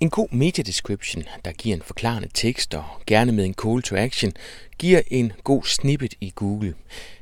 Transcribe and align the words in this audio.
En 0.00 0.10
god 0.10 0.28
media 0.32 0.62
description, 0.62 1.24
der 1.44 1.52
giver 1.52 1.76
en 1.76 1.82
forklarende 1.82 2.28
tekst 2.34 2.74
og 2.74 2.84
gerne 3.06 3.32
med 3.32 3.44
en 3.44 3.54
call 3.54 3.82
to 3.82 3.96
action, 3.96 4.32
giver 4.78 5.00
en 5.10 5.32
god 5.44 5.62
snippet 5.64 6.14
i 6.20 6.32
Google. 6.34 6.74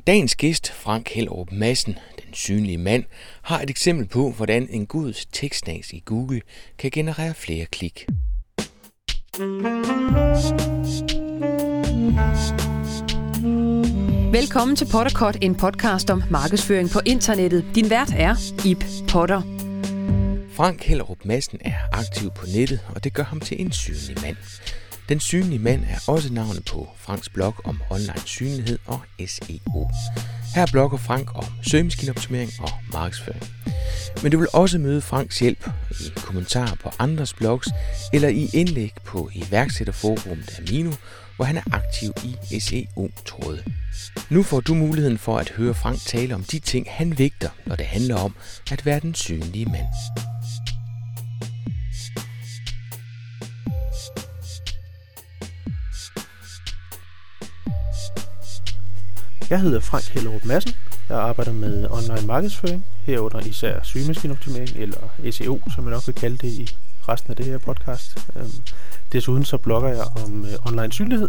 Dagens 0.07 0.37
gæst, 0.37 0.73
Frank 0.73 1.09
Hellerup 1.09 1.53
Madsen, 1.53 1.99
den 2.17 2.35
synlige 2.35 2.79
mand, 2.79 3.05
har 3.43 3.61
et 3.61 3.71
eksempel 3.71 4.07
på, 4.07 4.31
hvordan 4.31 4.69
en 4.71 4.87
god 4.87 5.27
tekstnas 5.33 5.93
i 5.93 6.03
Google 6.05 6.41
kan 6.79 6.91
generere 6.91 7.35
flere 7.35 7.67
klik. 7.67 8.07
Velkommen 14.33 14.77
til 14.77 14.87
Potterkort, 14.93 15.39
en 15.43 15.55
podcast 15.55 16.11
om 16.11 16.23
markedsføring 16.31 16.91
på 16.91 17.01
internettet. 17.07 17.65
Din 17.75 17.91
vært 17.91 18.13
er 18.17 18.35
Ip 18.67 18.85
Potter. 19.09 19.64
Frank 20.57 20.83
Hellerup 20.83 21.25
Madsen 21.25 21.59
er 21.61 21.75
aktiv 21.93 22.31
på 22.37 22.47
nettet, 22.47 22.81
og 22.95 23.05
det 23.05 23.15
gør 23.15 23.23
ham 23.23 23.41
til 23.41 23.61
en 23.61 23.73
synlig 23.73 24.17
mand. 24.23 24.37
Den 25.09 25.21
synlige 25.21 25.59
mand 25.59 25.85
er 25.85 25.99
også 26.13 26.33
navnet 26.33 26.65
på 26.73 26.89
Franks 26.97 27.29
blog 27.29 27.55
om 27.65 27.81
online 27.91 28.23
synlighed 28.27 28.79
og 28.87 29.01
SEO. 29.27 29.89
Her 30.55 30.67
blogger 30.73 30.99
Frank 30.99 31.35
om 31.35 31.45
søgemaskineoptimering 31.63 32.51
og 32.61 32.71
markedsføring. 32.93 33.43
Men 34.23 34.33
du 34.33 34.39
vil 34.39 34.49
også 34.53 34.79
møde 34.79 35.01
Franks 35.01 35.39
hjælp 35.39 35.71
i 35.91 36.13
kommentarer 36.17 36.75
på 36.83 36.91
andres 36.99 37.35
blogs 37.35 37.69
eller 38.13 38.29
i 38.29 38.49
indlæg 38.53 38.93
på 39.05 39.31
iværksætterforumet 39.35 40.61
Amino, 40.69 40.93
hvor 41.37 41.45
han 41.45 41.57
er 41.57 41.63
aktiv 41.73 42.13
i 42.25 42.61
SEO-tråde. 42.61 43.65
Nu 44.31 44.43
får 44.43 44.61
du 44.61 44.75
muligheden 44.75 45.19
for 45.19 45.39
at 45.39 45.51
høre 45.51 45.75
Frank 45.75 46.01
tale 46.01 46.35
om 46.35 46.45
de 46.45 46.59
ting, 46.59 46.87
han 46.91 47.19
vægter, 47.19 47.51
når 47.67 47.77
det 47.77 47.87
handler 47.87 48.17
om 48.17 48.37
at 48.71 48.87
være 48.87 49.01
den 49.01 49.15
synlige 49.15 49.67
mand. 49.67 49.87
Jeg 59.51 59.61
hedder 59.61 59.81
Frank 59.81 60.05
Hellerup 60.05 60.45
Madsen. 60.45 60.73
Jeg 61.09 61.19
arbejder 61.19 61.53
med 61.53 61.87
online 61.91 62.27
markedsføring, 62.27 62.87
herunder 63.07 63.41
især 63.41 63.81
sygemaskinoptimering, 63.83 64.71
eller 64.77 64.99
SEO, 65.31 65.61
som 65.75 65.85
jeg 65.85 65.91
nok 65.91 66.07
vil 66.07 66.15
kalde 66.15 66.37
det 66.37 66.49
i 66.49 66.77
resten 67.09 67.31
af 67.31 67.37
det 67.37 67.47
her 67.47 67.59
podcast. 67.59 68.19
Øhm, 68.37 68.53
desuden 69.13 69.45
så 69.45 69.57
blogger 69.57 69.89
jeg 69.89 70.05
om 70.25 70.47
øh, 70.47 70.67
online 70.67 70.93
synlighed 70.93 71.29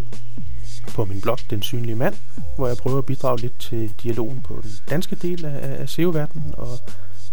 på 0.88 1.06
min 1.06 1.22
blog 1.22 1.38
Den 1.50 1.62
Synlige 1.62 1.96
Mand, 1.96 2.16
hvor 2.56 2.68
jeg 2.68 2.78
prøver 2.78 2.98
at 2.98 3.06
bidrage 3.06 3.40
lidt 3.40 3.60
til 3.60 3.94
dialogen 4.04 4.42
på 4.42 4.60
den 4.64 4.72
danske 4.90 5.16
del 5.16 5.46
af, 5.46 5.90
SEO-verdenen, 5.90 6.54
og 6.58 6.80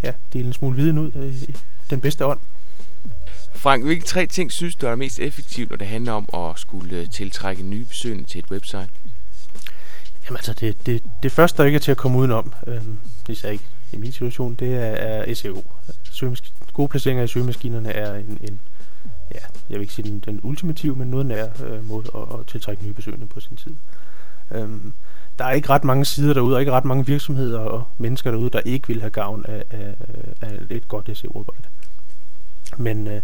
ja, 0.02 0.12
dele 0.32 0.46
en 0.46 0.52
smule 0.52 0.76
viden 0.76 0.98
ud 0.98 1.12
øh, 1.14 1.34
i 1.34 1.56
den 1.90 2.00
bedste 2.00 2.26
ånd. 2.26 2.40
Frank, 3.54 3.84
hvilke 3.84 4.04
tre 4.04 4.26
ting 4.26 4.52
synes 4.52 4.74
du 4.74 4.86
er 4.86 4.94
mest 4.94 5.20
effektivt, 5.20 5.70
når 5.70 5.76
det 5.76 5.86
handler 5.86 6.12
om 6.12 6.28
at 6.34 6.58
skulle 6.58 6.96
øh, 6.96 7.10
tiltrække 7.10 7.62
nye 7.62 7.84
besøgende 7.84 8.24
til 8.24 8.38
et 8.38 8.50
website? 8.50 8.88
Jamen 10.24 10.36
altså, 10.36 10.52
det, 10.52 10.86
det, 10.86 11.02
det 11.22 11.32
første, 11.32 11.58
der 11.58 11.64
ikke 11.64 11.76
er 11.76 11.80
til 11.80 11.90
at 11.90 11.96
komme 11.96 12.18
udenom, 12.18 12.52
øh, 12.66 12.82
især 13.28 13.50
ikke 13.50 13.64
i 13.92 13.96
min 13.96 14.12
situation, 14.12 14.54
det 14.54 14.74
er, 14.74 14.80
er 14.80 15.34
SEO. 15.34 15.64
Søgemask- 16.10 16.52
gode 16.72 16.88
placeringer 16.88 17.24
i 17.24 17.28
søgemaskinerne 17.28 17.92
er 17.92 18.14
en, 18.14 18.38
en 18.40 18.60
ja, 19.34 19.40
jeg 19.70 19.78
vil 19.78 19.80
ikke 19.80 19.94
sige 19.94 20.10
den, 20.10 20.22
den 20.26 20.40
ultimative, 20.42 20.96
men 20.96 21.08
noget 21.08 21.26
nær 21.26 21.46
øh, 21.64 21.88
måde 21.88 22.04
at, 22.14 22.40
at 22.40 22.46
tiltrække 22.46 22.84
nye 22.84 22.92
besøgende 22.92 23.26
på 23.26 23.40
sin 23.40 23.56
tid. 23.56 23.74
Øhm, 24.50 24.92
der 25.38 25.44
er 25.44 25.52
ikke 25.52 25.68
ret 25.68 25.84
mange 25.84 26.04
sider 26.04 26.34
derude, 26.34 26.56
og 26.56 26.60
ikke 26.60 26.72
ret 26.72 26.84
mange 26.84 27.06
virksomheder 27.06 27.58
og 27.58 27.86
mennesker 27.98 28.30
derude, 28.30 28.50
der 28.50 28.60
ikke 28.60 28.88
vil 28.88 29.00
have 29.00 29.10
gavn 29.10 29.44
af, 29.48 29.64
af, 29.70 29.94
af 30.40 30.58
et 30.70 30.88
godt 30.88 31.18
SEO-arbejde. 31.18 31.68
Men 32.76 33.06
øh, 33.06 33.20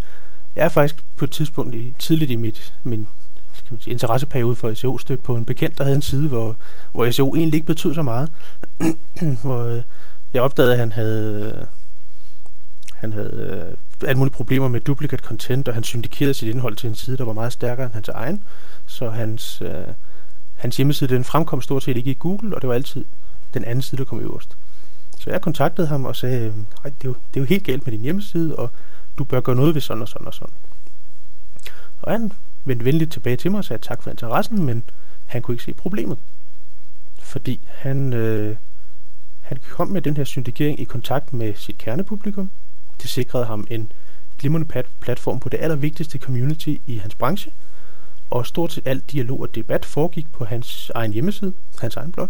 jeg 0.57 0.65
er 0.65 0.69
faktisk 0.69 1.05
på 1.17 1.25
et 1.25 1.31
tidspunkt 1.31 1.75
i, 1.75 1.95
tidligt 1.99 2.31
i 2.31 2.37
mit, 2.37 2.75
min 2.83 3.09
interesseperiode 3.87 4.57
for 4.57 4.75
SEO 4.75 4.99
stødt 4.99 5.23
på 5.23 5.37
en 5.37 5.45
bekendt, 5.45 5.79
der 5.79 5.85
havde 5.85 5.97
en 5.97 6.03
side, 6.03 6.29
hvor, 6.29 6.57
hvor 6.93 7.11
SEO 7.11 7.35
egentlig 7.35 7.55
ikke 7.55 7.67
betød 7.67 7.95
så 7.95 8.03
meget. 8.03 8.31
hvor 9.43 9.65
øh, 9.65 9.83
jeg 10.35 10.43
opdagede, 10.43 10.73
at 10.73 10.79
han 10.79 10.93
havde, 10.93 11.67
han 12.95 13.13
havde 13.13 13.67
øh, 14.03 14.09
alle 14.09 14.19
mulige 14.19 14.35
problemer 14.35 14.69
med 14.69 14.81
duplicate 14.81 15.25
content, 15.25 15.69
og 15.69 15.75
han 15.75 15.83
syndikerede 15.83 16.35
sit 16.35 16.49
indhold 16.49 16.77
til 16.77 16.89
en 16.89 16.95
side, 16.95 17.17
der 17.17 17.25
var 17.25 17.33
meget 17.33 17.53
stærkere 17.53 17.87
end 17.87 17.95
hans 17.95 18.09
egen. 18.09 18.43
Så 18.87 19.11
hans, 19.11 19.63
øh, 19.63 19.73
hans 20.55 20.77
hjemmeside 20.77 21.15
den 21.15 21.25
fremkom 21.25 21.61
stort 21.61 21.83
set 21.83 21.97
ikke 21.97 22.11
i 22.11 22.17
Google, 22.19 22.55
og 22.55 22.63
det 22.63 22.69
var 22.69 22.75
altid 22.75 23.05
den 23.55 23.65
anden 23.65 23.83
side, 23.83 23.99
der 23.99 24.05
kom 24.05 24.21
øverst. 24.21 24.57
Så 25.19 25.31
jeg 25.31 25.41
kontaktede 25.41 25.87
ham 25.87 26.05
og 26.05 26.17
sagde, 26.17 26.47
øhm, 26.47 26.67
det 26.85 26.91
er, 26.91 26.91
jo, 27.05 27.15
det 27.35 27.41
er 27.41 27.41
jo 27.41 27.45
helt 27.45 27.65
galt 27.65 27.87
med 27.87 27.93
din 27.93 28.01
hjemmeside, 28.01 28.57
og 28.57 28.71
du 29.19 29.25
bør 29.25 29.41
gøre 29.41 29.57
noget 29.57 29.75
ved 29.75 29.81
sådan 29.81 30.03
og 30.03 30.09
sådan 30.09 30.27
og 30.27 30.35
sådan. 30.35 30.55
Og 32.03 32.13
han 32.13 32.33
vendte 32.69 32.85
venligt 32.85 33.13
tilbage 33.13 33.37
til 33.37 33.51
mig 33.51 33.59
og 33.59 33.65
sagde 33.65 33.83
tak 33.83 34.03
for 34.03 34.11
interessen, 34.11 34.65
men 34.65 34.85
han 35.27 35.43
kunne 35.43 35.55
ikke 35.55 35.65
se 35.65 35.73
problemet. 35.73 36.19
Fordi 37.19 37.61
han, 37.67 38.13
øh, 38.13 38.57
han 39.41 39.59
kom 39.71 39.89
med 39.89 40.03
den 40.03 40.17
her 40.17 40.25
syndikering 40.25 40.81
i 40.81 40.85
kontakt 40.85 41.33
med 41.33 41.55
sit 41.55 41.79
kernepublikum. 41.79 42.51
Det 43.03 43.11
sikrede 43.11 43.45
ham 43.45 43.67
en 43.71 43.93
glimrende 44.39 44.85
platform 45.01 45.41
på 45.41 45.49
det 45.49 45.59
allervigtigste 45.61 46.19
community 46.19 46.77
i 46.87 46.97
hans 46.97 47.15
branche, 47.15 47.53
og 48.31 48.47
stort 48.47 48.73
set 48.73 48.87
alt 48.87 49.13
dialog 49.13 49.41
og 49.41 49.55
debat 49.55 49.85
foregik 49.85 50.33
på 50.33 50.45
hans 50.45 50.91
egen 50.95 51.13
hjemmeside, 51.13 51.53
hans 51.81 51.97
egen 51.97 52.13
blog. 52.13 52.29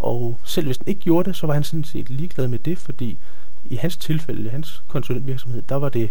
Og 0.00 0.38
selv 0.44 0.66
hvis 0.66 0.78
den 0.78 0.88
ikke 0.88 1.00
gjorde 1.00 1.28
det, 1.28 1.36
så 1.36 1.46
var 1.46 1.54
han 1.54 1.64
sådan 1.64 1.84
set 1.84 2.10
ligeglad 2.10 2.48
med 2.48 2.58
det, 2.58 2.78
fordi 2.78 3.18
i 3.64 3.76
hans 3.76 3.96
tilfælde, 3.96 4.44
i 4.44 4.48
hans 4.48 4.82
konsulentvirksomhed, 4.88 5.62
der 5.68 5.74
var 5.74 5.88
det 5.88 6.10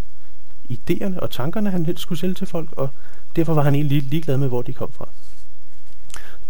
idéerne 0.71 1.19
og 1.19 1.31
tankerne, 1.31 1.71
han 1.71 1.85
helst 1.85 2.01
skulle 2.01 2.19
sælge 2.19 2.33
til 2.33 2.47
folk, 2.47 2.69
og 2.71 2.89
derfor 3.35 3.53
var 3.53 3.61
han 3.61 3.75
egentlig 3.75 4.03
ligeglad 4.03 4.37
med, 4.37 4.47
hvor 4.47 4.61
de 4.61 4.73
kom 4.73 4.91
fra. 4.91 5.09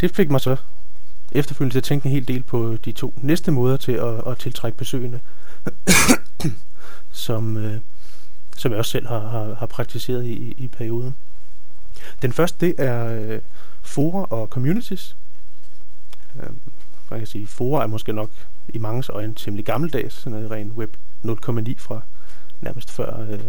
Det 0.02 0.16
fik 0.16 0.30
mig 0.30 0.42
så 0.42 0.56
efterfølgende 1.32 1.74
til 1.74 1.80
at 1.80 1.84
tænke 1.84 2.06
en 2.06 2.12
hel 2.12 2.28
del 2.28 2.44
på 2.44 2.78
de 2.86 2.92
to 2.92 3.14
næste 3.18 3.52
måder 3.52 3.78
til 3.78 3.92
at, 3.92 4.28
at 4.28 4.38
tiltrække 4.38 4.78
besøgende, 4.78 5.20
som, 7.12 7.58
øh, 7.58 7.82
som 8.58 8.72
jeg 8.72 8.80
også 8.80 8.92
selv 8.92 9.08
har, 9.08 9.28
har, 9.28 9.54
har 9.54 9.66
praktiseret 9.66 10.26
i, 10.26 10.54
i 10.58 10.68
perioden. 10.68 11.16
Den 12.22 12.34
første, 12.34 12.66
det 12.66 12.76
er 12.78 13.06
øh, 13.06 13.40
fora 13.82 14.26
og 14.30 14.48
communities. 14.48 15.16
Øh, 16.36 16.50
man 17.12 17.20
kan 17.20 17.28
sige, 17.28 17.48
fora 17.48 17.84
er 17.84 17.88
måske 17.88 18.14
nok 18.14 18.30
i 18.70 18.78
mange 18.78 19.04
øjne 19.14 19.36
temmelig 19.36 19.66
gammeldags, 19.66 20.16
sådan 20.16 20.32
noget 20.32 20.52
ren 20.52 20.72
web 20.72 20.96
0,9 21.26 21.74
fra 21.78 22.02
nærmest 22.62 22.92
før 22.92 23.22
øh, 23.30 23.40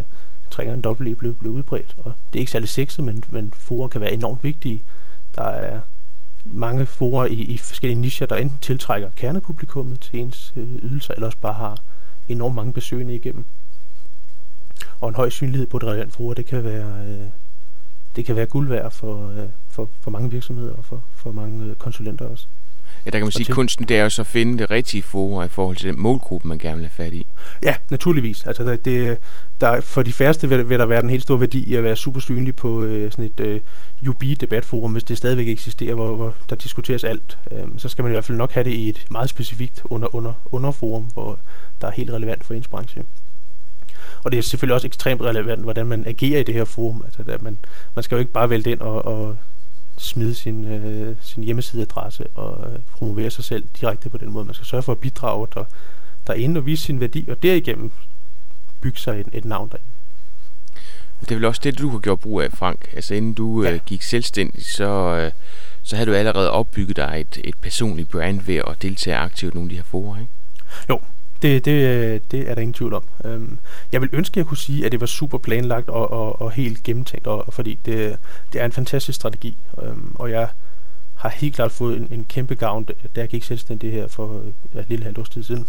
trængeren 0.52 0.80
dobbelt 0.80 1.18
blev, 1.18 1.34
blev 1.34 1.52
udbredt. 1.52 1.94
Og 1.98 2.12
det 2.32 2.38
er 2.38 2.40
ikke 2.40 2.52
særlig 2.52 2.68
sexet, 2.68 3.04
men, 3.04 3.24
men 3.30 3.52
forer 3.56 3.88
kan 3.88 4.00
være 4.00 4.12
enormt 4.12 4.44
vigtige. 4.44 4.82
Der 5.36 5.42
er 5.42 5.80
mange 6.44 6.86
forer 6.86 7.26
i, 7.26 7.34
i 7.34 7.58
forskellige 7.58 8.00
nischer, 8.00 8.26
der 8.26 8.36
enten 8.36 8.58
tiltrækker 8.58 9.10
kernepublikummet 9.16 10.00
til 10.00 10.20
ens 10.20 10.52
øh, 10.56 10.74
ydelser, 10.82 11.14
eller 11.14 11.26
også 11.26 11.38
bare 11.38 11.52
har 11.52 11.78
enormt 12.28 12.54
mange 12.54 12.72
besøgende 12.72 13.14
igennem. 13.14 13.44
Og 15.00 15.08
en 15.08 15.14
høj 15.14 15.30
synlighed 15.30 15.66
på 15.66 15.78
det 15.78 15.88
relevant 15.88 16.12
forer, 16.12 16.34
det 16.34 16.46
kan 16.46 16.64
være, 16.64 17.06
øh, 17.06 17.26
det 18.16 18.24
kan 18.24 18.36
være 18.36 18.46
guld 18.46 18.68
værd 18.68 18.90
for, 18.90 19.28
øh, 19.28 19.48
for, 19.68 19.88
for 20.00 20.10
mange 20.10 20.30
virksomheder 20.30 20.74
og 20.74 20.84
for, 20.84 21.02
for 21.14 21.32
mange 21.32 21.64
øh, 21.64 21.74
konsulenter 21.74 22.24
også. 22.28 22.46
Ja, 23.04 23.10
der 23.10 23.18
kan 23.18 23.24
man 23.24 23.32
sige, 23.32 23.46
at 23.48 23.54
kunsten 23.54 23.88
det 23.88 23.96
er 23.96 24.02
jo 24.02 24.10
så 24.10 24.22
at 24.22 24.26
finde 24.26 24.58
det 24.58 24.70
rigtige 24.70 25.02
forum 25.02 25.44
i 25.44 25.48
forhold 25.48 25.76
til 25.76 25.88
den 25.88 26.00
målgruppe, 26.00 26.48
man 26.48 26.58
gerne 26.58 26.76
vil 26.76 26.84
have 26.84 27.04
fat 27.04 27.12
i. 27.12 27.26
Ja, 27.62 27.74
naturligvis. 27.90 28.46
Altså, 28.46 28.76
det, 28.84 29.18
der, 29.60 29.80
for 29.80 30.02
de 30.02 30.12
færreste 30.12 30.48
vil, 30.48 30.68
vil 30.68 30.78
der 30.78 30.86
være 30.86 31.02
den 31.02 31.10
helt 31.10 31.22
store 31.22 31.40
værdi 31.40 31.64
i 31.64 31.74
at 31.74 31.84
være 31.84 31.96
super 31.96 32.20
synlig 32.20 32.56
på 32.56 32.82
øh, 32.82 33.10
sådan 33.10 33.24
et 33.24 33.40
øh, 33.40 33.60
UB-debatforum, 34.08 34.92
hvis 34.92 35.04
det 35.04 35.18
stadigvæk 35.18 35.48
eksisterer, 35.48 35.94
hvor, 35.94 36.16
hvor 36.16 36.34
der 36.50 36.56
diskuteres 36.56 37.04
alt. 37.04 37.38
Øhm, 37.50 37.78
så 37.78 37.88
skal 37.88 38.02
man 38.02 38.12
i 38.12 38.14
hvert 38.14 38.24
fald 38.24 38.38
nok 38.38 38.52
have 38.52 38.64
det 38.64 38.72
i 38.72 38.88
et 38.88 39.06
meget 39.10 39.30
specifikt 39.30 39.82
under, 39.84 40.14
under, 40.14 40.32
underforum, 40.52 41.02
hvor 41.02 41.38
der 41.80 41.86
er 41.86 41.92
helt 41.92 42.10
relevant 42.10 42.44
for 42.44 42.54
ens 42.54 42.68
branche. 42.68 43.04
Og 44.24 44.32
det 44.32 44.38
er 44.38 44.42
selvfølgelig 44.42 44.74
også 44.74 44.86
ekstremt 44.86 45.22
relevant, 45.22 45.62
hvordan 45.62 45.86
man 45.86 46.06
agerer 46.06 46.40
i 46.40 46.42
det 46.42 46.54
her 46.54 46.64
forum. 46.64 47.02
Altså, 47.04 47.32
at 47.32 47.42
man, 47.42 47.58
man 47.94 48.02
skal 48.02 48.16
jo 48.16 48.20
ikke 48.20 48.32
bare 48.32 48.50
vælge 48.50 48.70
ind 48.70 48.80
og, 48.80 49.04
og 49.04 49.36
smide 50.02 50.34
sin, 50.34 50.64
øh, 50.64 51.16
sin 51.20 51.44
hjemmesideadresse 51.44 52.26
og 52.34 52.72
øh, 52.72 52.78
promovere 52.92 53.30
sig 53.30 53.44
selv 53.44 53.64
direkte 53.80 54.10
på 54.10 54.18
den 54.18 54.30
måde. 54.30 54.44
Man 54.44 54.54
skal 54.54 54.66
sørge 54.66 54.82
for 54.82 54.92
at 54.92 54.98
bidrage 54.98 55.46
der, 55.54 55.64
derinde 56.26 56.58
og 56.58 56.66
vise 56.66 56.84
sin 56.84 57.00
værdi, 57.00 57.24
og 57.28 57.42
derigennem 57.42 57.90
bygge 58.80 58.98
sig 58.98 59.20
et, 59.20 59.28
et 59.32 59.44
navn 59.44 59.68
derinde. 59.68 59.86
Det 61.20 61.30
er 61.30 61.34
vel 61.34 61.44
også 61.44 61.60
det, 61.64 61.78
du 61.78 61.88
har 61.88 61.98
gjort 61.98 62.20
brug 62.20 62.42
af, 62.42 62.52
Frank. 62.52 62.88
Altså 62.92 63.14
inden 63.14 63.34
du 63.34 63.64
ja. 63.64 63.72
øh, 63.72 63.80
gik 63.86 64.02
selvstændig, 64.02 64.64
så, 64.66 64.84
øh, 64.84 65.32
så 65.82 65.96
havde 65.96 66.10
du 66.10 66.14
allerede 66.14 66.50
opbygget 66.50 66.96
dig 66.96 67.16
et, 67.20 67.40
et 67.44 67.54
personligt 67.62 68.10
brand 68.10 68.40
ved 68.40 68.56
at 68.56 68.82
deltage 68.82 69.16
aktivt 69.16 69.54
i 69.54 69.56
nogle 69.56 69.66
af 69.66 69.70
de 69.70 69.76
her 69.76 69.82
forer, 69.82 70.20
ikke? 70.20 70.32
Jo, 70.88 71.00
det, 71.42 71.64
det, 71.64 72.30
det 72.30 72.50
er 72.50 72.54
der 72.54 72.62
ingen 72.62 72.74
tvivl 72.74 72.94
om. 72.94 73.04
Øhm, 73.24 73.58
jeg 73.92 74.00
vil 74.00 74.10
ønske, 74.12 74.32
at 74.32 74.36
jeg 74.36 74.46
kunne 74.46 74.56
sige, 74.56 74.86
at 74.86 74.92
det 74.92 75.00
var 75.00 75.06
super 75.06 75.38
planlagt 75.38 75.88
og, 75.88 76.10
og, 76.10 76.42
og 76.42 76.52
helt 76.52 76.82
gennemtænkt, 76.82 77.26
og, 77.26 77.54
fordi 77.54 77.78
det, 77.84 78.16
det 78.52 78.60
er 78.60 78.64
en 78.64 78.72
fantastisk 78.72 79.16
strategi, 79.16 79.56
øhm, 79.82 80.12
og 80.14 80.30
jeg 80.30 80.48
har 81.14 81.28
helt 81.28 81.54
klart 81.54 81.72
fået 81.72 81.96
en, 81.96 82.08
en 82.10 82.24
kæmpe 82.24 82.54
gavn, 82.54 82.84
da 82.84 83.20
jeg 83.20 83.28
gik 83.28 83.44
selvstændig 83.44 83.92
her 83.92 84.08
for 84.08 84.42
et 84.74 84.84
lille 84.88 85.04
halvt 85.04 85.18
års 85.18 85.28
tid 85.28 85.42
siden. 85.42 85.66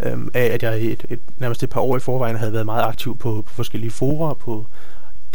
Øhm, 0.00 0.30
af 0.34 0.44
at 0.44 0.62
jeg 0.62 0.82
et, 0.82 1.06
et, 1.08 1.20
nærmest 1.38 1.62
et 1.62 1.70
par 1.70 1.80
år 1.80 1.96
i 1.96 2.00
forvejen 2.00 2.36
havde 2.36 2.52
været 2.52 2.66
meget 2.66 2.84
aktiv 2.84 3.18
på, 3.18 3.42
på 3.46 3.54
forskellige 3.54 3.90
forer, 3.90 4.34
på 4.34 4.66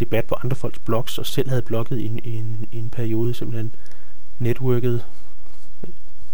debat 0.00 0.24
på 0.24 0.36
andre 0.44 0.56
folks 0.56 0.78
blogs, 0.78 1.18
og 1.18 1.26
selv 1.26 1.48
havde 1.48 1.62
blogget 1.62 2.00
i 2.00 2.06
en, 2.06 2.20
i 2.24 2.36
en, 2.36 2.68
i 2.72 2.78
en 2.78 2.90
periode, 2.90 3.34
simpelthen 3.34 3.72
netværket, 4.38 5.04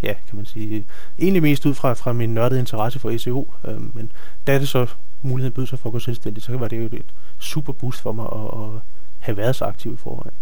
ja, 0.03 0.15
kan 0.29 0.37
man 0.37 0.47
sige, 0.47 0.85
egentlig 1.19 1.43
mest 1.43 1.67
ud 1.67 1.75
fra, 1.75 1.93
fra 1.93 2.13
min 2.13 2.35
nørdede 2.35 2.61
interesse 2.61 2.99
for 2.99 3.19
SEO, 3.19 3.55
øhm, 3.65 3.91
men 3.95 4.13
da 4.47 4.59
det 4.59 4.69
så 4.69 4.87
muligheden 5.23 5.53
bød 5.53 5.67
sig 5.67 5.79
for 5.79 5.89
at 5.89 5.93
gå 5.93 5.99
selvstændigt, 5.99 6.47
så 6.47 6.57
var 6.57 6.69
det 6.69 6.79
jo 6.79 6.85
et 6.85 7.05
super 7.39 7.73
boost 7.73 8.01
for 8.01 8.13
mig 8.13 8.27
at, 8.27 8.65
at 8.65 8.81
have 9.19 9.37
været 9.37 9.57
så 9.57 9.65
aktiv 9.65 9.95
i 9.95 9.97
forvejen. 9.97 10.35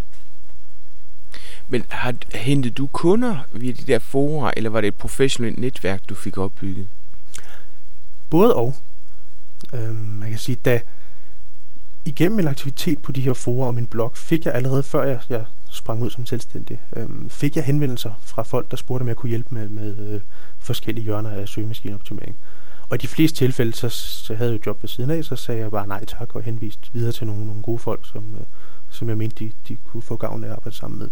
Men 1.67 1.83
har, 1.89 2.13
hentet 2.33 2.77
du 2.77 2.87
kunder 2.87 3.37
via 3.51 3.71
de 3.71 3.83
der 3.87 3.99
forer, 3.99 4.51
eller 4.57 4.69
var 4.69 4.81
det 4.81 4.87
et 4.87 4.95
professionelt 4.95 5.57
netværk, 5.57 6.01
du 6.09 6.15
fik 6.15 6.37
opbygget? 6.37 6.87
Både 8.29 8.55
og. 8.55 8.75
Øhm, 9.73 9.95
man 9.95 10.29
kan 10.29 10.39
sige, 10.39 10.57
da 10.65 10.81
igennem 12.05 12.35
min 12.35 12.47
aktivitet 12.47 13.01
på 13.01 13.11
de 13.11 13.21
her 13.21 13.33
forer 13.33 13.67
og 13.67 13.75
min 13.75 13.87
blog, 13.87 14.11
fik 14.15 14.45
jeg 14.45 14.53
allerede 14.53 14.83
før 14.83 15.03
jeg, 15.03 15.19
jeg 15.29 15.45
sprang 15.71 16.01
ud 16.01 16.09
som 16.09 16.25
selvstændig, 16.25 16.79
øhm, 16.95 17.29
fik 17.29 17.55
jeg 17.55 17.63
henvendelser 17.63 18.13
fra 18.21 18.43
folk, 18.43 18.71
der 18.71 18.77
spurgte, 18.77 19.01
om 19.01 19.07
jeg 19.07 19.15
kunne 19.15 19.29
hjælpe 19.29 19.55
med, 19.55 19.69
med 19.69 19.97
øh, 19.97 20.21
forskellige 20.59 21.03
hjørner 21.03 21.29
af 21.29 21.47
søgemaskineoptimering. 21.47 22.35
Og 22.89 22.95
i 22.95 22.97
de 22.97 23.07
fleste 23.07 23.37
tilfælde, 23.37 23.73
så, 23.73 23.89
så 23.89 24.35
havde 24.35 24.51
jeg 24.51 24.59
jo 24.59 24.63
job 24.65 24.83
ved 24.83 24.87
siden 24.87 25.11
af, 25.11 25.23
så 25.23 25.35
sagde 25.35 25.61
jeg 25.61 25.71
bare 25.71 25.87
nej 25.87 26.05
tak 26.05 26.35
og 26.35 26.43
henvist 26.43 26.89
videre 26.93 27.11
til 27.11 27.27
nogle, 27.27 27.45
nogle 27.45 27.61
gode 27.61 27.79
folk, 27.79 28.07
som, 28.13 28.35
øh, 28.35 28.45
som 28.89 29.09
jeg 29.09 29.17
mente, 29.17 29.45
de, 29.45 29.51
de 29.67 29.75
kunne 29.75 30.03
få 30.03 30.15
gavn 30.15 30.43
af 30.43 30.47
at 30.47 30.53
arbejde 30.53 30.77
sammen 30.77 30.99
med. 30.99 31.09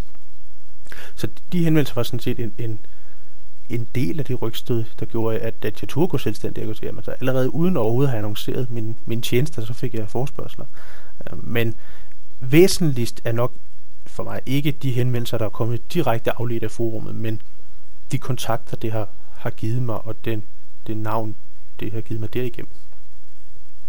Så 1.15 1.27
de 1.51 1.63
henvendelser 1.63 1.95
var 1.95 2.03
sådan 2.03 2.19
set 2.19 2.39
en, 2.39 2.53
en, 2.57 2.79
en 3.69 3.87
del 3.95 4.19
af 4.19 4.25
det 4.25 4.41
rygstød, 4.41 4.83
der 4.99 5.05
gjorde, 5.05 5.39
at, 5.39 5.55
at 5.61 5.81
jeg 5.81 5.89
turde 5.89 6.07
gå 6.07 6.17
selvstændig. 6.17 6.59
Jeg 6.59 6.67
kunne 6.67 6.75
sige, 6.75 6.89
altså, 6.89 7.11
allerede 7.11 7.53
uden 7.53 7.77
overhovedet 7.77 8.07
at 8.07 8.11
have 8.11 8.17
annonceret 8.17 8.71
min, 8.71 8.95
min 9.05 9.21
tjeneste, 9.21 9.65
så 9.65 9.73
fik 9.73 9.93
jeg 9.93 10.09
forspørgseler. 10.09 10.65
Øhm, 11.31 11.41
men 11.43 11.75
væsentligst 12.39 13.21
er 13.23 13.31
nok 13.31 13.51
for 14.19 14.23
mig 14.23 14.41
ikke 14.45 14.71
de 14.71 14.91
henvendelser, 14.91 15.37
der 15.37 15.45
er 15.45 15.49
kommet 15.49 15.93
direkte 15.93 16.31
afledt 16.31 16.63
af 16.63 16.71
forummet, 16.71 17.15
men 17.15 17.41
de 18.11 18.17
kontakter, 18.17 18.77
det 18.77 18.91
har, 18.91 19.07
har 19.37 19.49
givet 19.49 19.81
mig, 19.81 20.05
og 20.05 20.15
den, 20.25 20.43
det 20.87 20.97
navn, 20.97 21.35
det 21.79 21.91
har 21.91 22.01
givet 22.01 22.19
mig 22.21 22.33
derigennem. 22.33 22.69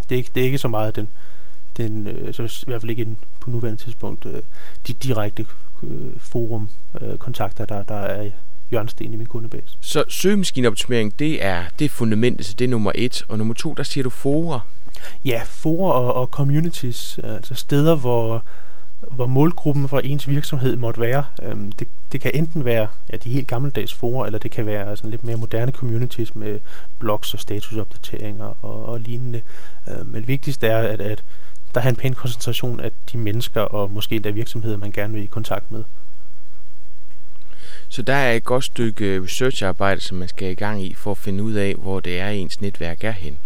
Det 0.09 0.15
er 0.15 0.17
ikke, 0.17 0.31
det 0.35 0.41
er 0.41 0.45
ikke 0.45 0.59
så 0.59 0.69
meget 0.69 0.97
den, 0.97 1.09
den 1.77 2.07
øh, 2.07 2.35
så 2.35 2.43
i 2.43 2.71
hvert 2.71 2.81
fald 2.81 2.91
ikke 2.91 3.17
på 3.41 3.51
nuværende 3.51 3.83
tidspunkt, 3.83 4.27
øh, 4.27 4.43
de 4.87 4.93
direkte 4.93 5.47
øh, 5.83 6.13
forum 6.19 6.71
øh, 7.01 7.19
kontakter, 7.19 7.65
der, 7.65 7.83
der 7.83 7.95
er 7.95 8.31
hjørnesten 8.71 9.15
i 9.15 9.17
min 9.17 9.27
kundebase. 9.27 9.77
Så 9.81 10.05
søgemaskineoptimering, 10.09 11.19
det 11.19 11.45
er, 11.45 11.65
det 11.79 11.85
er 11.85 11.89
fundamentet, 11.89 12.47
så 12.47 12.55
det 12.59 12.65
er 12.65 12.69
nummer 12.69 12.93
et. 12.95 13.25
Og 13.29 13.39
nummer 13.39 13.55
to, 13.55 13.75
der 13.75 13.83
siger 13.83 14.03
du 14.03 14.11
forer. 14.11 14.61
Ja, 15.25 15.43
forer 15.45 15.93
og, 15.93 16.15
og 16.15 16.27
communities, 16.27 17.19
altså 17.23 17.55
steder, 17.55 17.95
hvor, 17.95 18.45
hvor 19.11 19.27
målgruppen 19.27 19.89
for 19.89 19.99
ens 19.99 20.29
virksomhed 20.29 20.77
måtte 20.77 21.01
være. 21.01 21.25
Øhm, 21.43 21.73
det, 21.73 21.89
det 22.13 22.21
kan 22.21 22.31
enten 22.35 22.65
være 22.65 22.89
ja, 23.13 23.17
de 23.17 23.31
helt 23.31 23.49
gammeldags 23.49 23.95
forer, 23.95 24.27
eller 24.27 24.39
det 24.39 24.51
kan 24.51 24.67
være 24.67 24.97
sådan 24.97 25.11
lidt 25.11 25.25
mere 25.25 25.37
moderne 25.37 25.73
communities 25.73 26.35
med 26.35 26.61
blogs 26.99 27.35
og 27.35 27.41
statusopdateringer 27.41 28.65
og, 28.65 28.87
og 28.87 29.01
lignende. 29.01 29.43
Øhm, 29.91 30.07
men 30.07 30.29
vigtigst 30.29 30.65
er, 30.65 30.79
at, 30.79 31.01
at 31.01 31.25
der 31.75 31.81
er 31.81 31.89
en 31.89 31.97
pæn 31.97 32.15
koncentration 32.15 32.81
af 32.81 32.91
de 33.13 33.19
mennesker 33.19 33.61
og 33.61 33.91
måske 33.91 34.19
der 34.19 34.33
virksomheder, 34.33 34.77
man 34.77 34.93
gerne 34.93 35.15
vil 35.15 35.23
i 35.23 35.27
kontakt 35.27 35.73
med. 35.73 35.85
Så 37.89 38.03
der 38.03 38.15
er 38.15 38.33
et 38.33 38.45
godt 38.45 38.65
stykke 38.65 39.23
researcharbejde, 39.23 40.01
som 40.01 40.17
man 40.17 40.29
skal 40.29 40.51
i 40.51 40.55
gang 40.55 40.83
i, 40.83 40.95
for 40.95 41.11
at 41.11 41.19
finde 41.19 41.43
ud 41.43 41.53
af, 41.53 41.75
hvor 41.75 42.01
det 42.01 42.21
er, 42.21 42.29
ens 42.29 42.61
netværk 42.61 43.05
er 43.05 43.11
hen. 43.11 43.39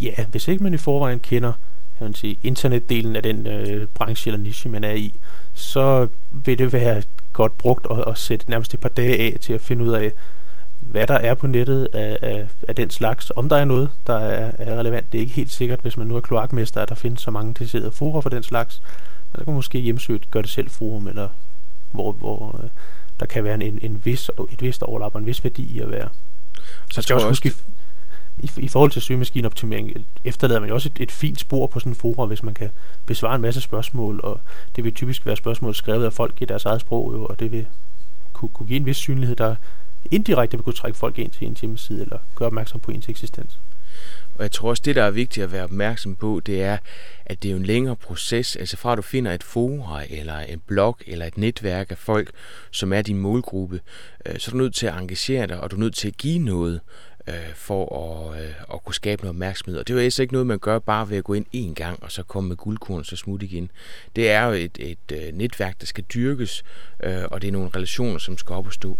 Ja, 0.00 0.24
hvis 0.30 0.48
ikke 0.48 0.62
man 0.62 0.74
i 0.74 0.76
forvejen 0.76 1.20
kender 1.20 1.52
kan 2.00 2.06
man 2.06 2.14
sige, 2.14 2.38
internetdelen 2.42 3.16
af 3.16 3.22
den 3.22 3.46
øh, 3.46 3.86
branche 3.94 4.28
eller 4.28 4.38
niche, 4.42 4.70
man 4.70 4.84
er 4.84 4.92
i, 4.92 5.14
så 5.54 6.08
vil 6.30 6.58
det 6.58 6.72
være 6.72 7.02
godt 7.32 7.58
brugt 7.58 7.86
at, 7.90 8.04
at 8.06 8.18
sætte 8.18 8.50
nærmest 8.50 8.74
et 8.74 8.80
par 8.80 8.88
dage 8.88 9.18
af 9.18 9.38
til 9.40 9.52
at 9.52 9.60
finde 9.60 9.84
ud 9.84 9.92
af, 9.92 10.12
hvad 10.80 11.06
der 11.06 11.14
er 11.14 11.34
på 11.34 11.46
nettet 11.46 11.88
af, 11.92 12.18
af, 12.22 12.48
af 12.68 12.74
den 12.74 12.90
slags. 12.90 13.32
Om 13.36 13.48
der 13.48 13.56
er 13.56 13.64
noget, 13.64 13.90
der 14.06 14.18
er, 14.18 14.52
er 14.58 14.78
relevant, 14.78 15.12
det 15.12 15.18
er 15.18 15.22
ikke 15.22 15.34
helt 15.34 15.50
sikkert, 15.50 15.80
hvis 15.80 15.96
man 15.96 16.06
nu 16.06 16.16
er 16.16 16.20
kloakmester, 16.20 16.80
at 16.80 16.88
der 16.88 16.94
findes 16.94 17.20
så 17.20 17.30
mange 17.30 17.54
deciderede 17.58 17.92
forer 17.92 18.20
for 18.20 18.30
den 18.30 18.42
slags. 18.42 18.82
Men 19.32 19.38
der 19.38 19.44
kan 19.44 19.54
måske 19.54 19.78
hjemsøge 19.78 20.20
gør 20.30 20.40
det 20.42 20.50
selv 20.50 20.70
forum, 20.70 21.08
eller 21.08 21.28
hvor, 21.92 22.12
hvor 22.12 22.60
øh, 22.62 22.70
der 23.20 23.26
kan 23.26 23.44
være 23.44 23.64
en, 23.64 23.78
en 23.82 24.02
vis, 24.04 24.30
et 24.52 24.62
vist 24.62 24.82
overlap 24.82 25.14
og 25.14 25.20
en 25.20 25.26
vis 25.26 25.44
værdi 25.44 25.76
i 25.76 25.80
at 25.80 25.90
være. 25.90 26.08
Så 26.90 27.02
skal 27.02 27.14
også 27.14 27.28
huske, 27.28 27.52
i, 28.42 28.50
i 28.56 28.68
forhold 28.68 28.90
til 28.90 29.02
søgemaskineoptimering 29.02 30.06
efterlader 30.24 30.60
man 30.60 30.68
jo 30.68 30.74
også 30.74 30.90
et, 30.94 31.02
et 31.02 31.12
fint 31.12 31.40
spor 31.40 31.66
på 31.66 31.80
sådan 31.80 31.92
en 31.92 31.96
forum, 31.96 32.28
hvis 32.28 32.42
man 32.42 32.54
kan 32.54 32.70
besvare 33.06 33.34
en 33.34 33.40
masse 33.42 33.60
spørgsmål, 33.60 34.20
og 34.22 34.40
det 34.76 34.84
vil 34.84 34.94
typisk 34.94 35.26
være 35.26 35.36
spørgsmål 35.36 35.74
skrevet 35.74 36.04
af 36.04 36.12
folk 36.12 36.42
i 36.42 36.44
deres 36.44 36.64
eget 36.64 36.80
sprog, 36.80 37.12
jo, 37.12 37.26
og 37.26 37.40
det 37.40 37.52
vil 37.52 37.66
kunne, 38.32 38.48
kunne 38.48 38.66
give 38.66 38.76
en 38.76 38.86
vis 38.86 38.96
synlighed, 38.96 39.36
der 39.36 39.54
indirekte 40.10 40.56
vil 40.56 40.64
kunne 40.64 40.72
trække 40.72 40.98
folk 40.98 41.18
ind 41.18 41.30
til 41.30 41.46
ens 41.46 41.60
hjemmeside, 41.60 42.02
eller 42.02 42.18
gøre 42.34 42.46
opmærksom 42.46 42.80
på 42.80 42.90
ens 42.90 43.08
eksistens. 43.08 43.58
Og 44.34 44.42
jeg 44.42 44.52
tror 44.52 44.70
også, 44.70 44.82
det 44.84 44.96
der 44.96 45.02
er 45.02 45.10
vigtigt 45.10 45.44
at 45.44 45.52
være 45.52 45.64
opmærksom 45.64 46.16
på, 46.16 46.40
det 46.46 46.62
er, 46.62 46.78
at 47.26 47.42
det 47.42 47.50
er 47.50 47.56
en 47.56 47.62
længere 47.62 47.96
proces. 47.96 48.56
Altså 48.56 48.76
fra 48.76 48.96
du 48.96 49.02
finder 49.02 49.32
et 49.32 49.42
forum, 49.42 50.00
eller 50.10 50.38
en 50.38 50.62
blog, 50.66 50.98
eller 51.06 51.26
et 51.26 51.38
netværk 51.38 51.90
af 51.90 51.98
folk, 51.98 52.30
som 52.70 52.92
er 52.92 53.02
din 53.02 53.18
målgruppe, 53.18 53.80
øh, 54.26 54.38
så 54.38 54.50
er 54.50 54.52
du 54.52 54.58
nødt 54.58 54.74
til 54.74 54.86
at 54.86 54.94
engagere 54.94 55.46
dig, 55.46 55.60
og 55.60 55.70
du 55.70 55.76
er 55.76 55.80
nødt 55.80 55.94
til 55.94 56.08
at 56.08 56.16
give 56.16 56.38
noget 56.38 56.80
øh, 57.26 57.54
for 57.54 58.06
at, 58.30 58.42
øh, 58.42 58.50
at 58.74 58.84
kunne 58.84 58.94
skabe 58.94 59.22
noget 59.22 59.34
opmærksomhed. 59.34 59.78
Og 59.78 59.88
det 59.88 59.94
er 59.94 59.98
jo 59.98 60.04
altså 60.04 60.22
ikke 60.22 60.34
noget, 60.34 60.46
man 60.46 60.58
gør 60.58 60.78
bare 60.78 61.10
ved 61.10 61.16
at 61.16 61.24
gå 61.24 61.34
ind 61.34 61.46
en 61.52 61.74
gang, 61.74 62.02
og 62.02 62.12
så 62.12 62.22
komme 62.22 62.48
med 62.48 62.56
guldkorn 62.56 62.98
og 62.98 63.06
så 63.06 63.16
smutte 63.16 63.46
igen. 63.46 63.70
Det 64.16 64.30
er 64.30 64.44
jo 64.44 64.52
et, 64.52 64.78
et, 64.80 65.12
øh, 65.12 65.32
netværk, 65.32 65.80
der 65.80 65.86
skal 65.86 66.04
dyrkes, 66.04 66.64
øh, 67.02 67.22
og 67.30 67.42
det 67.42 67.48
er 67.48 67.52
nogle 67.52 67.70
relationer, 67.76 68.18
som 68.18 68.38
skal 68.38 68.54
op 68.54 68.66
og 68.66 68.72
stå. 68.72 68.98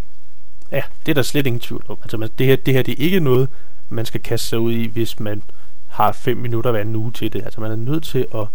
Ja, 0.73 0.83
det 1.07 1.13
er 1.13 1.15
der 1.15 1.23
slet 1.23 1.47
ingen 1.47 1.61
tvivl 1.61 1.85
om. 1.89 1.99
Altså, 2.03 2.29
det 2.39 2.47
her, 2.47 2.57
det 2.57 2.75
her 2.75 2.83
det 2.83 2.93
er 2.93 3.05
ikke 3.05 3.21
noget, 3.21 3.49
man 3.89 4.07
skal 4.07 4.23
kaste 4.23 4.49
sig 4.49 4.59
ud 4.59 4.73
i, 4.73 4.87
hvis 4.87 5.21
man 5.21 5.43
har 5.89 6.13
fem 6.13 6.37
minutter 6.37 6.71
hver 6.71 6.83
en 6.83 6.97
uge 6.97 7.13
til 7.13 7.33
det. 7.33 7.45
Altså 7.45 7.61
man 7.61 7.71
er 7.71 7.77
nødt 7.77 8.05
til 8.05 8.27
at, 8.35 8.47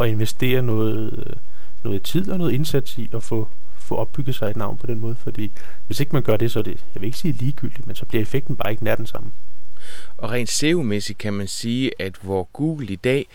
at 0.00 0.08
investere 0.08 0.62
noget, 0.62 1.24
øh, 1.26 1.36
noget 1.84 2.02
tid 2.02 2.30
og 2.30 2.38
noget 2.38 2.52
indsats 2.52 2.98
i 2.98 3.10
at 3.14 3.22
få, 3.22 3.48
få 3.88 3.94
opbygget 3.94 4.34
sig 4.34 4.50
et 4.50 4.56
navn 4.56 4.76
på 4.76 4.86
den 4.86 5.00
måde, 5.00 5.16
fordi 5.16 5.50
hvis 5.86 6.00
ikke 6.00 6.12
man 6.12 6.22
gør 6.22 6.36
det, 6.36 6.50
så 6.50 6.58
er 6.58 6.62
det, 6.62 6.84
jeg 6.94 7.00
vil 7.00 7.06
ikke 7.06 7.18
sige 7.18 7.32
ligegyldigt, 7.32 7.86
men 7.86 7.96
så 7.96 8.04
bliver 8.04 8.22
effekten 8.22 8.56
bare 8.56 8.70
ikke 8.70 8.84
nær 8.84 8.94
den 8.94 9.06
samme. 9.06 9.30
Og 10.16 10.30
rent 10.30 10.50
SEO-mæssigt 10.50 11.18
kan 11.18 11.32
man 11.32 11.48
sige, 11.48 11.90
at 11.98 12.16
hvor 12.22 12.48
Google 12.52 12.86
i 12.86 12.96
dag 12.96 13.26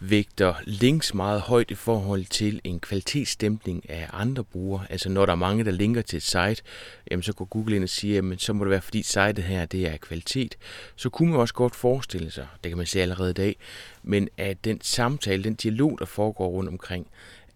vægter 0.00 0.54
links 0.64 1.14
meget 1.14 1.40
højt 1.40 1.70
i 1.70 1.74
forhold 1.74 2.24
til 2.24 2.60
en 2.64 2.80
kvalitetsstempling 2.80 3.90
af 3.90 4.08
andre 4.12 4.44
brugere, 4.44 4.86
altså 4.90 5.08
når 5.08 5.26
der 5.26 5.32
er 5.32 5.36
mange, 5.36 5.64
der 5.64 5.70
linker 5.70 6.02
til 6.02 6.16
et 6.16 6.22
site, 6.22 6.62
jamen 7.10 7.22
så 7.22 7.32
går 7.32 7.44
Google 7.44 7.76
ind 7.76 7.84
og 7.84 7.88
siger, 7.88 8.14
jamen 8.14 8.38
så 8.38 8.52
må 8.52 8.64
det 8.64 8.70
være, 8.70 8.80
fordi 8.80 9.02
sitet 9.02 9.38
her 9.38 9.66
det 9.66 9.86
er 9.88 9.96
kvalitet. 9.96 10.56
Så 10.96 11.10
kunne 11.10 11.30
man 11.30 11.40
også 11.40 11.54
godt 11.54 11.74
forestille 11.74 12.30
sig, 12.30 12.46
det 12.64 12.70
kan 12.70 12.76
man 12.76 12.86
se 12.86 13.02
allerede 13.02 13.30
i 13.30 13.34
dag, 13.34 13.56
men 14.02 14.28
at 14.36 14.64
den 14.64 14.80
samtale, 14.82 15.44
den 15.44 15.54
dialog, 15.54 15.98
der 15.98 16.04
foregår 16.06 16.48
rundt 16.48 16.68
omkring, 16.68 17.06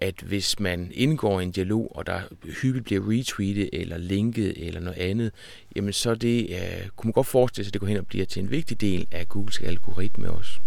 at 0.02 0.14
hvis 0.22 0.60
man 0.60 0.90
indgår 0.94 1.40
i 1.40 1.42
en 1.42 1.50
dialog, 1.50 1.92
og 1.96 2.06
der 2.06 2.20
hyppigt 2.62 2.84
bliver 2.84 3.02
retweetet 3.08 3.70
eller 3.72 3.98
linket 3.98 4.66
eller 4.66 4.80
noget 4.80 4.98
andet, 4.98 5.32
jamen 5.76 5.92
så 5.92 6.14
det, 6.14 6.50
øh, 6.50 6.88
kunne 6.96 7.08
man 7.08 7.12
godt 7.12 7.26
forestille 7.26 7.64
sig, 7.64 7.70
at 7.70 7.72
det 7.72 7.80
går 7.80 7.86
hen 7.86 7.96
og 7.96 8.06
bliver 8.06 8.26
til 8.26 8.42
en 8.42 8.50
vigtig 8.50 8.80
del 8.80 9.06
af 9.10 9.28
Googles 9.28 9.60
algoritme 9.60 10.30
også. 10.30 10.58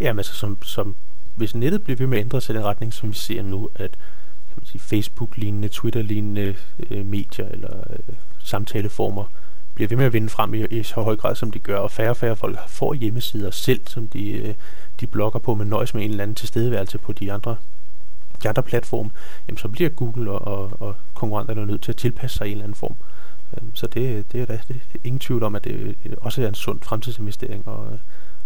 Jamen 0.00 0.18
altså, 0.18 0.32
som, 0.32 0.62
som, 0.62 0.96
hvis 1.36 1.54
nettet 1.54 1.82
bliver 1.82 1.96
ved 1.96 2.06
med 2.06 2.18
at 2.18 2.24
ændre 2.24 2.40
sig 2.40 2.54
i 2.54 2.56
den 2.56 2.64
retning, 2.64 2.94
som 2.94 3.08
vi 3.08 3.14
ser 3.14 3.42
nu, 3.42 3.70
at 3.74 3.90
kan 3.90 4.56
man 4.56 4.66
sige, 4.66 4.80
Facebook-lignende, 4.80 5.68
Twitter-lignende 5.68 6.56
øh, 6.90 7.06
medier 7.06 7.48
eller 7.48 7.76
øh, 7.90 8.14
samtaleformer 8.44 9.24
bliver 9.74 9.88
ved 9.88 9.96
med 9.96 10.06
at 10.06 10.12
vinde 10.12 10.28
frem 10.28 10.54
i, 10.54 10.66
i 10.66 10.82
så 10.82 11.00
høj 11.00 11.16
grad, 11.16 11.34
som 11.34 11.50
de 11.50 11.58
gør, 11.58 11.78
og 11.78 11.90
færre 11.90 12.10
og 12.10 12.16
færre 12.16 12.36
folk 12.36 12.58
får 12.68 12.94
hjemmesider 12.94 13.50
selv, 13.50 13.80
som 13.86 14.08
de, 14.08 14.32
øh, 14.32 14.54
de 15.00 15.06
blogger 15.06 15.38
på, 15.38 15.54
men 15.54 15.68
nøjes 15.68 15.94
med 15.94 16.04
en 16.04 16.10
eller 16.10 16.22
anden 16.22 16.34
tilstedeværelse 16.34 16.98
på 16.98 17.12
de 17.12 17.32
andre 17.32 17.56
platforme, 18.64 19.10
jamen 19.48 19.58
så 19.58 19.68
bliver 19.68 19.90
Google 19.90 20.30
og, 20.30 20.40
og, 20.46 20.82
og 20.82 20.96
konkurrenterne 21.14 21.66
nødt 21.66 21.82
til 21.82 21.92
at 21.92 21.96
tilpasse 21.96 22.38
sig 22.38 22.46
i 22.46 22.50
en 22.50 22.56
eller 22.56 22.64
anden 22.64 22.74
form. 22.74 22.96
Øhm, 23.56 23.76
så 23.76 23.86
det, 23.86 24.32
det 24.32 24.40
er 24.40 24.46
da 24.46 24.60
det 24.68 24.76
er 24.94 24.98
ingen 25.04 25.20
tvivl 25.20 25.42
om, 25.42 25.54
at 25.54 25.64
det 25.64 25.96
også 26.20 26.42
er 26.42 26.48
en 26.48 26.54
sund 26.54 26.80
fremtidsinvestering 26.80 27.68
og, 27.68 27.98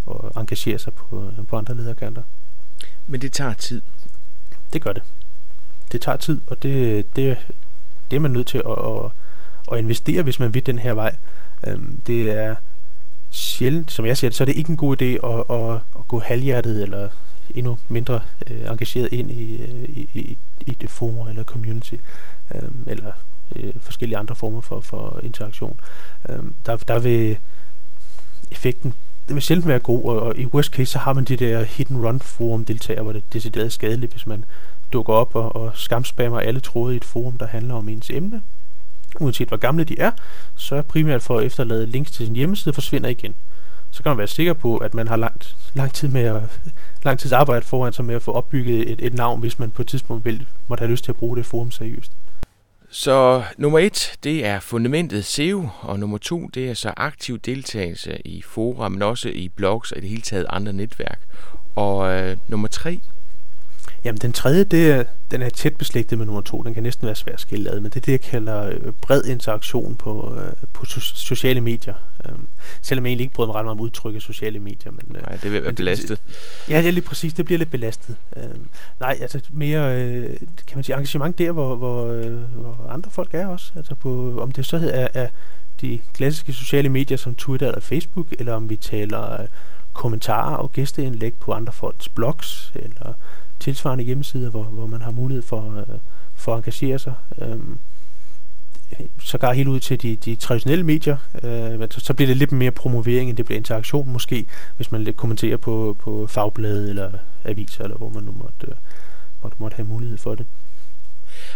og 0.06 0.40
engagere 0.40 0.78
sig 0.78 0.92
på, 0.92 1.30
på 1.48 1.56
andre 1.56 1.74
lederkanter. 1.74 2.22
Men 3.06 3.20
det 3.20 3.32
tager 3.32 3.54
tid. 3.54 3.82
Det 4.72 4.82
gør 4.82 4.92
det. 4.92 5.02
Det 5.92 6.00
tager 6.00 6.16
tid, 6.16 6.40
og 6.46 6.62
det, 6.62 7.06
det, 7.16 7.38
det 8.10 8.16
er 8.16 8.20
man 8.20 8.30
nødt 8.30 8.46
til 8.46 8.58
at, 8.58 8.78
at, 8.78 9.10
at 9.72 9.78
investere, 9.78 10.22
hvis 10.22 10.40
man 10.40 10.54
vil 10.54 10.66
den 10.66 10.78
her 10.78 10.94
vej. 10.94 11.16
Øhm, 11.66 12.00
det 12.06 12.30
er 12.30 12.54
sjældent, 13.30 13.92
som 13.92 14.06
jeg 14.06 14.16
siger 14.16 14.30
det, 14.30 14.36
så 14.36 14.44
er 14.44 14.46
det 14.46 14.56
ikke 14.56 14.70
en 14.70 14.76
god 14.76 15.02
idé 15.02 15.26
at, 15.26 15.56
at, 15.56 15.74
at 15.74 16.08
gå 16.08 16.18
halvhjertet 16.20 16.82
eller 16.82 17.08
endnu 17.54 17.78
mindre 17.88 18.20
øh, 18.50 18.60
engageret 18.70 19.12
ind 19.12 19.30
i, 19.30 19.62
øh, 19.62 19.88
i, 19.88 20.08
i, 20.14 20.36
i 20.66 20.76
det 20.80 20.90
forum 20.90 21.28
eller 21.28 21.44
community, 21.44 21.94
øh, 22.54 22.70
eller 22.86 23.12
øh, 23.56 23.72
forskellige 23.80 24.18
andre 24.18 24.34
former 24.34 24.60
for, 24.60 24.80
for 24.80 25.20
interaktion. 25.22 25.80
Øh, 26.28 26.38
der, 26.66 26.76
der 26.76 26.98
vil 26.98 27.38
effekten 28.50 28.94
det 29.28 29.34
vil 29.34 29.42
sjældent 29.42 29.68
være 29.68 29.78
god, 29.78 30.04
og, 30.04 30.22
og 30.22 30.36
i 30.38 30.46
worst 30.46 30.70
case, 30.70 30.92
så 30.92 30.98
har 30.98 31.12
man 31.12 31.24
de 31.24 31.36
der 31.36 31.62
hit 31.62 31.90
and 31.90 32.04
run 32.06 32.20
forum 32.20 32.64
deltagere, 32.64 33.02
hvor 33.02 33.12
det 33.12 33.20
er 33.20 33.32
decideret 33.32 33.72
skadeligt, 33.72 34.12
hvis 34.12 34.26
man 34.26 34.44
dukker 34.92 35.12
op 35.12 35.34
og, 35.36 35.56
og 35.56 35.72
skamspammer 35.74 36.40
alle 36.40 36.60
tråde 36.60 36.94
i 36.94 36.96
et 36.96 37.04
forum, 37.04 37.38
der 37.38 37.46
handler 37.46 37.74
om 37.74 37.88
ens 37.88 38.10
emne. 38.10 38.42
Uanset 39.20 39.48
hvor 39.48 39.56
gamle 39.56 39.84
de 39.84 39.98
er, 39.98 40.10
så 40.56 40.74
er 40.74 40.82
primært 40.82 41.22
for 41.22 41.38
at 41.38 41.44
efterlade 41.44 41.86
links 41.86 42.10
til 42.10 42.26
sin 42.26 42.36
hjemmeside 42.36 42.72
forsvinder 42.72 43.08
igen. 43.08 43.34
Så 43.90 44.02
kan 44.02 44.10
man 44.10 44.18
være 44.18 44.26
sikker 44.26 44.52
på, 44.52 44.76
at 44.76 44.94
man 44.94 45.08
har 45.08 45.16
langt, 45.16 45.56
lang 45.74 45.92
tid 45.92 46.08
med 46.08 46.22
at, 46.22 46.42
lang 47.04 47.18
tids 47.18 47.32
arbejde 47.32 47.66
foran 47.66 47.92
sig 47.92 48.04
med 48.04 48.14
at 48.14 48.22
få 48.22 48.32
opbygget 48.32 48.90
et, 48.90 49.06
et 49.06 49.14
navn, 49.14 49.40
hvis 49.40 49.58
man 49.58 49.70
på 49.70 49.82
et 49.82 49.88
tidspunkt 49.88 50.24
vil, 50.24 50.46
måtte 50.68 50.82
have 50.82 50.90
lyst 50.90 51.04
til 51.04 51.12
at 51.12 51.16
bruge 51.16 51.36
det 51.36 51.46
forum 51.46 51.70
seriøst. 51.70 52.12
Så 52.90 53.42
nummer 53.58 53.78
et, 53.78 54.16
det 54.24 54.46
er 54.46 54.60
fundamentet 54.60 55.24
SEO, 55.24 55.68
og 55.80 55.98
nummer 55.98 56.18
to, 56.18 56.46
det 56.54 56.70
er 56.70 56.74
så 56.74 56.92
aktiv 56.96 57.38
deltagelse 57.38 58.18
i 58.24 58.42
forum, 58.42 58.92
men 58.92 59.02
også 59.02 59.28
i 59.28 59.48
blogs 59.48 59.92
og 59.92 59.98
i 59.98 60.00
det 60.00 60.08
hele 60.08 60.22
taget 60.22 60.46
andre 60.48 60.72
netværk. 60.72 61.20
Og 61.74 62.12
øh, 62.12 62.36
nummer 62.48 62.68
tre, 62.68 63.00
Jamen 64.04 64.18
den 64.18 64.32
tredje, 64.32 64.64
det 64.64 64.90
er, 64.90 65.04
den 65.30 65.42
er 65.42 65.48
tæt 65.48 65.76
beslægtet 65.76 66.18
med 66.18 66.26
nummer 66.26 66.42
to. 66.42 66.62
Den 66.62 66.74
kan 66.74 66.82
næsten 66.82 67.06
være 67.06 67.16
svær 67.16 67.32
at 67.32 67.40
skille 67.40 67.70
ad, 67.70 67.80
men 67.80 67.90
det 67.90 67.96
er 67.96 68.00
det, 68.00 68.12
jeg 68.12 68.20
kalder 68.20 68.66
øh, 68.66 68.92
bred 69.00 69.24
interaktion 69.24 69.96
på, 69.96 70.38
øh, 70.40 70.52
på 70.72 70.84
so- 70.88 71.16
sociale 71.16 71.60
medier. 71.60 71.94
Um, 72.28 72.48
selvom 72.82 73.04
jeg 73.06 73.10
egentlig 73.10 73.24
ikke 73.24 73.34
bryder 73.34 73.46
mig 73.46 73.56
ret 73.56 73.64
meget 73.64 73.78
om 73.78 73.80
udtrykket 73.80 74.22
sociale 74.22 74.58
medier. 74.58 74.92
Men, 74.92 75.16
øh, 75.16 75.22
nej, 75.22 75.36
det 75.42 75.52
vil 75.52 75.62
være 75.62 75.72
belastet. 75.72 76.20
Det, 76.28 76.70
ja, 76.70 76.78
det 76.78 76.88
er 76.88 76.92
lige 76.92 77.04
præcis. 77.04 77.34
Det 77.34 77.44
bliver 77.44 77.58
lidt 77.58 77.70
belastet. 77.70 78.16
Um, 78.36 78.68
nej, 79.00 79.18
altså 79.20 79.40
mere, 79.50 80.02
øh, 80.02 80.36
kan 80.38 80.74
man 80.74 80.84
sige, 80.84 80.96
engagement 80.96 81.38
der, 81.38 81.52
hvor, 81.52 81.76
hvor, 81.76 82.06
øh, 82.06 82.32
hvor 82.32 82.86
andre 82.90 83.10
folk 83.10 83.34
er 83.34 83.46
også. 83.46 83.72
Altså 83.76 83.94
på, 83.94 84.40
om 84.40 84.52
det 84.52 84.66
så 84.66 84.76
er, 84.76 85.08
er 85.14 85.28
de 85.80 86.00
klassiske 86.14 86.52
sociale 86.52 86.88
medier 86.88 87.16
som 87.16 87.34
Twitter 87.34 87.66
eller 87.66 87.80
Facebook, 87.80 88.26
eller 88.38 88.54
om 88.54 88.70
vi 88.70 88.76
taler 88.76 89.40
øh, 89.40 89.46
kommentarer 89.92 90.56
og 90.56 90.72
gæsteindlæg 90.72 91.34
på 91.34 91.52
andre 91.52 91.72
folks 91.72 92.08
blogs, 92.08 92.72
eller 92.74 93.14
tilsvarende 93.64 94.04
hjemmesider, 94.04 94.50
hvor, 94.50 94.62
hvor 94.62 94.86
man 94.86 95.02
har 95.02 95.10
mulighed 95.10 95.42
for, 95.42 95.78
øh, 95.78 95.98
for 96.34 96.52
at 96.52 96.58
engagere 96.58 96.98
sig. 96.98 97.14
Øh, 97.38 97.58
går 99.40 99.52
helt 99.52 99.68
ud 99.68 99.80
til 99.80 100.02
de, 100.02 100.16
de 100.16 100.34
traditionelle 100.34 100.84
medier, 100.84 101.16
øh, 101.42 101.88
så, 101.90 102.00
så 102.00 102.14
bliver 102.14 102.26
det 102.26 102.36
lidt 102.36 102.52
mere 102.52 102.70
promovering, 102.70 103.28
end 103.28 103.36
det 103.36 103.44
bliver 103.44 103.58
interaktion 103.58 104.12
måske, 104.12 104.46
hvis 104.76 104.92
man 104.92 105.04
lidt 105.04 105.16
kommenterer 105.16 105.56
på, 105.56 105.96
på 106.00 106.26
fagblade 106.26 106.90
eller 106.90 107.10
aviser, 107.44 107.84
eller 107.84 107.96
hvor 107.96 108.08
man 108.08 108.22
nu 108.22 108.32
måtte, 108.32 108.66
øh, 108.66 108.74
måtte, 109.42 109.56
måtte 109.60 109.74
have 109.74 109.86
mulighed 109.86 110.18
for 110.18 110.34
det. 110.34 110.46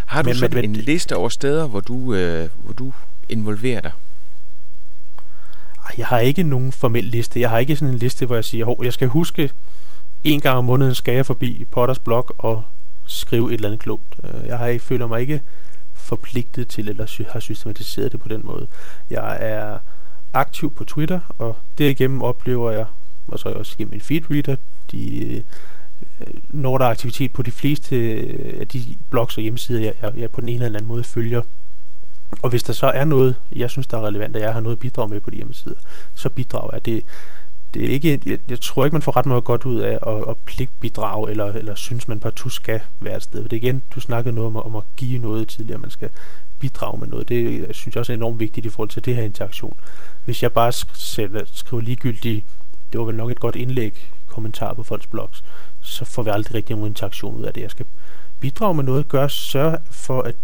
Har 0.07 0.23
du 0.23 0.29
men, 0.29 0.37
sådan 0.37 0.55
men, 0.55 0.65
en 0.65 0.77
liste 0.77 1.17
over 1.17 1.29
steder, 1.29 1.67
hvor 1.67 1.81
du, 1.81 2.15
øh, 2.15 2.49
hvor 2.65 2.73
du 2.73 2.93
involverer 3.29 3.81
dig? 3.81 3.93
Jeg 5.99 6.07
har 6.07 6.19
ikke 6.19 6.43
nogen 6.43 6.73
formel 6.73 7.05
liste. 7.05 7.41
Jeg 7.41 7.51
har 7.51 7.59
ikke 7.59 7.77
sådan 7.77 7.95
en 7.95 7.99
liste, 7.99 8.27
hvor 8.27 8.35
jeg 8.35 8.45
siger, 8.45 8.67
at 8.67 8.85
jeg 8.85 8.93
skal 8.93 9.09
huske 9.09 9.51
en 10.25 10.41
gang 10.41 10.59
om 10.59 10.65
måneden 10.65 10.95
skal 10.95 11.15
jeg 11.15 11.27
forbi 11.27 11.67
Potters 11.71 11.99
blog 11.99 12.31
og 12.39 12.63
skrive 13.07 13.49
et 13.49 13.55
eller 13.55 13.69
andet 13.69 13.81
klogt. 13.81 14.15
Øh, 14.25 14.47
jeg 14.47 14.59
har 14.59 14.67
ikke, 14.67 14.85
føler 14.85 15.07
mig 15.07 15.21
ikke 15.21 15.43
forpligtet 15.95 16.69
til, 16.69 16.89
eller 16.89 17.07
sy- 17.07 17.23
har 17.29 17.41
systematiseret 17.41 18.13
det 18.13 18.21
på 18.21 18.29
den 18.29 18.41
måde. 18.45 18.67
Jeg 19.11 19.39
er 19.41 19.79
aktiv 20.33 20.75
på 20.75 20.85
Twitter, 20.85 21.21
og 21.39 21.57
derigennem 21.79 22.23
oplever 22.23 22.71
jeg, 22.71 22.87
og 23.29 23.39
så 23.39 23.49
også 23.49 23.77
gennem 23.79 23.91
min 23.91 24.01
feedreader, 24.01 24.57
de, 24.91 25.25
øh, 25.27 25.43
når 26.49 26.79
der 26.79 26.85
er 26.85 26.91
aktivitet 26.91 27.33
på 27.33 27.43
de 27.43 27.51
fleste 27.51 27.97
øh, 27.97 28.61
af 28.61 28.69
de 28.69 28.97
blogs 29.11 29.37
og 29.37 29.43
hjemmesider, 29.43 29.81
jeg, 29.81 29.93
jeg, 30.03 30.13
jeg 30.17 30.31
på 30.31 30.41
den 30.41 30.49
ene 30.49 30.65
eller 30.65 30.79
anden 30.79 30.89
måde 30.89 31.05
følger. 31.05 31.43
Og 32.43 32.51
hvis 32.51 32.63
der 32.63 32.73
så 32.73 32.87
er 32.87 33.05
noget, 33.05 33.35
jeg 33.53 33.71
synes, 33.71 33.87
der 33.87 33.99
er 33.99 34.07
relevant, 34.07 34.37
og 34.37 34.43
jeg 34.43 34.53
har 34.53 34.61
noget 34.61 34.77
at 34.77 34.81
bidrage 34.81 35.09
med 35.09 35.21
på 35.21 35.31
de 35.31 35.37
hjemmesider, 35.37 35.75
så 36.15 36.29
bidrager 36.29 36.71
jeg. 36.73 36.85
Det, 36.85 37.05
det 37.75 37.85
er 37.85 37.89
ikke, 37.89 38.21
jeg, 38.27 38.39
jeg 38.49 38.61
tror 38.61 38.85
ikke, 38.85 38.95
man 38.95 39.03
får 39.03 39.17
ret 39.17 39.27
meget 39.27 39.45
godt 39.45 39.65
ud 39.65 39.81
af 39.81 39.99
at, 40.07 40.29
at 40.29 40.37
pligtbidrage, 40.37 41.31
eller, 41.31 41.45
eller 41.45 41.75
synes, 41.75 42.09
man 42.09 42.21
partout 42.21 42.53
skal 42.53 42.81
være 43.01 43.17
et 43.17 43.23
sted. 43.23 43.43
Det 43.43 43.53
er 43.53 43.57
igen, 43.57 43.83
du 43.95 44.01
snakkede 44.01 44.35
noget 44.35 44.47
om, 44.47 44.57
om 44.57 44.77
at 44.77 44.83
give 44.97 45.19
noget 45.19 45.49
tidligere, 45.49 45.79
man 45.79 45.91
skal 45.91 46.11
bidrage 46.59 47.01
med 47.01 47.09
noget. 47.09 47.29
Det 47.29 47.67
jeg 47.67 47.75
synes 47.75 47.95
jeg 47.95 48.01
også 48.01 48.13
er 48.13 48.17
enormt 48.17 48.41
vigtigt 48.41 48.67
i 48.67 48.69
forhold 48.69 48.89
til 48.89 49.05
det 49.05 49.17
her 49.17 49.23
interaktion. 49.23 49.77
Hvis 50.25 50.43
jeg 50.43 50.53
bare 50.53 50.73
selv 50.95 51.47
skriver 51.53 51.83
ligegyldigt, 51.83 52.45
det 52.93 53.01
var 53.01 53.07
vel 53.07 53.15
nok 53.15 53.31
et 53.31 53.41
godt 53.41 53.57
indlæg, 53.57 54.09
kommentar 54.27 54.75
på 54.75 54.83
folks 54.83 55.07
blogs, 55.07 55.45
så 55.81 56.05
får 56.05 56.23
vi 56.23 56.31
aldrig 56.31 56.55
rigtig 56.55 56.77
nogen 56.77 56.91
interaktion 56.91 57.37
ud 57.37 57.45
af 57.45 57.53
det. 57.53 57.61
Jeg 57.61 57.71
skal 57.71 57.87
bidrage 58.41 58.75
med 58.75 58.85
noget, 58.85 59.09
gør, 59.09 59.29
sørge 59.29 59.79
for, 59.91 60.23
at 60.23 60.35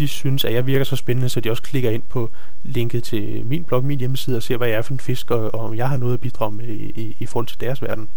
de 0.00 0.08
synes, 0.08 0.44
at 0.44 0.52
jeg 0.52 0.66
virker 0.66 0.84
så 0.84 0.96
spændende, 0.96 1.28
så 1.28 1.40
de 1.40 1.50
også 1.50 1.62
klikker 1.62 1.90
ind 1.90 2.02
på 2.08 2.30
linket 2.62 3.04
til 3.04 3.46
min 3.46 3.64
blog, 3.64 3.84
min 3.84 3.98
hjemmeside, 3.98 4.36
og 4.36 4.42
ser, 4.42 4.56
hvad 4.56 4.68
jeg 4.68 4.76
er 4.76 4.82
for 4.82 4.92
en 4.92 5.00
fisk, 5.00 5.30
og, 5.30 5.54
og 5.54 5.60
om 5.60 5.74
jeg 5.74 5.88
har 5.88 5.96
noget 5.96 6.14
at 6.14 6.20
bidrage 6.20 6.52
med 6.52 6.68
i, 6.68 6.92
i, 7.00 7.16
i 7.18 7.26
forhold 7.26 7.46
til 7.46 7.60
deres 7.60 7.82
verden. 7.82 8.08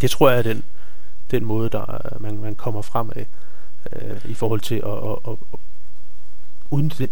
Det 0.00 0.10
tror 0.10 0.30
jeg 0.30 0.38
er 0.38 0.42
den, 0.42 0.64
den 1.30 1.44
måde, 1.44 1.68
der 1.68 2.18
man, 2.20 2.38
man 2.38 2.54
kommer 2.54 2.82
frem 2.82 3.10
af 3.16 3.26
øh, 3.92 4.30
i 4.30 4.34
forhold 4.34 4.60
til 4.60 4.74
at, 4.74 4.92
at, 4.92 5.18
at, 5.28 5.36
at 5.52 5.58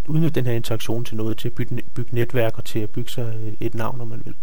udnytte, 0.08 0.30
den 0.34 0.46
her 0.46 0.52
interaktion 0.52 1.04
til 1.04 1.16
noget, 1.16 1.38
til 1.38 1.48
at 1.48 1.54
bygge, 1.54 1.82
bygge 1.94 2.14
netværk 2.14 2.58
og 2.58 2.64
til 2.64 2.78
at 2.78 2.90
bygge 2.90 3.10
sig 3.10 3.56
et 3.60 3.74
navn, 3.74 3.98
når 3.98 4.04
man 4.04 4.22
vil 4.24 4.34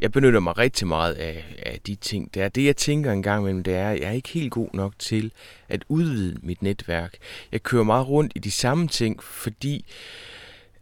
jeg 0.00 0.12
benytter 0.12 0.40
mig 0.40 0.58
rigtig 0.58 0.86
meget 0.86 1.12
af, 1.12 1.44
af 1.66 1.80
de 1.86 1.94
ting. 1.94 2.34
Det 2.34 2.42
er 2.42 2.48
det, 2.48 2.64
jeg 2.64 2.76
tænker 2.76 3.12
en 3.12 3.22
gang 3.22 3.42
imellem, 3.42 3.62
det 3.62 3.74
er, 3.74 3.90
at 3.90 4.00
jeg 4.00 4.08
er 4.08 4.12
ikke 4.12 4.28
helt 4.28 4.52
god 4.52 4.68
nok 4.72 4.92
til 4.98 5.32
at 5.68 5.84
udvide 5.88 6.36
mit 6.42 6.62
netværk. 6.62 7.14
Jeg 7.52 7.62
kører 7.62 7.84
meget 7.84 8.08
rundt 8.08 8.32
i 8.34 8.38
de 8.38 8.50
samme 8.50 8.88
ting, 8.88 9.22
fordi 9.22 9.84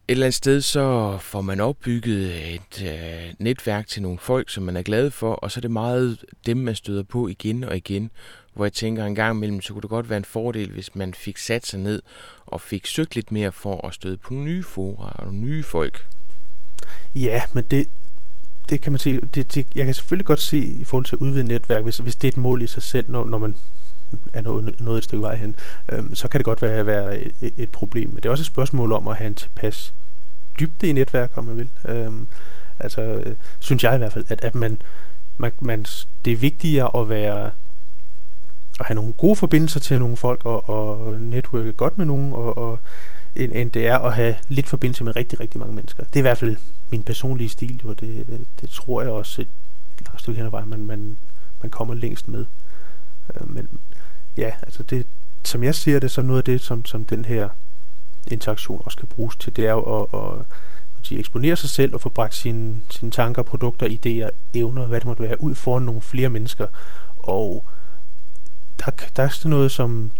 et 0.08 0.12
eller 0.12 0.26
andet 0.26 0.34
sted, 0.34 0.60
så 0.60 1.18
får 1.20 1.40
man 1.40 1.60
opbygget 1.60 2.54
et 2.54 2.82
øh, 2.84 3.34
netværk 3.38 3.86
til 3.86 4.02
nogle 4.02 4.18
folk, 4.18 4.50
som 4.50 4.62
man 4.62 4.76
er 4.76 4.82
glad 4.82 5.10
for, 5.10 5.34
og 5.34 5.50
så 5.50 5.58
er 5.58 5.62
det 5.62 5.70
meget 5.70 6.24
dem, 6.46 6.56
man 6.56 6.74
støder 6.74 7.02
på 7.02 7.28
igen 7.28 7.64
og 7.64 7.76
igen, 7.76 8.10
hvor 8.54 8.64
jeg 8.64 8.72
tænker 8.72 9.04
en 9.04 9.14
gang 9.14 9.36
imellem, 9.36 9.60
så 9.60 9.72
kunne 9.72 9.82
det 9.82 9.90
godt 9.90 10.10
være 10.10 10.16
en 10.16 10.24
fordel, 10.24 10.70
hvis 10.70 10.94
man 10.94 11.14
fik 11.14 11.36
sat 11.36 11.66
sig 11.66 11.80
ned 11.80 12.02
og 12.46 12.60
fik 12.60 12.86
søgt 12.86 13.14
lidt 13.14 13.32
mere 13.32 13.52
for 13.52 13.86
at 13.86 13.94
støde 13.94 14.16
på 14.16 14.34
nye 14.34 14.62
fora 14.62 15.16
og 15.18 15.34
nye 15.34 15.62
folk. 15.62 16.06
Ja, 17.14 17.42
men 17.52 17.64
det, 17.70 17.88
det 18.70 18.80
kan 18.80 18.92
man 18.92 18.98
sige, 18.98 19.20
det, 19.34 19.54
det, 19.54 19.66
jeg 19.74 19.84
kan 19.84 19.94
selvfølgelig 19.94 20.26
godt 20.26 20.40
se 20.40 20.58
i 20.58 20.84
forhold 20.84 21.04
til 21.04 21.16
at 21.16 21.20
udvide 21.20 21.44
netværk, 21.44 21.82
hvis, 21.82 21.96
hvis 21.96 22.16
det 22.16 22.28
er 22.28 22.32
et 22.32 22.36
mål 22.36 22.62
i 22.62 22.66
sig 22.66 22.82
selv, 22.82 23.10
når, 23.10 23.24
når 23.24 23.38
man 23.38 23.54
er 24.32 24.40
nået, 24.40 24.80
nået 24.80 24.98
et 24.98 25.04
stykke 25.04 25.22
vej 25.22 25.36
hen, 25.36 25.56
øhm, 25.88 26.14
så 26.14 26.28
kan 26.28 26.38
det 26.38 26.44
godt 26.44 26.62
være, 26.62 26.86
være 26.86 27.18
et, 27.20 27.52
et 27.56 27.70
problem. 27.70 28.08
Men 28.08 28.16
det 28.16 28.26
er 28.26 28.30
også 28.30 28.42
et 28.42 28.46
spørgsmål 28.46 28.92
om 28.92 29.08
at 29.08 29.16
have 29.16 29.28
en 29.28 29.34
tilpas 29.34 29.94
dybde 30.60 30.88
i 30.88 30.92
netværk, 30.92 31.30
om 31.34 31.44
man 31.44 31.56
vil. 31.56 31.68
Øhm, 31.88 32.26
altså, 32.78 33.00
øh, 33.02 33.36
synes 33.58 33.84
jeg 33.84 33.94
i 33.94 33.98
hvert 33.98 34.12
fald, 34.12 34.24
at, 34.28 34.40
at 34.44 34.54
man, 34.54 34.82
man, 35.38 35.52
man, 35.60 35.86
det 36.24 36.32
er 36.32 36.36
vigtigere 36.36 37.00
at 37.00 37.08
være 37.08 37.50
at 38.80 38.86
have 38.86 38.94
nogle 38.94 39.12
gode 39.12 39.36
forbindelser 39.36 39.80
til 39.80 39.98
nogle 39.98 40.16
folk 40.16 40.46
og, 40.46 40.68
og 40.68 41.20
netværke 41.20 41.72
godt 41.72 41.98
med 41.98 42.06
nogen 42.06 42.32
og, 42.32 42.58
og 42.58 42.78
end, 43.36 43.52
end 43.54 43.70
det 43.70 43.86
er 43.86 43.98
at 43.98 44.14
have 44.14 44.34
lidt 44.48 44.66
forbindelse 44.66 45.04
med 45.04 45.16
rigtig, 45.16 45.40
rigtig 45.40 45.60
mange 45.60 45.74
mennesker. 45.74 46.04
Det 46.04 46.16
er 46.16 46.20
i 46.20 46.22
hvert 46.22 46.38
fald 46.38 46.56
min 46.90 47.02
personlige 47.02 47.48
stil, 47.48 47.80
og 47.84 48.00
det, 48.00 48.26
det 48.60 48.70
tror 48.70 49.02
jeg 49.02 49.10
også 49.10 49.42
et 49.42 49.48
langt 50.06 50.20
stykke 50.20 50.36
hen 50.36 50.46
ad 50.46 50.50
vejen, 50.50 50.68
man, 50.68 50.86
man, 50.86 51.16
man 51.62 51.70
kommer 51.70 51.94
længst 51.94 52.28
med. 52.28 52.46
Øh, 53.34 53.50
men 53.50 53.68
ja, 54.36 54.52
altså 54.62 54.82
det, 54.82 55.06
som 55.44 55.62
jeg 55.62 55.74
ser 55.74 55.98
det, 55.98 56.10
så 56.10 56.22
noget 56.22 56.38
af 56.38 56.44
det, 56.44 56.60
som, 56.60 56.84
som 56.84 57.04
den 57.04 57.24
her 57.24 57.48
interaktion 58.26 58.82
også 58.84 58.98
kan 58.98 59.08
bruges 59.08 59.36
til, 59.36 59.56
det 59.56 59.66
er 59.66 59.72
jo 59.72 60.02
at, 60.02 60.06
at, 60.14 60.46
at 61.12 61.18
eksponere 61.18 61.56
sig 61.56 61.70
selv 61.70 61.94
og 61.94 62.00
få 62.00 62.08
bragt 62.08 62.34
sine, 62.34 62.76
sine 62.90 63.10
tanker, 63.10 63.42
produkter, 63.42 63.86
idéer, 63.86 64.30
evner, 64.54 64.86
hvad 64.86 65.00
det 65.00 65.06
måtte 65.06 65.22
være, 65.22 65.42
ud 65.42 65.54
foran 65.54 65.82
nogle 65.82 66.00
flere 66.00 66.28
mennesker. 66.28 66.66
Og 67.18 67.64
der, 68.78 68.90
der 69.16 69.22
er 69.22 69.28
sådan 69.28 69.50
noget 69.50 69.72
som 69.72 70.10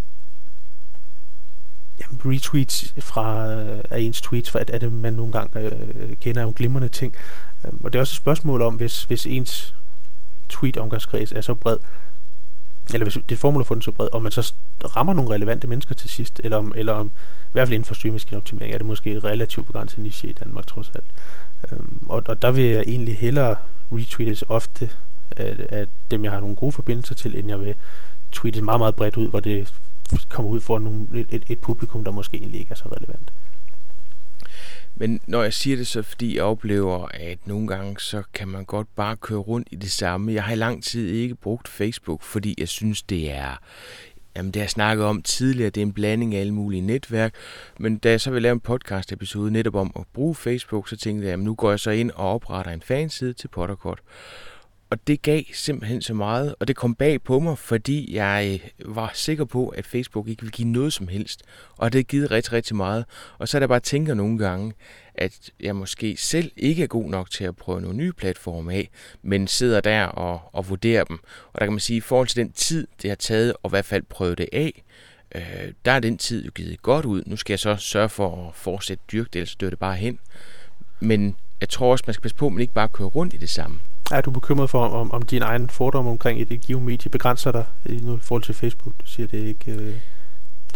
jamen, 2.01 2.21
retweets 2.25 2.93
fra 2.99 3.53
øh, 3.53 3.83
af 3.89 3.99
ens 3.99 4.21
tweets, 4.21 4.51
for 4.51 4.59
at, 4.59 4.69
at 4.69 4.91
man 4.93 5.13
nogle 5.13 5.31
gange 5.31 5.59
øh, 5.59 6.15
kender 6.21 6.41
jo 6.41 6.53
glimrende 6.55 6.89
ting. 6.89 7.15
Øhm, 7.65 7.81
og 7.83 7.93
det 7.93 7.99
er 7.99 8.01
også 8.01 8.13
et 8.13 8.17
spørgsmål 8.17 8.61
om, 8.61 8.75
hvis, 8.75 9.03
hvis 9.03 9.25
ens 9.25 9.75
tweet-omgangskreds 10.49 11.31
er 11.31 11.41
så 11.41 11.53
bred, 11.53 11.77
eller 12.93 13.05
hvis 13.05 13.13
det 13.13 13.35
er 13.35 13.39
formål 13.39 13.61
at 13.61 13.67
få 13.67 13.73
den 13.73 13.81
så 13.81 13.91
bred, 13.91 14.07
om 14.11 14.23
man 14.23 14.31
så 14.31 14.53
rammer 14.95 15.13
nogle 15.13 15.29
relevante 15.29 15.67
mennesker 15.67 15.95
til 15.95 16.09
sidst, 16.09 16.41
eller 16.43 16.57
om, 16.57 16.73
eller 16.75 16.93
om 16.93 17.07
i 17.07 17.51
hvert 17.51 17.67
fald 17.67 17.73
inden 17.73 17.85
for 17.85 17.93
streamingskin-optimering, 17.93 18.73
er 18.73 18.77
det 18.77 18.87
måske 18.87 19.11
et 19.11 19.23
relativt 19.23 19.67
begrænset 19.67 19.99
niche 19.99 20.29
i 20.29 20.33
Danmark 20.33 20.67
trods 20.67 20.91
alt. 20.95 21.05
Øhm, 21.71 22.05
og, 22.09 22.23
og 22.25 22.41
der 22.41 22.51
vil 22.51 22.63
jeg 22.63 22.83
egentlig 22.87 23.17
hellere 23.17 23.55
retweetes 23.91 24.43
ofte 24.47 24.89
af, 25.37 25.55
af 25.69 25.87
dem, 26.11 26.23
jeg 26.23 26.31
har 26.31 26.39
nogle 26.39 26.55
gode 26.55 26.71
forbindelser 26.71 27.15
til, 27.15 27.39
end 27.39 27.47
jeg 27.49 27.59
vil 27.59 27.75
tweete 28.31 28.61
meget, 28.61 28.79
meget 28.79 28.95
bredt 28.95 29.17
ud, 29.17 29.29
hvor 29.29 29.39
det 29.39 29.73
kommer 30.29 30.51
ud 30.51 30.59
for 30.59 30.79
nogle, 30.79 31.07
et, 31.15 31.27
et, 31.29 31.43
et 31.49 31.59
publikum, 31.59 32.03
der 32.03 32.11
måske 32.11 32.37
egentlig 32.37 32.59
ikke 32.59 32.71
er 32.71 32.75
så 32.75 32.89
relevant. 32.97 33.33
Men 34.95 35.19
når 35.27 35.43
jeg 35.43 35.53
siger 35.53 35.77
det, 35.77 35.87
så 35.87 36.01
fordi 36.01 36.35
jeg 36.35 36.43
oplever, 36.43 37.07
at 37.13 37.37
nogle 37.45 37.67
gange, 37.67 37.99
så 37.99 38.23
kan 38.33 38.47
man 38.47 38.65
godt 38.65 38.87
bare 38.95 39.15
køre 39.15 39.39
rundt 39.39 39.67
i 39.71 39.75
det 39.75 39.91
samme. 39.91 40.33
Jeg 40.33 40.43
har 40.43 40.53
i 40.53 40.55
lang 40.55 40.83
tid 40.83 41.09
ikke 41.09 41.35
brugt 41.35 41.67
Facebook, 41.67 42.21
fordi 42.21 42.55
jeg 42.57 42.67
synes, 42.67 43.01
det 43.01 43.31
er 43.31 43.57
Jamen, 44.35 44.51
det 44.51 44.59
har 44.59 44.63
jeg 44.63 44.69
snakket 44.69 45.05
om 45.05 45.21
tidligere, 45.21 45.69
det 45.69 45.81
er 45.81 45.85
en 45.85 45.93
blanding 45.93 46.35
af 46.35 46.39
alle 46.39 46.53
mulige 46.53 46.81
netværk, 46.81 47.33
men 47.79 47.97
da 47.97 48.09
jeg 48.09 48.21
så 48.21 48.31
vil 48.31 48.41
lave 48.41 48.53
en 48.53 48.59
podcast 48.59 49.11
episode 49.11 49.51
netop 49.51 49.75
om 49.75 49.91
at 49.95 50.03
bruge 50.13 50.35
Facebook, 50.35 50.89
så 50.89 50.97
tænkte 50.97 51.25
jeg, 51.25 51.33
at 51.33 51.39
nu 51.39 51.55
går 51.55 51.69
jeg 51.69 51.79
så 51.79 51.91
ind 51.91 52.11
og 52.11 52.33
opretter 52.33 52.71
en 52.71 52.81
fanside 52.81 53.33
til 53.33 53.47
Potterkort. 53.47 53.99
Og 54.89 55.07
det 55.07 55.21
gav 55.21 55.43
simpelthen 55.53 56.01
så 56.01 56.13
meget, 56.13 56.55
og 56.59 56.67
det 56.67 56.75
kom 56.75 56.95
bag 56.95 57.21
på 57.21 57.39
mig, 57.39 57.57
fordi 57.57 58.15
jeg 58.15 58.59
var 58.85 59.11
sikker 59.13 59.45
på, 59.45 59.67
at 59.67 59.85
Facebook 59.85 60.27
ikke 60.27 60.41
ville 60.41 60.51
give 60.51 60.67
noget 60.67 60.93
som 60.93 61.07
helst. 61.07 61.43
Og 61.77 61.93
det 61.93 61.99
har 61.99 62.03
givet 62.03 62.31
rigtig, 62.31 62.53
rigtig 62.53 62.75
meget. 62.75 63.05
Og 63.37 63.47
så 63.47 63.57
er 63.57 63.59
der 63.59 63.67
bare 63.67 63.79
tænker 63.79 64.13
nogle 64.13 64.37
gange, 64.37 64.73
at 65.15 65.51
jeg 65.59 65.75
måske 65.75 66.17
selv 66.17 66.51
ikke 66.57 66.83
er 66.83 66.87
god 66.87 67.09
nok 67.09 67.29
til 67.29 67.43
at 67.43 67.55
prøve 67.55 67.81
nogle 67.81 67.97
nye 67.97 68.13
platforme 68.13 68.73
af, 68.73 68.89
men 69.21 69.47
sidder 69.47 69.81
der 69.81 70.05
og, 70.05 70.41
og 70.53 70.69
vurderer 70.69 71.03
dem. 71.03 71.19
Og 71.53 71.59
der 71.59 71.65
kan 71.65 71.73
man 71.73 71.79
sige, 71.79 71.97
at 71.97 72.03
i 72.03 72.07
forhold 72.07 72.27
til 72.27 72.37
den 72.37 72.51
tid, 72.51 72.87
det 73.01 73.09
har 73.09 73.15
taget, 73.15 73.53
og 73.63 73.69
i 73.69 73.71
hvert 73.71 73.85
fald 73.85 74.03
prøve 74.03 74.35
det 74.35 74.49
af, 74.53 74.83
øh, 75.35 75.73
der 75.85 75.91
er 75.91 75.99
den 75.99 76.17
tid 76.17 76.45
jo 76.45 76.51
givet 76.55 76.81
godt 76.81 77.05
ud. 77.05 77.23
Nu 77.25 77.35
skal 77.35 77.53
jeg 77.53 77.59
så 77.59 77.75
sørge 77.75 78.09
for 78.09 78.47
at 78.47 78.55
fortsætte 78.55 79.03
dyrke 79.11 79.29
det, 79.33 79.39
ellers 79.39 79.55
dør 79.55 79.69
det 79.69 79.79
bare 79.79 79.95
hen. 79.95 80.19
Men 80.99 81.35
jeg 81.61 81.69
tror 81.69 81.91
også, 81.91 82.03
man 82.07 82.13
skal 82.13 82.21
passe 82.21 82.35
på, 82.35 82.45
at 82.45 82.53
man 82.53 82.61
ikke 82.61 82.73
bare 82.73 82.87
kører 82.87 83.09
rundt 83.09 83.33
i 83.33 83.37
det 83.37 83.49
samme. 83.49 83.79
Er 84.11 84.21
du 84.21 84.31
bekymret 84.31 84.69
for, 84.69 84.87
om, 84.87 85.11
om 85.11 85.21
din 85.21 85.41
egen 85.41 85.69
fordom 85.69 86.07
omkring 86.07 86.41
et 86.41 86.61
givet 86.61 86.81
medie 86.81 87.11
begrænser 87.11 87.51
dig 87.51 87.65
i 87.85 88.01
forhold 88.21 88.43
til 88.43 88.55
Facebook? 88.55 88.93
Du 89.01 89.05
siger, 89.05 89.27
det 89.27 89.37
ikke, 89.37 89.71
øh, 89.71 89.93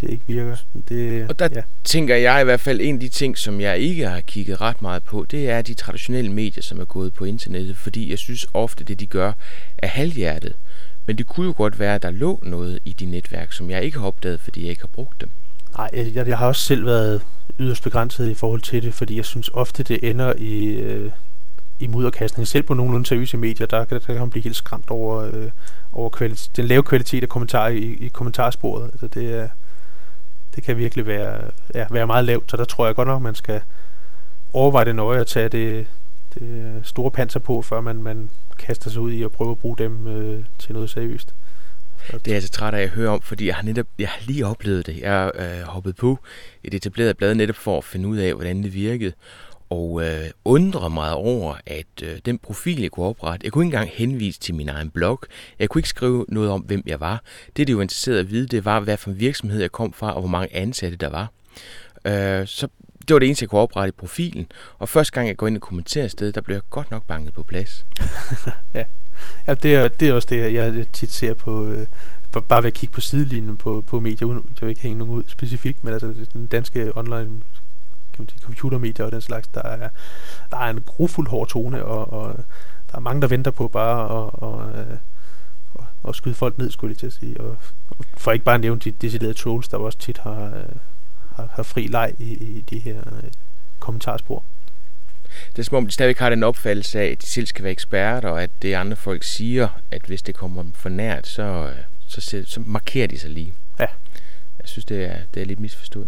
det 0.01 0.09
ikke 0.09 0.23
virker. 0.27 0.57
Det, 0.89 1.29
og 1.29 1.39
der 1.39 1.49
ja. 1.55 1.61
tænker 1.83 2.15
jeg 2.15 2.41
i 2.41 2.43
hvert 2.43 2.59
fald, 2.59 2.81
en 2.81 2.95
af 2.95 2.99
de 2.99 3.09
ting, 3.09 3.37
som 3.37 3.61
jeg 3.61 3.79
ikke 3.79 4.07
har 4.07 4.21
kigget 4.21 4.61
ret 4.61 4.81
meget 4.81 5.03
på, 5.03 5.25
det 5.31 5.49
er 5.49 5.61
de 5.61 5.73
traditionelle 5.73 6.31
medier, 6.31 6.63
som 6.63 6.79
er 6.79 6.85
gået 6.85 7.13
på 7.13 7.25
internettet, 7.25 7.77
fordi 7.77 8.09
jeg 8.09 8.17
synes 8.17 8.47
ofte, 8.53 8.83
det 8.83 8.99
de 8.99 9.05
gør, 9.05 9.33
er 9.77 9.87
halvhjertet. 9.87 10.55
Men 11.05 11.17
det 11.17 11.27
kunne 11.27 11.45
jo 11.45 11.53
godt 11.57 11.79
være, 11.79 11.95
at 11.95 12.03
der 12.03 12.11
lå 12.11 12.39
noget 12.43 12.79
i 12.85 12.93
de 12.93 13.05
netværk, 13.05 13.53
som 13.53 13.69
jeg 13.69 13.83
ikke 13.83 13.99
har 13.99 14.07
opdaget, 14.07 14.39
fordi 14.39 14.61
jeg 14.61 14.69
ikke 14.69 14.81
har 14.81 14.87
brugt 14.87 15.21
dem. 15.21 15.29
Nej, 15.77 15.89
jeg, 15.93 16.27
jeg 16.27 16.37
har 16.37 16.47
også 16.47 16.61
selv 16.61 16.85
været 16.85 17.21
yderst 17.59 17.83
begrænset 17.83 18.29
i 18.29 18.33
forhold 18.33 18.61
til 18.61 18.83
det, 18.83 18.93
fordi 18.93 19.17
jeg 19.17 19.25
synes 19.25 19.49
ofte, 19.53 19.83
det 19.83 20.09
ender 20.09 20.33
i, 20.37 20.65
øh, 20.65 21.11
i 21.79 21.87
mudderkastning. 21.87 22.47
Selv 22.47 22.63
på 22.63 22.73
nogenlunde 22.73 23.05
seriøse 23.05 23.37
medier, 23.37 23.67
der, 23.67 23.85
der 23.85 23.99
kan 23.99 24.15
man 24.15 24.29
blive 24.29 24.43
helt 24.43 24.55
skræmt 24.55 24.89
over, 24.89 25.29
øh, 25.33 25.51
over 25.91 26.09
kvalit- 26.09 26.49
den 26.55 26.65
lave 26.65 26.83
kvalitet 26.83 27.23
af 27.23 27.29
kommentarer 27.29 27.69
i, 27.69 27.97
i 27.99 28.07
kommentarsporet. 28.07 28.83
Altså 28.83 29.07
det, 29.07 29.33
er, 29.33 29.47
det 30.55 30.63
kan 30.63 30.77
virkelig 30.77 31.07
være, 31.07 31.41
ja, 31.75 31.85
være 31.91 32.07
meget 32.07 32.25
lavt, 32.25 32.51
så 32.51 32.57
der 32.57 32.65
tror 32.65 32.85
jeg 32.85 32.95
godt 32.95 33.07
nok, 33.07 33.21
man 33.21 33.35
skal 33.35 33.61
overveje 34.53 34.85
det 34.85 34.95
nøje 34.95 35.19
at 35.19 35.27
tage 35.27 35.49
det, 35.49 35.87
det 36.33 36.79
store 36.83 37.11
panser 37.11 37.39
på, 37.39 37.61
før 37.61 37.81
man, 37.81 38.03
man 38.03 38.29
kaster 38.59 38.89
sig 38.89 39.01
ud 39.01 39.11
i 39.11 39.23
at 39.23 39.31
prøve 39.31 39.51
at 39.51 39.57
bruge 39.57 39.77
dem 39.77 40.07
øh, 40.07 40.43
til 40.59 40.73
noget 40.73 40.89
seriøst. 40.89 41.33
Det 42.11 42.27
er 42.27 42.33
jeg 42.33 42.43
så 42.43 42.49
træt 42.49 42.73
af 42.73 42.81
at 42.81 42.89
høre 42.89 43.09
om, 43.09 43.21
fordi 43.21 43.47
jeg 43.47 43.55
har 43.55 43.63
netop 43.63 43.87
jeg 43.99 44.09
har 44.09 44.19
lige 44.27 44.45
oplevet 44.45 44.85
det. 44.85 44.97
Jeg 44.99 45.11
har 45.11 45.31
øh, 45.35 45.61
hoppet 45.61 45.95
på 45.95 46.19
et 46.63 46.73
etableret 46.73 47.17
blad 47.17 47.35
netop 47.35 47.55
for 47.55 47.77
at 47.77 47.83
finde 47.83 48.07
ud 48.07 48.17
af, 48.17 48.33
hvordan 48.33 48.63
det 48.63 48.73
virkede 48.73 49.13
og 49.73 50.03
øh, 50.03 50.29
undrer 50.45 50.89
mig 50.89 51.13
over, 51.13 51.55
at 51.65 52.03
øh, 52.03 52.17
den 52.25 52.37
profil, 52.37 52.81
jeg 52.81 52.91
kunne 52.91 53.05
oprette, 53.05 53.43
jeg 53.43 53.51
kunne 53.51 53.65
ikke 53.65 53.75
engang 53.75 53.89
henvise 53.93 54.39
til 54.39 54.55
min 54.55 54.69
egen 54.69 54.89
blog. 54.89 55.19
Jeg 55.59 55.69
kunne 55.69 55.79
ikke 55.79 55.89
skrive 55.89 56.25
noget 56.29 56.49
om, 56.49 56.61
hvem 56.61 56.83
jeg 56.85 56.99
var. 56.99 57.23
Det, 57.57 57.67
det 57.67 57.75
var 57.75 57.81
interesseret 57.81 58.19
at 58.19 58.31
vide, 58.31 58.47
det 58.47 58.65
var, 58.65 58.79
hvad 58.79 58.97
for 58.97 59.09
en 59.09 59.19
virksomhed 59.19 59.61
jeg 59.61 59.71
kom 59.71 59.93
fra, 59.93 60.13
og 60.13 60.19
hvor 60.19 60.29
mange 60.29 60.55
ansatte 60.55 60.97
der 60.97 61.09
var. 61.09 61.31
Øh, 62.07 62.47
så 62.47 62.67
det 63.07 63.13
var 63.13 63.19
det 63.19 63.25
eneste, 63.25 63.43
jeg 63.43 63.49
kunne 63.49 63.61
oprette 63.61 63.89
i 63.89 63.91
profilen. 63.91 64.47
Og 64.79 64.89
første 64.89 65.11
gang, 65.11 65.27
jeg 65.27 65.37
går 65.37 65.47
ind 65.47 65.55
og 65.55 65.61
kommenterer 65.61 66.07
sted, 66.07 66.31
der 66.31 66.41
blev 66.41 66.55
jeg 66.55 66.63
godt 66.69 66.91
nok 66.91 67.03
banket 67.03 67.33
på 67.33 67.43
plads. 67.43 67.85
ja, 68.73 68.83
ja 69.47 69.53
det, 69.53 69.75
er, 69.75 69.87
det 69.87 70.09
er 70.09 70.13
også 70.13 70.27
det, 70.31 70.53
jeg 70.53 70.85
tit 70.93 71.11
ser 71.11 71.33
på... 71.33 71.65
Øh 71.67 71.87
bare 72.41 72.63
ved 72.63 72.67
at 72.67 72.73
kigge 72.73 72.93
på 72.93 73.01
sidelinjen 73.01 73.57
på, 73.57 73.83
på 73.87 73.99
medier, 73.99 74.27
uden 74.27 74.37
jeg 74.37 74.61
vil 74.61 74.69
ikke 74.69 74.81
hænge 74.81 74.97
nogen 74.97 75.13
ud 75.13 75.23
specifikt, 75.27 75.83
men 75.83 75.93
altså 75.93 76.13
den 76.33 76.47
danske 76.47 76.97
online 76.97 77.41
kan 78.13 78.23
man 78.23 78.29
sige, 78.29 78.41
computermedier 78.41 79.05
og 79.05 79.11
den 79.11 79.21
slags, 79.21 79.47
der 79.47 79.61
er, 79.61 79.89
der 80.51 80.57
er 80.57 80.69
en 80.69 80.81
grufuld 80.81 81.27
hård 81.27 81.47
tone, 81.47 81.85
og, 81.85 82.13
og 82.13 82.35
der 82.91 82.95
er 82.95 82.99
mange, 82.99 83.21
der 83.21 83.27
venter 83.27 83.51
på 83.51 83.67
bare 83.67 84.03
at, 84.03 84.29
og, 84.33 84.79
øh, 84.79 84.97
og, 85.73 85.85
og 86.03 86.15
skyde 86.15 86.35
folk 86.35 86.57
ned, 86.57 86.71
skulle 86.71 86.91
jeg 86.91 86.97
til 86.97 87.07
at 87.07 87.13
sige. 87.13 87.41
Og, 87.41 87.57
og 87.89 88.05
for 88.17 88.31
ikke 88.31 88.45
bare 88.45 88.55
at 88.55 88.61
nævne 88.61 88.79
de 88.79 88.91
deciderede 88.91 89.33
trolls, 89.33 89.67
der 89.67 89.77
også 89.77 89.97
tit 89.97 90.17
har, 90.17 90.45
øh, 90.45 90.75
har, 91.35 91.49
har 91.53 91.63
fri 91.63 91.87
leg 91.87 92.13
i, 92.19 92.33
i 92.33 92.63
de 92.69 92.79
her 92.79 92.97
øh, 92.97 93.31
kommentarspor. 93.79 94.43
Det 95.55 95.59
er 95.59 95.63
som 95.63 95.77
om, 95.77 95.85
de 95.85 95.91
stadigvæk 95.91 96.19
har 96.19 96.29
den 96.29 96.43
opfattelse 96.43 96.99
af, 96.99 97.05
at 97.05 97.21
de 97.21 97.25
selv 97.25 97.47
skal 97.47 97.63
være 97.63 97.71
eksperter, 97.71 98.29
og 98.29 98.43
at 98.43 98.49
det 98.61 98.73
andre 98.73 98.97
folk 98.97 99.23
siger, 99.23 99.67
at 99.91 100.01
hvis 100.01 100.21
det 100.21 100.35
kommer 100.35 100.63
for 100.73 100.89
nært, 100.89 101.27
så, 101.27 101.73
så, 102.07 102.43
så 102.47 102.59
markerer 102.65 103.07
de 103.07 103.19
sig 103.19 103.29
lige. 103.29 103.53
Ja. 103.79 103.87
Jeg 104.59 104.67
synes, 104.67 104.85
det 104.85 105.05
er, 105.05 105.17
det 105.33 105.41
er 105.41 105.45
lidt 105.45 105.59
misforstået. 105.59 106.07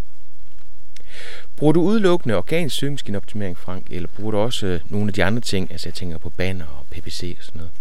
Bruger 1.56 1.74
du 1.74 1.82
udelukkende 1.82 2.36
organisk 2.36 2.76
søgemaskineoptimering, 2.76 3.58
Frank, 3.58 3.88
eller 3.90 4.10
bruger 4.16 4.32
du 4.32 4.38
også 4.38 4.66
øh, 4.68 4.80
nogle 4.90 5.08
af 5.08 5.14
de 5.14 5.24
andre 5.24 5.42
ting? 5.42 5.72
Altså 5.72 5.90
jeg 5.90 5.94
tænker 5.94 6.18
på 6.18 6.30
banner 6.30 6.66
og 6.66 6.86
PPC 6.92 7.36
og 7.40 7.46
sådan 7.46 7.60
noget. 7.60 7.72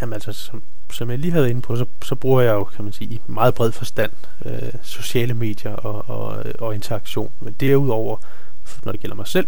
Jamen 0.00 0.12
altså, 0.12 0.32
som, 0.32 0.62
som 0.92 1.10
jeg 1.10 1.18
lige 1.18 1.32
havde 1.32 1.50
inde 1.50 1.62
på, 1.62 1.76
så, 1.76 1.86
så 2.04 2.14
bruger 2.14 2.40
jeg 2.40 2.52
jo, 2.52 2.64
kan 2.64 2.84
man 2.84 2.92
sige, 2.92 3.14
i 3.14 3.20
meget 3.26 3.54
bred 3.54 3.72
forstand 3.72 4.10
øh, 4.44 4.72
sociale 4.82 5.34
medier 5.34 5.72
og, 5.72 6.08
og, 6.08 6.44
og 6.58 6.74
interaktion. 6.74 7.30
Men 7.40 7.54
derudover, 7.60 8.16
når 8.84 8.92
det 8.92 9.00
gælder 9.00 9.16
mig 9.16 9.26
selv, 9.26 9.46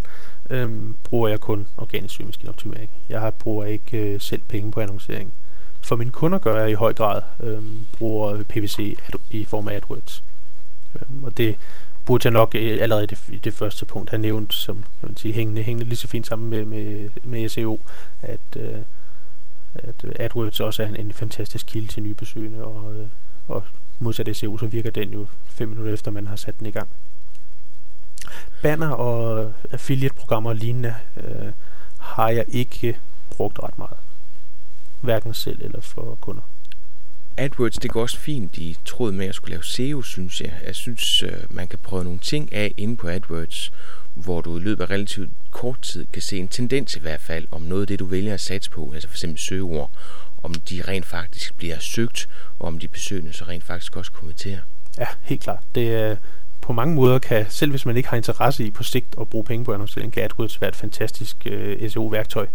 øh, 0.50 0.70
bruger 1.04 1.28
jeg 1.28 1.40
kun 1.40 1.66
organisk 1.76 2.14
søgemaskineoptimering. 2.14 2.90
Jeg 3.08 3.20
har, 3.20 3.30
bruger 3.30 3.64
ikke 3.64 3.98
øh, 3.98 4.20
selv 4.20 4.42
penge 4.48 4.72
på 4.72 4.80
annoncering. 4.80 5.32
For 5.80 5.96
mine 5.96 6.10
kunder 6.10 6.38
gør 6.38 6.60
jeg 6.60 6.70
i 6.70 6.74
høj 6.74 6.92
grad 6.92 7.22
øh, 7.40 7.62
bruger 7.98 8.42
PPC 8.42 8.98
i 9.30 9.44
form 9.44 9.68
af 9.68 9.74
AdWords. 9.74 10.22
Øh, 10.94 11.22
og 11.22 11.36
det 11.36 11.56
burde 12.04 12.26
jeg 12.26 12.32
nok 12.32 12.54
øh, 12.54 12.78
allerede 12.82 13.04
i 13.04 13.06
det, 13.06 13.18
i 13.28 13.36
det 13.36 13.54
første 13.54 13.86
punkt 13.86 14.10
have 14.10 14.20
nævnt, 14.20 14.54
som 14.54 14.76
kan 14.76 15.08
man 15.08 15.16
sige, 15.16 15.34
hængende, 15.34 15.62
hængende 15.62 15.88
lige 15.88 15.96
så 15.96 16.08
fint 16.08 16.26
sammen 16.26 16.50
med, 16.50 16.64
med, 16.64 17.10
med 17.24 17.48
SEO, 17.48 17.80
at, 18.22 18.40
øh, 18.56 18.78
at 19.74 20.04
AdWords 20.16 20.60
også 20.60 20.82
er 20.82 20.86
en, 20.86 20.96
en 20.96 21.12
fantastisk 21.12 21.66
kilde 21.66 21.88
til 21.88 22.02
nye 22.02 22.14
besøgende, 22.14 22.64
og, 22.64 22.94
øh, 22.94 23.06
og 23.48 23.64
modsat 23.98 24.36
SEO, 24.36 24.58
så 24.58 24.66
virker 24.66 24.90
den 24.90 25.12
jo 25.12 25.26
fem 25.46 25.68
minutter 25.68 25.92
efter, 25.92 26.10
man 26.10 26.26
har 26.26 26.36
sat 26.36 26.58
den 26.58 26.66
i 26.66 26.70
gang. 26.70 26.88
Banner 28.62 28.88
og 28.90 29.52
affiliate-programmer 29.70 30.50
og 30.50 30.56
lignende 30.56 30.94
øh, 31.16 31.52
har 31.98 32.28
jeg 32.28 32.44
ikke 32.48 32.98
brugt 33.30 33.58
ret 33.62 33.78
meget. 33.78 33.96
Hverken 35.00 35.34
selv 35.34 35.64
eller 35.64 35.80
for 35.80 36.18
kunder. 36.20 36.42
AdWords, 37.36 37.76
det 37.76 37.90
går 37.90 38.02
også 38.02 38.18
fint 38.18 38.58
i 38.58 38.76
tråd 38.84 39.12
med 39.12 39.26
at 39.26 39.34
skulle 39.34 39.50
lave 39.50 39.64
SEO, 39.64 40.02
synes 40.02 40.40
jeg. 40.40 40.52
Jeg 40.66 40.74
synes, 40.74 41.22
øh, 41.22 41.32
man 41.50 41.68
kan 41.68 41.78
prøve 41.78 42.04
nogle 42.04 42.18
ting 42.18 42.52
af 42.52 42.74
inde 42.76 42.96
på 42.96 43.08
AdWords, 43.08 43.72
hvor 44.24 44.40
du 44.40 44.58
i 44.58 44.60
løbet 44.60 44.84
af 44.84 44.90
relativt 44.90 45.30
kort 45.50 45.80
tid 45.82 46.06
kan 46.12 46.22
se 46.22 46.38
en 46.38 46.48
tendens 46.48 46.96
i 46.96 47.00
hvert 47.00 47.20
fald, 47.20 47.46
om 47.50 47.62
noget 47.62 47.80
af 47.80 47.86
det, 47.86 47.98
du 47.98 48.04
vælger 48.04 48.34
at 48.34 48.40
satse 48.40 48.70
på, 48.70 48.92
altså 48.94 49.08
f.eks. 49.08 49.24
søgeord, 49.36 49.90
om 50.42 50.54
de 50.54 50.82
rent 50.88 51.06
faktisk 51.06 51.54
bliver 51.56 51.78
søgt, 51.78 52.28
og 52.58 52.66
om 52.66 52.78
de 52.78 52.88
besøgende 52.88 53.32
så 53.32 53.44
rent 53.44 53.64
faktisk 53.64 53.96
også 53.96 54.12
kommenterer. 54.12 54.58
Ja, 54.98 55.06
helt 55.22 55.42
klart. 55.42 55.62
Det 55.74 55.94
er, 55.94 56.16
på 56.60 56.72
mange 56.72 56.94
måder 56.94 57.18
kan, 57.18 57.46
selv 57.48 57.70
hvis 57.70 57.86
man 57.86 57.96
ikke 57.96 58.08
har 58.08 58.16
interesse 58.16 58.64
i 58.64 58.70
på 58.70 58.82
sigt 58.82 59.06
at 59.20 59.28
bruge 59.28 59.44
penge 59.44 59.64
på 59.64 59.72
annoncering, 59.72 60.12
kan 60.12 60.22
AdWords 60.22 60.60
være 60.60 60.68
et 60.68 60.76
fantastisk 60.76 61.36
øh, 61.46 61.90
SEO-værktøj. 61.90 62.46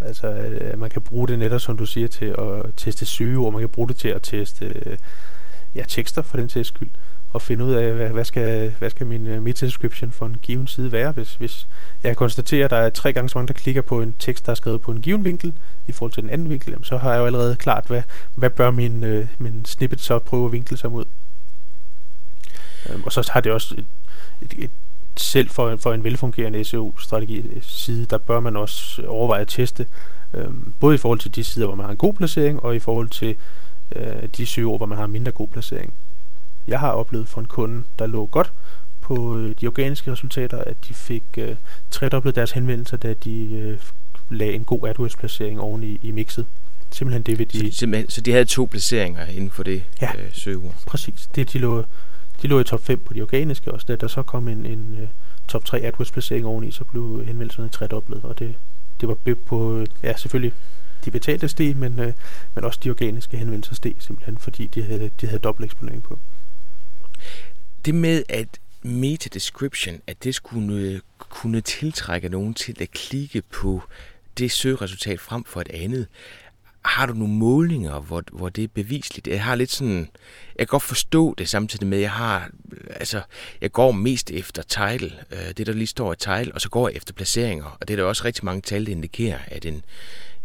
Altså, 0.00 0.26
øh, 0.26 0.78
man 0.78 0.90
kan 0.90 1.02
bruge 1.02 1.28
det 1.28 1.38
netop, 1.38 1.60
som 1.60 1.76
du 1.76 1.86
siger, 1.86 2.08
til 2.08 2.24
at 2.24 2.72
teste 2.76 3.06
søgeord. 3.06 3.52
Man 3.52 3.60
kan 3.60 3.68
bruge 3.68 3.88
det 3.88 3.96
til 3.96 4.08
at 4.08 4.22
teste 4.22 4.64
øh, 4.86 4.96
ja, 5.74 5.84
tekster 5.88 6.22
for 6.22 6.36
den 6.36 6.48
sags 6.48 6.68
skyld 6.68 6.88
at 7.36 7.42
finde 7.42 7.64
ud 7.64 7.72
af, 7.72 7.92
hvad, 7.92 8.08
hvad, 8.08 8.24
skal, 8.24 8.72
hvad 8.78 8.90
skal 8.90 9.06
min 9.06 9.26
øh, 9.26 9.36
uh, 9.36 9.44
meta-description 9.44 10.10
for 10.10 10.26
en 10.26 10.36
given 10.42 10.66
side 10.66 10.92
være. 10.92 11.12
Hvis, 11.12 11.34
hvis 11.34 11.66
jeg 12.02 12.16
konstaterer, 12.16 12.64
at 12.64 12.70
der 12.70 12.76
er 12.76 12.90
tre 12.90 13.12
gange 13.12 13.28
så 13.28 13.38
mange, 13.38 13.48
der 13.48 13.54
klikker 13.54 13.82
på 13.82 14.02
en 14.02 14.14
tekst, 14.18 14.46
der 14.46 14.52
er 14.52 14.56
skrevet 14.56 14.80
på 14.80 14.90
en 14.90 15.02
given 15.02 15.24
vinkel, 15.24 15.52
i 15.86 15.92
forhold 15.92 16.12
til 16.12 16.22
den 16.22 16.30
anden 16.30 16.50
vinkel, 16.50 16.70
jamen, 16.70 16.84
så 16.84 16.96
har 16.96 17.12
jeg 17.12 17.20
jo 17.20 17.26
allerede 17.26 17.56
klart, 17.56 17.84
hvad, 17.86 18.02
hvad 18.34 18.50
bør 18.50 18.70
min, 18.70 19.04
uh, 19.04 19.26
min 19.38 19.64
snippet 19.64 20.00
så 20.00 20.18
prøve 20.18 20.46
at 20.46 20.52
vinkle 20.52 20.76
sig 20.76 20.92
mod. 20.92 21.04
Um, 22.94 23.04
og 23.04 23.12
så 23.12 23.30
har 23.32 23.40
det 23.40 23.52
også 23.52 23.74
et, 23.74 23.86
et, 24.42 24.64
et 24.64 24.70
selv 25.16 25.48
for, 25.48 25.76
for 25.76 25.92
en 25.92 26.04
velfungerende 26.04 26.64
SEO-strategi-side, 26.64 28.02
øh, 28.02 28.10
der 28.10 28.18
bør 28.18 28.40
man 28.40 28.56
også 28.56 29.02
overveje 29.06 29.40
at 29.40 29.48
teste, 29.48 29.86
øh, 30.34 30.48
både 30.80 30.94
i 30.94 30.98
forhold 30.98 31.18
til 31.18 31.34
de 31.34 31.44
sider, 31.44 31.66
hvor 31.66 31.76
man 31.76 31.84
har 31.84 31.90
en 31.90 31.96
god 31.96 32.14
placering, 32.14 32.62
og 32.62 32.76
i 32.76 32.78
forhold 32.78 33.08
til 33.08 33.36
øh, 33.96 34.28
de 34.36 34.46
søgeord, 34.46 34.78
hvor 34.78 34.86
man 34.86 34.98
har 34.98 35.04
en 35.04 35.12
mindre 35.12 35.32
god 35.32 35.48
placering. 35.48 35.92
Jeg 36.68 36.80
har 36.80 36.90
oplevet 36.90 37.28
for 37.28 37.40
en 37.40 37.46
kunde, 37.46 37.82
der 37.98 38.06
lå 38.06 38.26
godt 38.26 38.52
på 39.00 39.38
øh, 39.38 39.54
de 39.60 39.66
organiske 39.66 40.12
resultater, 40.12 40.58
at 40.58 40.76
de 40.88 40.94
fik 40.94 41.22
øh, 41.38 41.56
tredoblet 41.90 42.34
deres 42.34 42.50
henvendelser, 42.50 42.96
da 42.96 43.14
de 43.14 43.54
øh, 43.54 43.78
lagde 44.30 44.52
en 44.52 44.64
god 44.64 44.88
AdWords-placering 44.88 45.60
oven 45.60 45.82
i, 45.82 45.98
i 46.02 46.10
mixet. 46.10 46.46
Simpelthen 46.90 47.22
det 47.22 47.38
ved 47.38 47.46
de... 47.46 47.72
Så, 47.72 48.04
så 48.08 48.20
de 48.20 48.32
havde 48.32 48.44
to 48.44 48.64
placeringer 48.64 49.26
inden 49.26 49.50
for 49.50 49.62
det 49.62 49.82
ja, 50.00 50.10
øh, 50.18 50.32
søgeord? 50.32 50.74
præcis. 50.86 51.28
Det 51.34 51.52
de 51.52 51.58
lå 51.58 51.84
de 52.42 52.48
lå 52.48 52.60
i 52.60 52.64
top 52.64 52.84
5 52.84 53.00
på 53.00 53.14
de 53.14 53.22
organiske, 53.22 53.72
og 53.72 53.88
da 53.88 53.96
der 53.96 54.08
så 54.08 54.22
kom 54.22 54.48
en, 54.48 54.66
en 54.66 54.98
uh, 55.02 55.08
top 55.48 55.64
3 55.64 55.80
AdWords 55.80 56.10
placering 56.10 56.46
oveni, 56.46 56.70
så 56.70 56.84
blev 56.84 57.24
henvendelserne 57.26 57.68
tredoblet, 57.68 58.24
og 58.24 58.38
det, 58.38 58.54
det 59.00 59.08
var 59.08 59.16
på, 59.46 59.84
ja 60.02 60.16
selvfølgelig, 60.16 60.52
de 61.04 61.10
betalte 61.10 61.48
steg, 61.48 61.76
men, 61.76 61.98
øh, 61.98 62.12
men 62.54 62.64
også 62.64 62.80
de 62.84 62.90
organiske 62.90 63.36
henvendelser 63.36 63.74
steg, 63.74 63.94
simpelthen 63.98 64.38
fordi 64.38 64.66
de 64.66 64.82
havde, 64.82 65.10
de 65.20 65.26
havde 65.26 65.38
dobbelt 65.38 65.64
eksponering 65.64 66.02
på. 66.02 66.18
Det 67.86 67.94
med, 67.94 68.22
at 68.28 68.48
meta 68.82 69.28
description, 69.34 70.00
at 70.06 70.24
det 70.24 70.34
skulle 70.34 71.00
kunne 71.18 71.60
tiltrække 71.60 72.28
nogen 72.28 72.54
til 72.54 72.76
at 72.80 72.90
klikke 72.90 73.42
på 73.42 73.82
det 74.38 74.52
søgeresultat 74.52 75.20
frem 75.20 75.44
for 75.44 75.60
et 75.60 75.68
andet. 75.68 76.06
Har 76.84 77.06
du 77.06 77.12
nogle 77.12 77.34
målinger, 77.34 78.00
hvor, 78.00 78.22
hvor 78.32 78.48
det 78.48 78.64
er 78.64 78.68
bevisligt? 78.68 79.28
Jeg 79.28 79.44
har 79.44 79.54
lidt 79.54 79.70
sådan, 79.70 80.08
jeg 80.58 80.58
kan 80.58 80.66
godt 80.66 80.82
forstå 80.82 81.34
det 81.38 81.48
samtidig 81.48 81.86
med, 81.86 81.98
jeg 81.98 82.10
har, 82.10 82.50
altså, 82.90 83.20
jeg 83.60 83.72
går 83.72 83.92
mest 83.92 84.30
efter 84.30 84.62
title, 84.62 85.12
øh, 85.32 85.48
det 85.56 85.66
der 85.66 85.72
lige 85.72 85.86
står 85.86 86.12
i 86.12 86.16
title, 86.16 86.54
og 86.54 86.60
så 86.60 86.68
går 86.68 86.88
jeg 86.88 86.96
efter 86.96 87.14
placeringer, 87.14 87.76
og 87.80 87.88
det 87.88 87.94
er 87.94 88.02
der 88.02 88.04
også 88.04 88.24
rigtig 88.24 88.44
mange 88.44 88.60
tal, 88.60 88.86
der 88.86 88.92
indikerer, 88.92 89.38
at 89.46 89.64
en, 89.64 89.82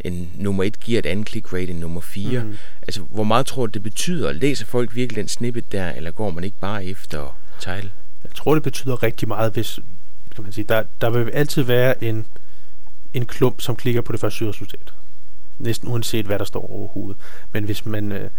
en 0.06 0.32
nummer 0.36 0.64
1 0.64 0.80
giver 0.80 1.00
et 1.00 1.06
andet 1.06 1.30
click 1.30 1.54
rate 1.54 1.68
end 1.68 1.80
nummer 1.80 2.02
4. 2.02 2.44
Mm. 2.44 2.58
Altså, 2.82 3.02
hvor 3.02 3.24
meget 3.24 3.46
tror 3.46 3.66
du, 3.66 3.72
det 3.72 3.84
betyder? 3.84 4.32
Læser 4.32 4.66
folk 4.66 4.96
virkelig 4.96 5.22
den 5.22 5.28
snippet 5.28 5.72
der, 5.72 5.92
eller 5.92 6.12
går 6.12 6.32
man 6.32 6.44
ikke 6.44 6.60
bare 6.60 6.86
efter 6.86 7.38
title? 7.60 7.92
Jeg 8.24 8.32
tror, 8.36 8.54
det 8.54 8.64
betyder 8.64 9.04
rigtig 9.04 9.28
meget, 9.28 9.54
hvis, 9.54 9.80
kan 10.36 10.44
man 10.44 10.54
sige, 10.54 10.66
der, 10.70 10.84
der 11.02 11.10
vil 11.10 11.30
altid 11.30 11.64
være 11.64 12.04
en, 12.04 12.26
en 13.14 13.26
klump, 13.26 13.62
som 13.62 13.76
klikker 13.76 14.02
på 14.02 14.12
det 14.12 14.20
første 14.20 14.50
resultat. 14.50 14.94
Næsten 15.60 15.90
uanset, 15.90 16.26
hvad 16.26 16.40
der 16.40 16.46
står 16.46 16.72
overhovedet. 16.72 17.18
Men 17.52 17.64
hvis 17.64 17.86
man, 17.86 18.12
øh, 18.12 18.30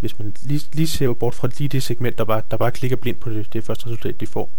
hvis 0.00 0.18
man 0.18 0.34
lige, 0.42 0.60
lige 0.72 0.88
ser 0.88 1.12
bort 1.12 1.34
fra 1.34 1.48
lige 1.58 1.68
det 1.68 1.82
segment, 1.82 2.18
der 2.18 2.24
bare, 2.24 2.42
der 2.50 2.56
bare 2.56 2.70
klikker 2.70 2.96
blind 2.96 3.16
på 3.16 3.30
det, 3.30 3.52
det 3.52 3.64
første 3.64 3.86
resultat, 3.86 4.20
de 4.20 4.26
får, 4.26 4.50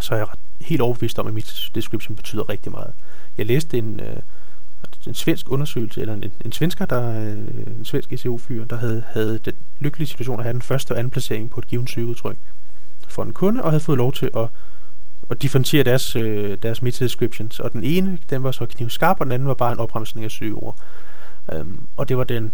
så 0.00 0.14
er 0.14 0.18
jeg 0.18 0.28
ret, 0.28 0.38
helt 0.60 0.80
overbevist 0.80 1.18
om, 1.18 1.26
at 1.26 1.34
mit 1.34 1.70
description 1.74 2.16
betyder 2.16 2.48
rigtig 2.48 2.72
meget. 2.72 2.92
Jeg 3.38 3.46
læste 3.46 3.78
en, 3.78 4.00
øh, 4.00 4.16
en 5.06 5.14
svensk 5.14 5.50
undersøgelse, 5.50 6.00
eller 6.00 6.14
en, 6.14 6.32
en 6.44 6.52
svensker, 6.52 6.86
der, 6.86 7.20
øh, 7.20 7.38
en 7.78 7.84
svensk 7.84 8.12
SEO-fyr, 8.16 8.64
der 8.64 8.76
havde, 8.76 9.02
havde 9.06 9.38
den 9.44 9.54
lykkelige 9.80 10.08
situation 10.08 10.40
at 10.40 10.44
have 10.44 10.52
den 10.52 10.62
første 10.62 10.92
og 10.92 10.98
anden 10.98 11.10
placering 11.10 11.50
på 11.50 11.60
et 11.60 11.68
givet 11.68 11.90
søgeudtryk 11.90 12.36
for 13.08 13.22
en 13.22 13.32
kunde, 13.32 13.62
og 13.62 13.70
havde 13.70 13.80
fået 13.80 13.98
lov 13.98 14.12
til 14.12 14.30
at, 14.36 14.48
at 15.30 15.42
differentiere 15.42 15.84
deres, 15.84 16.16
øh, 16.16 16.58
deres 16.62 16.82
meta-descriptions. 16.82 17.60
Og 17.60 17.72
den 17.72 17.84
ene, 17.84 18.18
den 18.30 18.42
var 18.42 18.52
så 18.52 18.66
knivskarp, 18.66 19.20
og 19.20 19.26
den 19.26 19.32
anden 19.32 19.48
var 19.48 19.54
bare 19.54 19.72
en 19.72 19.78
opremsning 19.78 20.24
af 20.24 20.30
søgeord. 20.30 20.76
Um, 21.52 21.58
øhm, 21.58 21.86
og 21.96 22.08
det 22.08 22.18
var 22.18 22.24
den, 22.24 22.52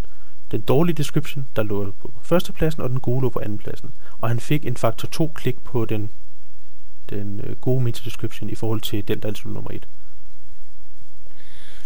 den 0.50 0.60
dårlige 0.60 0.96
description, 0.96 1.46
der 1.56 1.62
lå 1.62 1.92
på 2.00 2.12
førstepladsen, 2.22 2.82
og 2.82 2.90
den 2.90 3.00
gode 3.00 3.22
lå 3.22 3.28
på 3.28 3.40
andenpladsen. 3.40 3.92
Og 4.20 4.28
han 4.28 4.40
fik 4.40 4.66
en 4.66 4.76
faktor 4.76 5.08
2 5.08 5.32
klik 5.34 5.60
på 5.64 5.84
den, 5.84 6.10
den 7.10 7.40
øh, 7.44 7.56
gode 7.56 7.84
meta-description 7.84 8.50
i 8.50 8.54
forhold 8.54 8.80
til 8.80 9.08
den, 9.08 9.20
der 9.20 9.28
altså 9.28 9.48
nummer 9.48 9.70
1. 9.70 9.88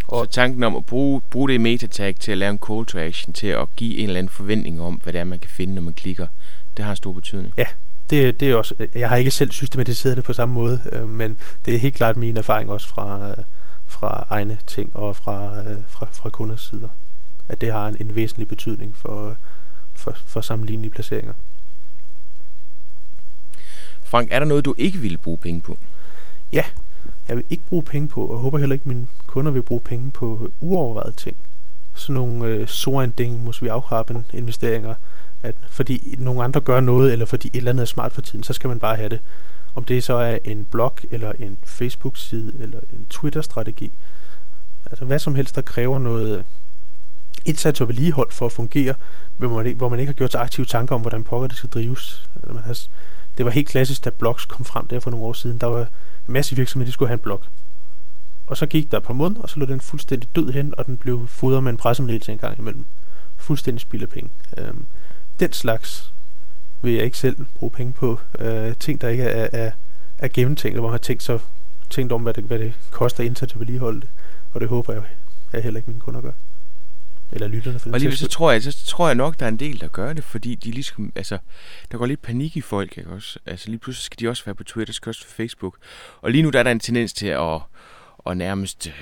Og 0.09 0.27
så 0.27 0.31
tanken 0.31 0.63
om 0.63 0.77
at 0.77 0.87
bruge, 0.87 1.21
bruge 1.21 1.49
det 1.49 1.55
i 1.55 1.59
metatag 1.59 2.15
til 2.17 2.33
at 2.33 2.39
lave 2.39 2.51
en 2.51 2.59
call 2.67 2.87
to 2.87 2.99
action, 2.99 3.33
til 3.33 3.47
at 3.47 3.69
give 3.77 3.99
en 3.99 4.05
eller 4.05 4.19
anden 4.19 4.29
forventning 4.29 4.81
om, 4.81 4.95
hvad 4.95 5.13
det 5.13 5.21
er, 5.21 5.25
man 5.25 5.39
kan 5.39 5.51
finde, 5.51 5.75
når 5.75 5.83
man 5.83 5.95
klikker, 5.95 6.27
det 6.77 6.85
har 6.85 6.93
en 6.93 6.97
stor 6.97 7.13
betydning. 7.13 7.55
Ja, 7.57 7.67
det, 8.11 8.41
det 8.41 8.51
er 8.51 8.57
også, 8.57 8.75
jeg 8.95 9.09
har 9.09 9.17
ikke 9.17 9.31
selv 9.31 9.51
systematiseret 9.51 10.17
det 10.17 10.25
på 10.25 10.33
samme 10.33 10.55
måde, 10.55 10.81
øh, 10.93 11.09
men 11.09 11.39
det 11.65 11.75
er 11.75 11.79
helt 11.79 11.95
klart 11.95 12.17
min 12.17 12.37
erfaring 12.37 12.71
også 12.71 12.89
fra, 12.89 13.31
øh, 13.31 13.37
fra 13.87 14.27
egne 14.31 14.59
ting 14.67 14.97
og 14.97 15.17
fra, 15.17 15.59
øh, 15.59 15.77
fra, 15.89 16.07
fra 16.13 16.31
kunders 16.31 16.61
sider, 16.61 16.89
at 17.49 17.61
det 17.61 17.73
har 17.73 17.89
en, 17.89 17.97
en 18.01 18.15
væsentlig 18.15 18.49
betydning 18.49 18.97
for, 18.97 19.37
for, 19.95 20.17
for 20.27 20.41
sammenlignelige 20.41 20.91
placeringer. 20.91 21.35
Frank, 24.03 24.29
er 24.31 24.39
der 24.39 24.47
noget, 24.47 24.65
du 24.65 24.75
ikke 24.79 24.99
ville 24.99 25.19
bruge 25.19 25.39
penge 25.39 25.61
på? 25.61 25.79
Ja, 26.53 26.65
jeg 27.29 27.37
vil 27.37 27.45
ikke 27.51 27.65
bruge 27.69 27.83
penge 27.83 28.09
på, 28.09 28.27
og 28.27 28.39
håber 28.39 28.59
heller 28.59 28.75
ikke, 28.75 28.83
at 28.83 28.87
mine 28.87 29.07
kunder 29.29 29.53
vil 29.53 29.63
bruge 29.63 29.81
penge 29.81 30.11
på 30.11 30.51
uovervejede 30.61 31.17
ting. 31.17 31.37
Sådan 31.95 32.15
nogle 32.15 32.47
øh, 32.47 32.69
så 32.69 33.11
måske 33.45 33.63
vi 33.63 33.69
afkrappe 33.69 34.25
investeringer, 34.33 34.95
at 35.43 35.55
fordi 35.69 36.15
nogle 36.19 36.45
andre 36.45 36.61
gør 36.61 36.81
noget, 36.81 37.13
eller 37.13 37.27
fordi 37.27 37.49
et 37.49 37.57
eller 37.57 37.71
andet 37.71 37.83
er 37.83 37.87
smart 37.87 38.13
for 38.13 38.21
tiden, 38.21 38.43
så 38.43 38.53
skal 38.53 38.69
man 38.69 38.79
bare 38.79 38.97
have 38.97 39.09
det. 39.09 39.21
Om 39.75 39.85
det 39.85 40.05
så 40.05 40.15
er 40.15 40.39
en 40.45 40.65
blog, 40.65 40.95
eller 41.11 41.33
en 41.39 41.59
Facebook-side, 41.65 42.53
eller 42.61 42.81
en 42.93 43.07
Twitter-strategi. 43.11 43.93
Altså 44.91 45.05
hvad 45.05 45.19
som 45.19 45.35
helst, 45.35 45.57
der 45.57 45.63
kræver 45.63 45.99
noget 45.99 46.45
indsats 47.45 47.81
og 47.81 47.89
vedligehold 47.89 48.31
for 48.31 48.47
at 48.47 48.53
fungere, 48.53 48.95
hvor 49.37 49.63
man, 49.63 49.75
hvor 49.75 49.89
man 49.89 50.01
ikke 50.01 50.11
har 50.11 50.15
gjort 50.15 50.33
sig 50.33 50.41
aktive 50.41 50.67
tanker 50.67 50.95
om, 50.95 51.01
hvordan 51.01 51.25
pokker 51.25 51.49
det 51.49 51.57
skal 51.57 51.71
drives. 51.71 52.29
Altså, 52.35 52.53
man 52.53 52.63
har, 52.63 52.79
det 53.39 53.45
var 53.45 53.51
helt 53.51 53.69
klassisk, 53.69 54.05
da 54.05 54.11
blogs 54.11 54.45
kom 54.45 54.65
frem 54.65 54.87
der 54.87 55.01
for 55.01 55.11
nogle 55.11 55.27
år 55.27 55.33
siden. 55.33 55.59
Der 55.59 55.67
var 55.67 55.81
en 55.81 55.87
masse 56.27 56.57
virksomheder, 56.57 56.87
der 56.87 56.93
skulle 56.93 57.09
have 57.09 57.15
en 57.15 57.23
blog. 57.23 57.43
Og 58.49 58.57
så 58.57 58.67
gik 58.67 58.91
der 58.91 58.97
et 58.97 59.03
par 59.03 59.15
måneder, 59.15 59.41
og 59.41 59.51
så 59.51 59.61
lå 59.61 59.67
den 59.67 59.81
fuldstændig 59.81 60.29
død 60.37 60.53
hen, 60.53 60.75
og 60.79 60.87
den 60.87 60.97
blev 60.97 61.27
fodret 61.27 61.63
med 61.63 61.71
en 61.73 61.77
pressemeddelelse 61.77 62.33
en 62.33 62.39
gang 62.39 62.59
imellem. 62.59 62.85
Fuldstændig 63.37 63.81
spild 63.81 64.03
af 64.03 64.09
penge. 64.09 64.31
Øhm, 64.59 64.87
den 65.41 65.53
slags 65.53 66.13
vil 66.83 66.93
jeg 66.93 67.05
ikke 67.05 67.19
selv 67.19 67.37
bruge 67.55 67.71
penge 67.71 67.93
på. 67.93 68.21
Øh, 68.39 68.77
ting, 68.77 69.01
der 69.01 69.09
ikke 69.09 69.23
er, 69.23 69.49
er, 69.53 69.71
er 70.19 70.29
gennemtænkt, 70.29 70.79
hvor 70.79 70.89
man 70.89 70.93
har 70.93 70.99
tænkt, 70.99 71.23
så, 71.23 71.39
tænkt 71.91 72.13
om, 72.13 72.23
hvad 72.23 72.35
det, 72.35 72.45
hvad 72.45 72.59
det 72.59 72.75
koster 72.91 73.25
indsats 73.25 73.53
at 73.53 73.61
vedligeholde 73.61 74.01
det. 74.01 74.09
Og 74.53 74.61
det 74.61 74.69
håber 74.69 74.93
jeg, 74.93 75.03
jeg 75.53 75.63
heller 75.63 75.79
ikke 75.79 75.91
mine 75.91 76.01
kunder 76.01 76.21
gør. 76.21 76.33
Eller 77.33 77.49
lytterne 77.49 77.79
for 77.79 77.91
Og 77.93 78.01
lige 78.01 78.17
så 78.17 78.29
tror 78.29 78.53
jeg, 78.53 78.63
så 78.63 78.87
tror 78.87 79.07
jeg 79.07 79.15
nok, 79.15 79.41
der 79.41 79.47
er 79.47 79.51
en 79.51 79.57
del, 79.57 79.81
der 79.81 79.89
gør 79.89 80.13
det, 80.13 80.25
fordi 80.25 80.55
de 80.55 80.71
ligesom, 80.71 81.13
altså, 81.15 81.39
der 81.93 81.99
går 81.99 82.07
lidt 82.07 82.23
panik 82.23 82.57
i 82.57 82.61
folk, 82.61 82.99
ikke 82.99 83.11
også? 83.11 83.39
Altså 83.47 83.69
lige 83.69 83.79
pludselig 83.79 84.05
skal 84.05 84.19
de 84.21 84.29
også 84.29 84.45
være 84.45 84.55
på 84.55 84.65
Twitter, 84.65 84.95
skal 84.95 85.11
også 85.11 85.25
på 85.25 85.31
Facebook. 85.31 85.77
Og 86.21 86.31
lige 86.31 86.43
nu 86.43 86.51
der 86.51 86.59
er 86.59 86.63
der 86.63 86.71
en 86.71 86.81
tendens 86.81 87.13
til 87.13 87.27
at, 87.27 87.61
og 88.29 88.37
nærmest, 88.37 88.93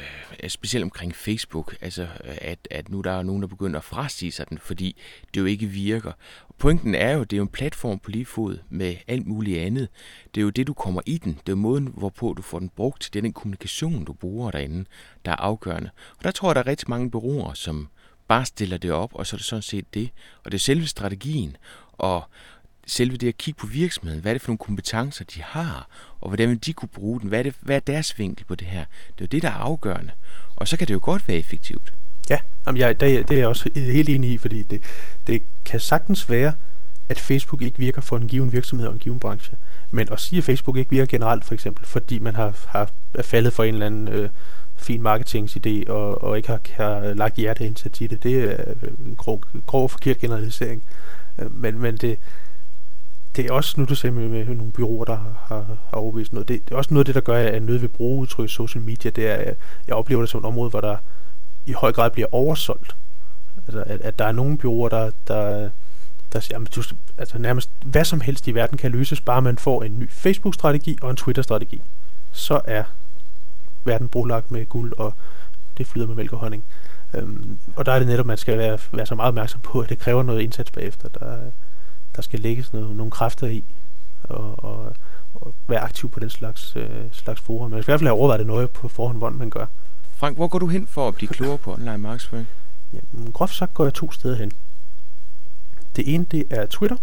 øh, 0.43 0.51
specielt 0.51 0.85
omkring 0.85 1.15
Facebook, 1.15 1.77
altså 1.81 2.03
øh, 2.03 2.37
at, 2.41 2.59
at 2.71 2.89
nu 2.89 3.01
der 3.01 3.11
er 3.11 3.23
nogen, 3.23 3.43
der 3.43 3.49
begynder 3.49 3.79
at 3.79 3.85
frasige 3.85 4.33
sig 4.33 4.49
den, 4.49 4.59
fordi 4.59 4.97
det 5.35 5.41
jo 5.41 5.45
ikke 5.45 5.67
virker. 5.67 6.12
Pointen 6.59 6.95
er 6.95 7.12
jo, 7.12 7.25
det 7.25 7.33
er 7.33 7.37
jo 7.37 7.43
en 7.43 7.49
platform 7.49 7.99
på 7.99 8.11
lige 8.11 8.27
fod 8.27 8.59
med 8.69 8.97
alt 9.09 9.27
muligt 9.27 9.61
andet. 9.61 9.89
Det 10.35 10.41
er 10.41 10.43
jo 10.43 10.51
det, 10.51 10.67
du 10.67 10.75
kommer 10.75 11.01
i 11.07 11.19
den. 11.19 11.33
Det 11.33 11.49
er 11.49 11.53
jo 11.53 11.57
måden, 11.57 11.93
hvorpå 11.97 12.35
du 12.37 12.43
får 12.43 12.59
den 12.59 12.69
brugt. 12.69 13.11
Det 13.12 13.19
er 13.19 13.23
den 13.23 13.33
kommunikation, 13.33 14.05
du 14.05 14.12
bruger 14.12 14.51
derinde, 14.51 14.85
der 15.25 15.31
er 15.31 15.37
afgørende. 15.37 15.91
Og 16.19 16.25
der 16.25 16.31
tror 16.31 16.49
jeg, 16.49 16.55
der 16.55 16.61
er 16.61 16.67
rigtig 16.67 16.91
mange 16.91 17.11
bureauer, 17.11 17.55
som 17.55 17.89
bare 18.29 18.47
stiller 18.47 18.79
det 18.79 18.93
op, 18.93 19.15
og 19.15 19.27
så 19.27 19.37
er 19.37 19.39
det 19.39 19.47
sådan 19.47 19.62
set 19.62 19.95
det. 19.95 20.11
Og 20.45 20.53
det 20.53 20.59
er 20.59 20.62
selve 20.62 20.87
strategien. 20.87 21.57
Og 21.93 22.25
selve 22.87 23.17
det 23.17 23.29
at 23.29 23.39
kigge 23.39 23.59
på 23.59 23.67
virksomheden, 23.67 24.21
hvad 24.21 24.33
er 24.33 24.35
det 24.35 24.43
for 24.43 24.49
nogle 24.49 24.59
kompetencer, 24.59 25.25
de 25.25 25.43
har, 25.43 25.89
og 26.27 26.31
hvordan 26.31 26.49
vil 26.49 26.65
de 26.67 26.73
kunne 26.73 26.89
bruge 26.89 27.21
den, 27.21 27.29
hvad 27.29 27.39
er, 27.39 27.43
det, 27.43 27.55
hvad 27.61 27.77
er 27.77 27.81
deres 27.81 28.19
vinkel 28.19 28.45
på 28.45 28.55
det 28.55 28.67
her. 28.67 28.85
Det 28.85 29.21
er 29.21 29.21
jo 29.21 29.27
det, 29.27 29.43
der 29.43 29.49
er 29.49 29.53
afgørende. 29.53 30.12
Og 30.57 30.69
så 30.69 30.77
kan 30.77 30.89
det 30.89 30.95
jo 30.95 31.01
godt 31.03 31.29
være 31.29 31.37
effektivt. 31.37 31.93
Ja, 32.31 32.39
jamen 32.67 32.81
jeg, 32.81 33.01
det, 33.01 33.29
det 33.29 33.35
er 33.35 33.39
jeg 33.39 33.49
også 33.49 33.71
helt 33.75 34.09
enig 34.09 34.31
i, 34.31 34.39
fordi 34.39 34.62
det, 34.62 34.83
det 35.27 35.43
kan 35.65 35.81
sagtens 35.81 36.31
være, 36.31 36.53
at 37.09 37.19
Facebook 37.21 37.62
ikke 37.62 37.79
virker 37.79 38.01
for 38.01 38.17
en 38.17 38.29
given 38.29 38.53
virksomhed 38.53 38.87
og 38.87 38.93
en 38.93 38.99
given 38.99 39.19
branche. 39.19 39.57
Men 39.91 40.09
at 40.12 40.21
sige, 40.21 40.39
at 40.39 40.45
Facebook 40.45 40.77
ikke 40.77 40.91
virker 40.91 41.07
generelt, 41.07 41.45
for 41.45 41.55
eksempel, 41.55 41.87
fordi 41.87 42.19
man 42.19 42.35
har, 42.35 42.55
har 42.67 42.91
er 43.15 43.23
faldet 43.23 43.53
for 43.53 43.65
en 43.65 43.75
eller 43.75 43.87
anden 43.87 44.09
øh, 44.09 44.31
fin 44.77 45.07
marketingsidé, 45.07 45.91
og, 45.91 46.23
og 46.23 46.37
ikke 46.37 46.49
har, 46.49 46.61
har 46.77 47.15
lagt 47.15 47.37
hjerteindsats 47.37 48.01
i 48.01 48.07
det, 48.07 48.23
det 48.23 48.45
er 48.45 48.75
en 49.07 49.15
grov, 49.17 49.43
grov 49.67 49.89
forkert 49.89 50.19
generalisering. 50.19 50.83
Øh, 51.39 51.55
men, 51.55 51.79
men 51.79 51.97
det, 51.97 52.19
det 53.37 53.46
er 53.46 53.53
også, 53.53 53.81
nu 53.81 53.85
du 53.85 53.94
ser 53.94 54.11
med, 54.11 54.29
med 54.29 54.44
nogle 54.44 54.72
byråer, 54.72 55.05
der 55.05 55.16
har, 55.16 55.44
har, 55.46 55.77
har 55.90 55.99
overvist 55.99 56.33
noget, 56.33 56.49
det, 56.49 56.64
det 56.64 56.75
er 56.75 56.77
også 56.77 56.94
noget 56.94 57.03
af 57.03 57.07
det, 57.07 57.14
der 57.14 57.20
gør, 57.20 57.38
at 57.38 57.44
jeg 57.44 57.55
er 57.55 57.61
nødt 57.61 57.83
ved 57.83 57.88
at 57.88 57.96
bruge 57.96 58.20
udtryk 58.20 58.51
social 58.51 58.85
media, 58.85 59.11
det 59.11 59.27
er, 59.27 59.35
at 59.35 59.57
jeg 59.87 59.94
oplever 59.94 60.22
det 60.22 60.31
som 60.31 60.40
et 60.40 60.44
område, 60.44 60.70
hvor 60.70 60.81
der 60.81 60.96
i 61.66 61.72
høj 61.72 61.92
grad 61.92 62.11
bliver 62.11 62.29
oversolgt. 62.33 62.96
Altså, 63.66 63.83
at, 63.87 64.01
at 64.01 64.18
der 64.18 64.25
er 64.25 64.33
nogle 64.33 64.59
byråer, 64.59 64.88
der, 64.88 65.11
der, 65.29 65.70
der 66.33 66.40
siger, 66.40 66.55
jamen, 66.55 66.68
du, 66.77 66.83
altså 67.18 67.38
nærmest 67.38 67.70
hvad 67.85 68.05
som 68.05 68.20
helst 68.20 68.49
i 68.49 68.55
verden 68.55 68.79
kan 68.79 68.90
løses, 68.90 69.20
bare 69.20 69.42
man 69.42 69.59
får 69.59 69.83
en 69.83 69.99
ny 69.99 70.11
Facebook-strategi 70.11 70.99
og 71.03 71.11
en 71.11 71.16
Twitter-strategi. 71.16 71.83
Så 72.33 72.61
er 72.64 72.85
verden 73.85 74.09
brolagt 74.09 74.51
med 74.51 74.66
guld, 74.66 74.92
og 74.99 75.14
det 75.79 75.87
flyder 75.87 76.07
med 76.07 76.14
mælk 76.14 76.33
og 76.33 76.38
honning. 76.38 76.64
Øhm, 77.14 77.59
og 77.77 77.87
der 77.87 77.92
er 77.92 77.99
det 77.99 78.09
netop, 78.09 78.27
man 78.27 78.37
skal 78.37 78.59
være, 78.59 78.79
være 78.92 79.07
så 79.07 79.14
meget 79.14 79.29
opmærksom 79.29 79.61
på, 79.61 79.81
at 79.81 79.88
det 79.88 79.99
kræver 79.99 80.22
noget 80.22 80.40
indsats 80.40 80.70
bagefter. 80.70 81.09
Der, 81.09 81.38
der 82.16 82.22
skal 82.22 82.40
lægges 82.40 82.72
noget, 82.72 82.96
nogle 82.96 83.11
kræfter 83.11 83.46
i, 83.46 83.64
og, 84.22 84.64
og, 84.64 84.96
og 85.35 85.55
være 85.66 85.81
aktiv 85.81 86.11
på 86.11 86.20
den 86.20 86.31
slags, 86.31 86.76
øh, 86.76 86.88
slags 87.12 87.40
forum. 87.40 87.70
Man 87.70 87.83
skal 87.83 87.90
i 87.90 87.92
hvert 87.92 88.00
fald 88.00 88.09
have 88.09 88.18
overvejet 88.18 88.38
det 88.38 88.46
nøje 88.46 88.66
på 88.66 88.88
forhånd, 88.88 89.18
hvordan 89.18 89.38
man 89.38 89.50
gør. 89.50 89.66
Frank, 90.16 90.37
hvor 90.37 90.48
går 90.48 90.59
du 90.59 90.66
hen 90.66 90.87
for 90.87 91.09
at 91.09 91.14
blive 91.14 91.29
klogere 91.29 91.59
på 91.59 91.72
online 91.72 91.98
markedsføring? 91.98 92.48
Jamen, 92.92 93.33
groft 93.33 93.55
sagt 93.55 93.74
går 93.74 93.85
jeg 93.85 93.94
to 93.94 94.12
steder 94.12 94.37
hen. 94.37 94.52
Det 95.96 96.14
ene, 96.14 96.24
det 96.31 96.44
er 96.50 96.66
Twitter, 96.66 96.96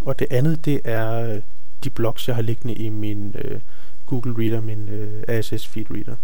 og 0.00 0.18
det 0.18 0.26
andet, 0.30 0.64
det 0.64 0.80
er 0.84 1.34
øh, 1.34 1.40
de 1.84 1.90
blogs, 1.90 2.28
jeg 2.28 2.36
har 2.36 2.42
liggende 2.42 2.74
i 2.74 2.88
min 2.88 3.34
øh, 3.38 3.60
Google 4.06 4.34
Reader, 4.38 4.60
min 4.60 4.88
øh, 4.88 5.22
ASS 5.28 5.66
Feed 5.66 5.86
Reader. 5.90 6.16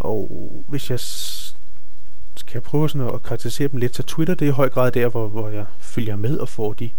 Og 0.00 0.28
hvis 0.68 0.90
jeg 0.90 1.00
skal 2.36 2.54
jeg 2.54 2.62
prøve 2.62 2.90
sådan 2.90 3.14
at 3.14 3.22
karakterisere 3.22 3.68
dem 3.68 3.78
lidt, 3.78 3.96
så 3.96 4.02
Twitter, 4.02 4.34
det 4.34 4.44
er 4.44 4.52
i 4.52 4.54
høj 4.54 4.68
grad 4.68 4.92
der, 4.92 5.08
hvor, 5.08 5.28
hvor 5.28 5.48
jeg 5.48 5.64
følger 5.78 6.16
med 6.16 6.38
og 6.38 6.48
får 6.48 6.72
de 6.72 6.90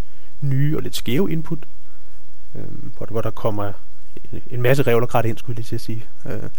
nye 0.43 0.77
og 0.77 0.81
lidt 0.81 0.95
skæve 0.95 1.31
input, 1.31 1.59
øh, 2.55 2.65
hvor, 2.97 3.05
hvor 3.05 3.21
der 3.21 3.31
kommer 3.31 3.73
en, 4.31 4.41
en 4.51 4.61
masse 4.61 4.83
revler 4.83 5.25
ind, 5.25 5.37
skulle 5.37 5.53
jeg 5.53 5.57
lige 5.57 5.65
til 5.65 5.75
at 5.75 5.81
sige. 5.81 6.05
Øh, 6.25 6.49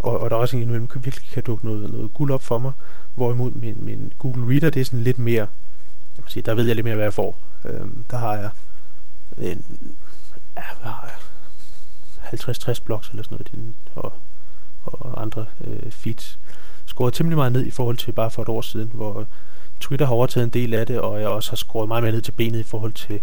og, 0.00 0.20
og 0.20 0.30
der 0.30 0.36
er 0.36 0.40
også 0.40 0.56
en 0.56 0.62
imellem, 0.62 0.86
kan 0.86 1.04
virkelig 1.04 1.30
kan 1.32 1.42
dukke 1.42 1.66
noget, 1.66 1.90
noget 1.90 2.14
guld 2.14 2.30
op 2.30 2.42
for 2.42 2.58
mig, 2.58 2.72
Hvorimod 3.14 3.50
min, 3.50 3.76
min 3.84 4.12
Google 4.18 4.54
Reader, 4.54 4.70
det 4.70 4.80
er 4.80 4.84
sådan 4.84 5.00
lidt 5.00 5.18
mere, 5.18 5.46
jeg 6.16 6.24
sige, 6.26 6.42
der 6.42 6.54
ved 6.54 6.66
jeg 6.66 6.74
lidt 6.74 6.84
mere, 6.84 6.94
hvad 6.94 7.04
jeg 7.04 7.14
får. 7.14 7.38
Øh, 7.64 7.86
der 8.10 8.18
har 8.18 8.34
jeg 8.34 8.50
en, 9.38 9.64
ja, 10.56 10.62
hvad 10.82 10.92
har 10.92 11.10
jeg? 11.12 11.16
50-60 12.34 12.82
blogs 12.84 13.08
eller 13.08 13.22
sådan 13.22 13.46
noget, 13.54 13.74
og, 13.94 14.12
og 14.84 15.22
andre 15.22 15.46
øh, 15.60 15.90
feeds. 15.90 16.38
Skåret 16.86 17.14
temmelig 17.14 17.36
meget 17.36 17.52
ned 17.52 17.66
i 17.66 17.70
forhold 17.70 17.96
til 17.96 18.12
bare 18.12 18.30
for 18.30 18.42
et 18.42 18.48
år 18.48 18.60
siden, 18.60 18.90
hvor 18.94 19.26
Twitter 19.80 20.06
har 20.06 20.14
overtaget 20.14 20.44
en 20.44 20.50
del 20.50 20.74
af 20.74 20.86
det, 20.86 21.00
og 21.00 21.20
jeg 21.20 21.28
også 21.28 21.50
har 21.50 21.56
skåret 21.56 21.88
meget 21.88 22.02
mere 22.02 22.12
ned 22.12 22.22
til 22.22 22.32
benet 22.32 22.58
i 22.58 22.62
forhold 22.62 22.92
til 22.92 23.20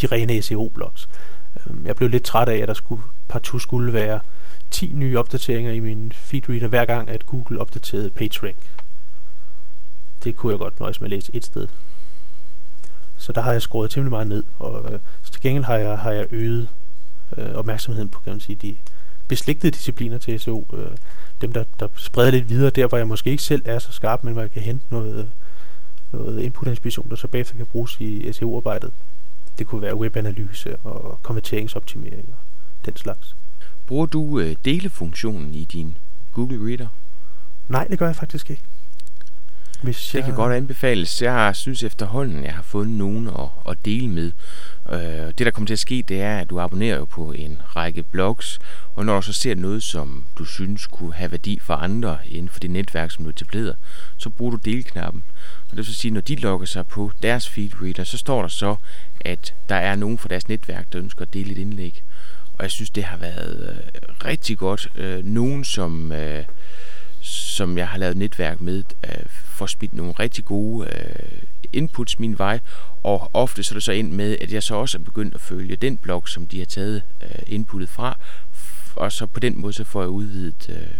de 0.00 0.06
rene 0.06 0.42
SEO-blogs. 0.42 1.08
Øhm, 1.66 1.86
jeg 1.86 1.96
blev 1.96 2.08
lidt 2.08 2.24
træt 2.24 2.48
af, 2.48 2.56
at 2.56 2.68
der 2.68 2.74
skulle, 2.74 3.02
partout 3.28 3.62
skulle 3.62 3.92
være 3.92 4.20
10 4.70 4.90
nye 4.94 5.18
opdateringer 5.18 5.72
i 5.72 5.80
min 5.80 6.12
feedreader, 6.12 6.66
hver 6.66 6.84
gang 6.84 7.08
at 7.08 7.26
Google 7.26 7.60
opdaterede 7.60 8.10
PageRank. 8.10 8.56
Det 10.24 10.36
kunne 10.36 10.52
jeg 10.52 10.58
godt 10.58 10.80
nøjes 10.80 11.00
med 11.00 11.06
at 11.06 11.10
læse 11.10 11.30
et 11.34 11.44
sted. 11.44 11.68
Så 13.16 13.32
der 13.32 13.40
har 13.40 13.52
jeg 13.52 13.62
skåret 13.62 13.90
temmelig 13.90 14.10
meget 14.10 14.26
ned, 14.26 14.44
og 14.58 14.92
øh, 14.92 14.98
til 15.32 15.40
gengæld 15.40 15.64
har 15.64 15.76
jeg, 15.76 15.98
har 15.98 16.10
jeg 16.10 16.26
øget 16.30 16.68
øh, 17.36 17.54
opmærksomheden 17.54 18.08
på 18.08 18.20
kan 18.20 18.32
man 18.32 18.40
sige, 18.40 18.56
de 18.56 18.76
beslægtede 19.28 19.70
discipliner 19.70 20.18
til 20.18 20.40
SEO. 20.40 20.66
Øh, 20.72 20.90
dem, 21.40 21.52
der, 21.52 21.64
der 21.80 21.88
spreder 21.96 22.30
lidt 22.30 22.48
videre 22.48 22.70
der, 22.70 22.86
hvor 22.86 22.98
jeg 22.98 23.08
måske 23.08 23.30
ikke 23.30 23.42
selv 23.42 23.62
er 23.64 23.78
så 23.78 23.92
skarp, 23.92 24.24
men 24.24 24.32
hvor 24.32 24.42
jeg 24.42 24.50
kan 24.50 24.62
hente 24.62 24.84
noget, 24.90 25.28
noget 26.12 26.40
input-inspiration, 26.40 27.10
der 27.10 27.16
så 27.16 27.28
bagefter 27.28 27.56
kan 27.56 27.66
bruges 27.66 27.96
i 28.00 28.32
SEO-arbejdet. 28.32 28.92
Det 29.58 29.66
kunne 29.66 29.82
være 29.82 29.96
webanalyse 29.96 30.76
og 30.76 31.18
konverteringsoptimering 31.22 32.28
og 32.28 32.38
den 32.86 32.96
slags. 32.96 33.34
Bruger 33.86 34.06
du 34.06 34.40
øh, 34.40 34.56
delefunktionen 34.64 35.54
i 35.54 35.64
din 35.64 35.96
Google 36.32 36.66
Reader? 36.68 36.88
Nej, 37.68 37.86
det 37.90 37.98
gør 37.98 38.06
jeg 38.06 38.16
faktisk 38.16 38.50
ikke. 38.50 38.62
Hvis 39.82 40.14
jeg... 40.14 40.22
Det 40.22 40.24
kan 40.24 40.34
godt 40.34 40.52
anbefales. 40.52 41.22
Jeg 41.22 41.56
synes 41.56 41.82
efterhånden, 41.82 42.44
jeg 42.44 42.54
har 42.54 42.62
fundet 42.62 42.98
nogen 42.98 43.28
at, 43.28 43.48
at 43.68 43.78
dele 43.84 44.08
med. 44.08 44.32
Øh, 44.92 44.98
det, 44.98 45.38
der 45.38 45.50
kommer 45.50 45.66
til 45.66 45.74
at 45.74 45.78
ske, 45.78 46.04
det 46.08 46.22
er, 46.22 46.38
at 46.38 46.50
du 46.50 46.60
abonnerer 46.60 46.96
jo 46.96 47.04
på 47.04 47.32
en 47.32 47.58
række 47.76 48.02
blogs, 48.02 48.58
og 48.94 49.06
når 49.06 49.14
du 49.16 49.22
så 49.22 49.32
ser 49.32 49.54
noget, 49.54 49.82
som 49.82 50.24
du 50.38 50.44
synes 50.44 50.86
kunne 50.86 51.14
have 51.14 51.30
værdi 51.30 51.58
for 51.62 51.74
andre 51.74 52.18
inden 52.26 52.48
for 52.48 52.60
det 52.60 52.70
netværk, 52.70 53.10
som 53.10 53.24
du 53.24 53.30
etablerer, 53.30 53.74
så 54.16 54.30
bruger 54.30 54.50
du 54.50 54.56
delknappen. 54.56 55.24
Og 55.64 55.70
det 55.70 55.76
vil 55.76 55.84
så 55.84 55.94
sige, 55.94 56.10
når 56.10 56.20
de 56.20 56.36
logger 56.36 56.66
sig 56.66 56.86
på 56.86 57.12
deres 57.22 57.48
feedreader, 57.48 58.04
så 58.04 58.18
står 58.18 58.40
der 58.40 58.48
så, 58.48 58.76
at 59.20 59.54
der 59.68 59.74
er 59.74 59.96
nogen 59.96 60.18
fra 60.18 60.28
deres 60.28 60.48
netværk, 60.48 60.92
der 60.92 60.98
ønsker 60.98 61.22
at 61.22 61.34
dele 61.34 61.52
et 61.52 61.58
indlæg. 61.58 62.02
Og 62.58 62.62
jeg 62.62 62.70
synes, 62.70 62.90
det 62.90 63.04
har 63.04 63.16
været 63.16 63.82
øh, 63.94 64.02
rigtig 64.24 64.58
godt. 64.58 64.88
Øh, 64.96 65.24
nogen, 65.24 65.64
som, 65.64 66.12
øh, 66.12 66.44
som 67.20 67.78
jeg 67.78 67.88
har 67.88 67.98
lavet 67.98 68.16
netværk 68.16 68.60
med, 68.60 68.84
øh, 69.04 69.26
får 69.28 69.66
smidt 69.66 69.94
nogle 69.94 70.12
rigtig 70.12 70.44
gode 70.44 70.88
øh, 70.88 71.42
inputs 71.72 72.18
min 72.18 72.38
vej, 72.38 72.60
og 73.02 73.30
ofte 73.34 73.62
så 73.62 73.72
er 73.72 73.76
det 73.76 73.82
så 73.82 73.92
ind 73.92 74.12
med, 74.12 74.36
at 74.40 74.52
jeg 74.52 74.62
så 74.62 74.74
også 74.74 74.98
er 74.98 75.02
begyndt 75.02 75.34
at 75.34 75.40
følge 75.40 75.76
den 75.76 75.96
blog, 75.96 76.28
som 76.28 76.46
de 76.46 76.58
har 76.58 76.66
taget 76.66 77.02
øh, 77.22 77.42
inputtet 77.46 77.88
fra, 77.88 78.18
og 78.96 79.12
så 79.12 79.26
på 79.26 79.40
den 79.40 79.60
måde 79.60 79.72
så 79.72 79.84
får 79.84 80.02
jeg 80.02 80.08
udvidet 80.08 80.68
øh, 80.68 80.90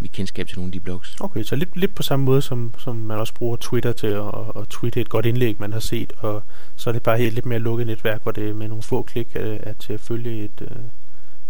mit 0.00 0.12
kendskab 0.12 0.48
til 0.48 0.58
nogle 0.58 0.68
af 0.68 0.72
de 0.72 0.80
blogs. 0.80 1.16
Okay, 1.20 1.42
så 1.42 1.56
lidt, 1.56 1.76
lidt 1.76 1.94
på 1.94 2.02
samme 2.02 2.24
måde, 2.24 2.42
som, 2.42 2.74
som 2.78 2.96
man 2.96 3.18
også 3.18 3.34
bruger 3.34 3.56
Twitter 3.56 3.92
til 3.92 4.06
at, 4.06 4.34
at 4.56 4.68
tweete 4.70 5.00
et 5.00 5.08
godt 5.08 5.26
indlæg, 5.26 5.56
man 5.58 5.72
har 5.72 5.80
set, 5.80 6.12
og 6.18 6.42
så 6.76 6.90
er 6.90 6.92
det 6.92 7.02
bare 7.02 7.18
helt 7.18 7.34
lidt 7.34 7.46
mere 7.46 7.58
lukket 7.58 7.86
netværk, 7.86 8.22
hvor 8.22 8.32
det 8.32 8.56
med 8.56 8.68
nogle 8.68 8.82
få 8.82 9.02
klik 9.02 9.28
øh, 9.34 9.60
er 9.62 9.72
til 9.72 9.92
at 9.92 10.00
følge 10.00 10.44
et, 10.44 10.60
øh, 10.60 10.76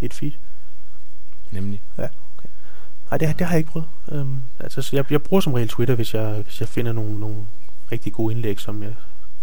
et 0.00 0.14
feed. 0.14 0.32
Nemlig. 1.50 1.82
Ja. 1.98 2.08
Nej, 3.10 3.18
det, 3.18 3.38
det 3.38 3.46
har 3.46 3.54
jeg 3.54 3.58
ikke 3.58 3.70
prøvet. 3.70 3.88
Øhm, 4.12 4.42
altså, 4.60 4.90
jeg, 4.92 5.04
jeg 5.12 5.22
bruger 5.22 5.40
som 5.40 5.54
regel 5.54 5.68
Twitter, 5.68 5.94
hvis 5.94 6.14
jeg, 6.14 6.42
hvis 6.44 6.60
jeg 6.60 6.68
finder 6.68 6.92
nogle, 6.92 7.20
nogle 7.20 7.36
rigtig 7.92 8.12
gode 8.12 8.34
indlæg, 8.34 8.60
som 8.60 8.82
jeg 8.82 8.94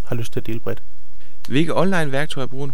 har 0.04 0.16
lyst 0.16 0.32
til 0.32 0.40
at 0.40 0.46
dele 0.46 0.60
bredt. 0.60 0.82
Hvilke 1.48 1.76
online 1.76 2.12
værktøjer 2.12 2.46
bruger 2.46 2.66
du? 2.66 2.72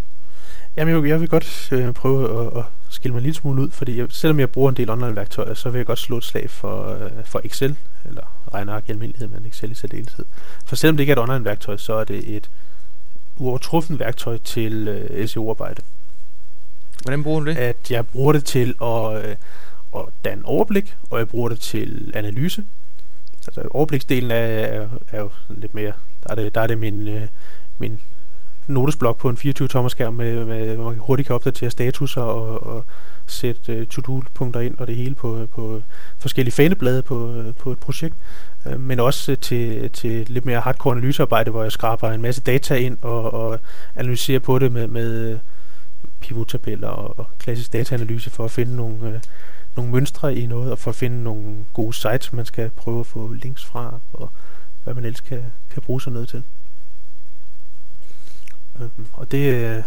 Jamen, 0.76 0.94
jeg, 0.94 1.08
jeg 1.08 1.20
vil 1.20 1.28
godt 1.28 1.68
øh, 1.72 1.92
prøve 1.92 2.46
at, 2.46 2.58
at 2.58 2.64
skille 2.90 3.12
mig 3.12 3.18
en 3.18 3.22
lille 3.22 3.36
smule 3.36 3.62
ud, 3.62 3.70
fordi 3.70 3.98
jeg, 3.98 4.06
selvom 4.10 4.40
jeg 4.40 4.50
bruger 4.50 4.70
en 4.70 4.76
del 4.76 4.90
online 4.90 5.16
værktøjer, 5.16 5.54
så 5.54 5.70
vil 5.70 5.78
jeg 5.78 5.86
godt 5.86 5.98
slå 5.98 6.16
et 6.16 6.24
slag 6.24 6.50
for, 6.50 7.04
øh, 7.04 7.10
for 7.24 7.40
Excel, 7.44 7.76
eller 8.04 8.22
regneark 8.54 8.88
i 8.88 8.92
almindelighed, 8.92 9.28
men 9.28 9.46
Excel 9.46 9.70
i 9.70 9.74
særdeleshed. 9.74 10.24
For 10.64 10.76
selvom 10.76 10.96
det 10.96 11.02
ikke 11.02 11.10
er 11.10 11.16
et 11.16 11.30
online 11.30 11.44
værktøj, 11.44 11.76
så 11.76 11.94
er 11.94 12.04
det 12.04 12.36
et 12.36 12.50
uovertruffen 13.36 13.98
værktøj 13.98 14.38
til 14.38 14.88
øh, 14.88 15.28
SEO-arbejde. 15.28 15.82
Hvordan 17.02 17.22
bruger 17.22 17.40
du 17.40 17.46
det? 17.46 17.56
At 17.56 17.90
jeg 17.90 18.06
bruger 18.06 18.32
det 18.32 18.44
til 18.44 18.74
at, 18.82 19.24
øh, 19.24 19.36
at 19.96 20.04
danne 20.24 20.44
overblik, 20.44 20.96
og 21.10 21.18
jeg 21.18 21.28
bruger 21.28 21.48
det 21.48 21.60
til 21.60 22.12
analyse. 22.14 22.64
Altså 23.46 23.68
overbliksdelen 23.70 24.30
er, 24.30 24.36
er, 24.36 24.88
er 25.12 25.20
jo 25.20 25.30
lidt 25.48 25.74
mere, 25.74 25.92
der 26.24 26.30
er 26.30 26.34
det, 26.34 26.54
der 26.54 26.60
er 26.60 26.66
det 26.66 26.78
min, 26.78 27.08
øh, 27.08 27.28
min 27.78 28.00
notesblok 28.66 29.16
på 29.18 29.28
en 29.28 29.36
24-tommer 29.36 29.88
skærm, 29.88 30.14
med, 30.14 30.44
med, 30.44 30.76
hvor 30.76 30.90
man 30.90 30.98
hurtigt 30.98 31.26
kan 31.26 31.34
opdatere 31.34 31.70
status 31.70 32.16
og, 32.16 32.66
og 32.66 32.84
sætte 33.26 33.72
øh, 33.72 33.86
to-do-punkter 33.86 34.60
ind 34.60 34.78
og 34.78 34.86
det 34.86 34.96
hele 34.96 35.14
på, 35.14 35.38
øh, 35.38 35.48
på 35.48 35.82
forskellige 36.18 36.52
faneblade 36.52 37.02
på, 37.02 37.32
øh, 37.32 37.54
på 37.54 37.72
et 37.72 37.78
projekt. 37.78 38.14
Øh, 38.66 38.80
men 38.80 39.00
også 39.00 39.36
til, 39.36 39.90
til 39.90 40.26
lidt 40.28 40.44
mere 40.44 40.60
hardcore 40.60 40.96
analysearbejde, 40.96 41.50
hvor 41.50 41.62
jeg 41.62 41.72
skraber 41.72 42.10
en 42.10 42.22
masse 42.22 42.40
data 42.40 42.74
ind 42.74 42.98
og, 43.02 43.34
og 43.34 43.58
analyserer 43.96 44.38
på 44.38 44.58
det 44.58 44.72
med, 44.72 44.86
med 44.86 45.38
pivottabeller 46.20 46.88
og, 46.88 47.18
og 47.18 47.26
klassisk 47.38 47.72
dataanalyse 47.72 48.30
for 48.30 48.44
at 48.44 48.50
finde 48.50 48.76
nogle, 48.76 49.08
øh, 49.08 49.20
nogle 49.76 49.92
mønstre 49.92 50.34
i 50.34 50.46
noget 50.46 50.72
og 50.72 50.78
for 50.78 50.90
at 50.90 50.96
finde 50.96 51.22
nogle 51.22 51.64
gode 51.72 51.94
sites, 51.94 52.32
man 52.32 52.46
skal 52.46 52.70
prøve 52.70 53.00
at 53.00 53.06
få 53.06 53.32
links 53.32 53.64
fra 53.64 54.00
og 54.12 54.30
hvad 54.84 54.94
man 54.94 55.04
ellers 55.04 55.20
kan, 55.20 55.44
kan 55.70 55.82
bruge 55.82 56.00
sådan 56.00 56.12
noget 56.12 56.28
til. 56.28 56.42
Øhm, 58.80 59.06
og 59.12 59.30
det, 59.30 59.54
øh, 59.54 59.82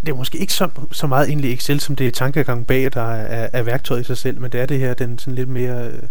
det 0.00 0.08
er 0.08 0.14
måske 0.14 0.38
ikke 0.38 0.52
så, 0.52 0.70
så 0.92 1.06
meget 1.06 1.28
egentlig 1.28 1.52
Excel, 1.52 1.80
som 1.80 1.96
det 1.96 2.06
er 2.06 2.10
tankegangen 2.10 2.64
bag, 2.64 2.92
der 2.92 3.12
er, 3.12 3.48
er 3.52 3.62
værktøjet 3.62 4.00
i 4.00 4.04
sig 4.04 4.18
selv, 4.18 4.40
men 4.40 4.52
det 4.52 4.60
er 4.60 4.66
det 4.66 4.78
her, 4.78 4.94
den 4.94 5.18
sådan 5.18 5.34
lidt 5.34 5.48
mere 5.48 5.88
øh, 5.90 6.02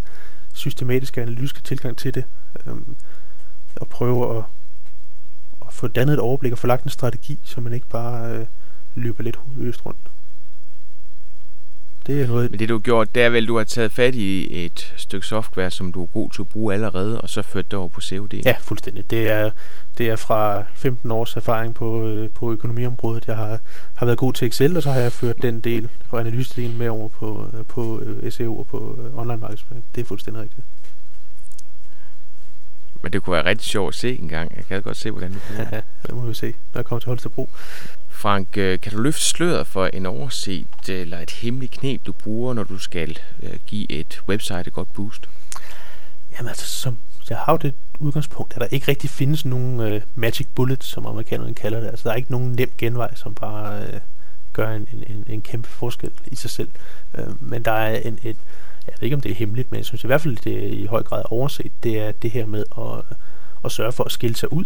systematiske 0.53 1.21
analytiske 1.21 1.61
tilgang 1.61 1.97
til 1.97 2.15
det. 2.15 2.23
Øhm, 2.65 2.95
og 3.75 3.87
prøve 3.87 4.37
at, 4.37 4.43
at 5.67 5.73
få 5.73 5.87
dannet 5.87 6.13
et 6.13 6.19
overblik 6.19 6.51
og 6.51 6.57
få 6.57 6.67
lagt 6.67 6.83
en 6.83 6.89
strategi, 6.89 7.39
så 7.43 7.61
man 7.61 7.73
ikke 7.73 7.87
bare 7.89 8.31
øh, 8.31 8.45
løber 8.95 9.23
lidt 9.23 9.35
hovedløst 9.35 9.85
rundt. 9.85 9.99
Det 12.09 12.21
er 12.21 12.27
noget... 12.27 12.51
Men 12.51 12.59
det 12.59 12.69
du 12.69 12.73
har 12.73 12.79
gjort, 12.79 13.15
det 13.15 13.23
er 13.23 13.29
vel, 13.29 13.47
du 13.47 13.57
har 13.57 13.63
taget 13.63 13.91
fat 13.91 14.15
i 14.15 14.65
et 14.65 14.93
stykke 14.97 15.27
software, 15.27 15.71
som 15.71 15.91
du 15.91 16.03
er 16.03 16.05
god 16.05 16.31
til 16.31 16.41
at 16.41 16.47
bruge 16.47 16.73
allerede, 16.73 17.21
og 17.21 17.29
så 17.29 17.41
ført 17.41 17.71
det 17.71 17.79
over 17.79 17.87
på 17.87 18.01
COD. 18.01 18.33
Ja, 18.45 18.55
fuldstændig. 18.59 19.11
Det 19.11 19.29
er, 19.29 19.51
det 19.97 20.09
er 20.09 20.15
fra 20.15 20.63
15 20.73 21.11
års 21.11 21.35
erfaring 21.35 21.75
på, 21.75 22.07
øh, 22.07 22.29
på 22.29 22.51
økonomiområdet. 22.51 23.27
Jeg 23.27 23.35
har, 23.35 23.59
har 23.95 24.05
været 24.05 24.17
god 24.17 24.33
til 24.33 24.47
Excel, 24.47 24.77
og 24.77 24.83
så 24.83 24.91
har 24.91 24.99
jeg 24.99 25.11
ført 25.11 25.41
den 25.41 25.59
del 25.59 25.89
fra 26.07 26.19
analysedelen 26.19 26.77
med 26.77 26.89
over 26.89 27.09
på, 27.09 27.47
øh, 27.53 27.65
på 27.65 27.99
øh, 27.99 28.31
SEO 28.31 28.59
og 28.59 28.67
på 28.67 28.99
online 29.15 29.37
markedsføring. 29.37 29.85
Det 29.95 30.01
er 30.01 30.05
fuldstændig 30.05 30.43
rigtigt. 30.43 30.65
Men 33.03 33.13
det 33.13 33.23
kunne 33.23 33.33
være 33.33 33.45
rigtig 33.45 33.67
sjovt 33.67 33.89
at 33.89 33.95
se 33.95 34.19
en 34.19 34.27
gang. 34.27 34.55
Jeg 34.55 34.65
kan 34.65 34.81
godt 34.81 34.97
se, 34.97 35.11
hvordan 35.11 35.31
det 35.31 35.41
bliver. 35.49 35.67
Ja, 35.75 35.81
det 36.07 36.15
må 36.15 36.25
vi 36.25 36.33
se, 36.33 36.53
når 36.73 36.79
jeg 36.79 36.85
kommer 36.85 36.99
til 36.99 37.07
Holstebro. 37.07 37.49
Frank, 38.19 38.57
øh, 38.57 38.79
kan 38.79 38.91
du 38.91 39.01
løfte 39.01 39.21
sløret 39.21 39.67
for 39.67 39.85
en 39.85 40.05
overset 40.05 40.89
eller 40.89 41.19
et 41.19 41.31
hemmeligt 41.31 41.71
knep, 41.71 42.05
du 42.05 42.11
bruger, 42.11 42.53
når 42.53 42.63
du 42.63 42.77
skal 42.77 43.17
øh, 43.43 43.59
give 43.67 43.91
et 43.91 44.21
website 44.29 44.67
et 44.67 44.73
godt 44.73 44.93
boost? 44.93 45.29
Jamen 46.33 46.49
altså, 46.49 46.67
som, 46.67 46.97
jeg 47.29 47.37
har 47.37 47.53
jo 47.53 47.57
det 47.57 47.73
udgangspunkt, 47.99 48.53
at 48.53 48.61
der 48.61 48.67
ikke 48.71 48.87
rigtig 48.87 49.09
findes 49.09 49.45
nogen 49.45 49.79
øh, 49.79 50.01
magic 50.15 50.47
bullet, 50.55 50.83
som 50.83 51.05
amerikanerne 51.05 51.53
kalder 51.53 51.79
det. 51.79 51.87
Altså, 51.87 52.03
der 52.03 52.11
er 52.11 52.17
ikke 52.17 52.31
nogen 52.31 52.51
nem 52.51 52.71
genvej, 52.77 53.15
som 53.15 53.33
bare 53.33 53.83
øh, 53.87 53.99
gør 54.53 54.69
en, 54.69 54.87
en, 55.07 55.23
en 55.27 55.41
kæmpe 55.41 55.69
forskel 55.69 56.11
i 56.27 56.35
sig 56.35 56.49
selv. 56.49 56.69
Øh, 57.15 57.43
men 57.43 57.65
der 57.65 57.71
er 57.71 57.99
en, 57.99 58.19
et, 58.23 58.37
jeg 58.87 58.95
ved 58.99 59.03
ikke 59.03 59.15
om 59.15 59.21
det 59.21 59.31
er 59.31 59.35
hemmeligt, 59.35 59.71
men 59.71 59.77
jeg 59.77 59.85
synes 59.85 60.03
i 60.03 60.07
hvert 60.07 60.21
fald, 60.21 60.37
det 60.37 60.63
er 60.63 60.67
i 60.67 60.85
høj 60.85 61.03
grad 61.03 61.23
overset, 61.25 61.71
det 61.83 61.99
er 61.99 62.11
det 62.11 62.31
her 62.31 62.45
med 62.45 62.63
at, 62.77 62.95
øh, 62.97 63.17
at 63.65 63.71
sørge 63.71 63.91
for 63.91 64.03
at 64.03 64.11
skille 64.11 64.35
sig 64.35 64.53
ud. 64.53 64.65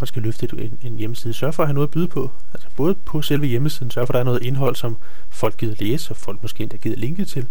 Man 0.00 0.06
skal 0.06 0.22
løfte 0.22 0.48
en, 0.58 0.78
en 0.82 0.96
hjemmeside. 0.96 1.34
Sørg 1.34 1.54
for 1.54 1.62
at 1.62 1.66
have 1.66 1.74
noget 1.74 1.86
at 1.86 1.90
byde 1.90 2.08
på. 2.08 2.30
Altså 2.54 2.68
både 2.76 2.94
på 2.94 3.22
selve 3.22 3.46
hjemmesiden. 3.46 3.90
Sørg 3.90 4.06
for, 4.06 4.12
at 4.12 4.14
der 4.14 4.20
er 4.20 4.24
noget 4.24 4.42
indhold, 4.42 4.76
som 4.76 4.96
folk 5.28 5.56
gider 5.56 5.74
læse, 5.78 6.10
og 6.10 6.16
folk 6.16 6.42
måske 6.42 6.62
endda 6.62 6.76
gider 6.76 6.96
linke 6.96 7.24
til. 7.24 7.46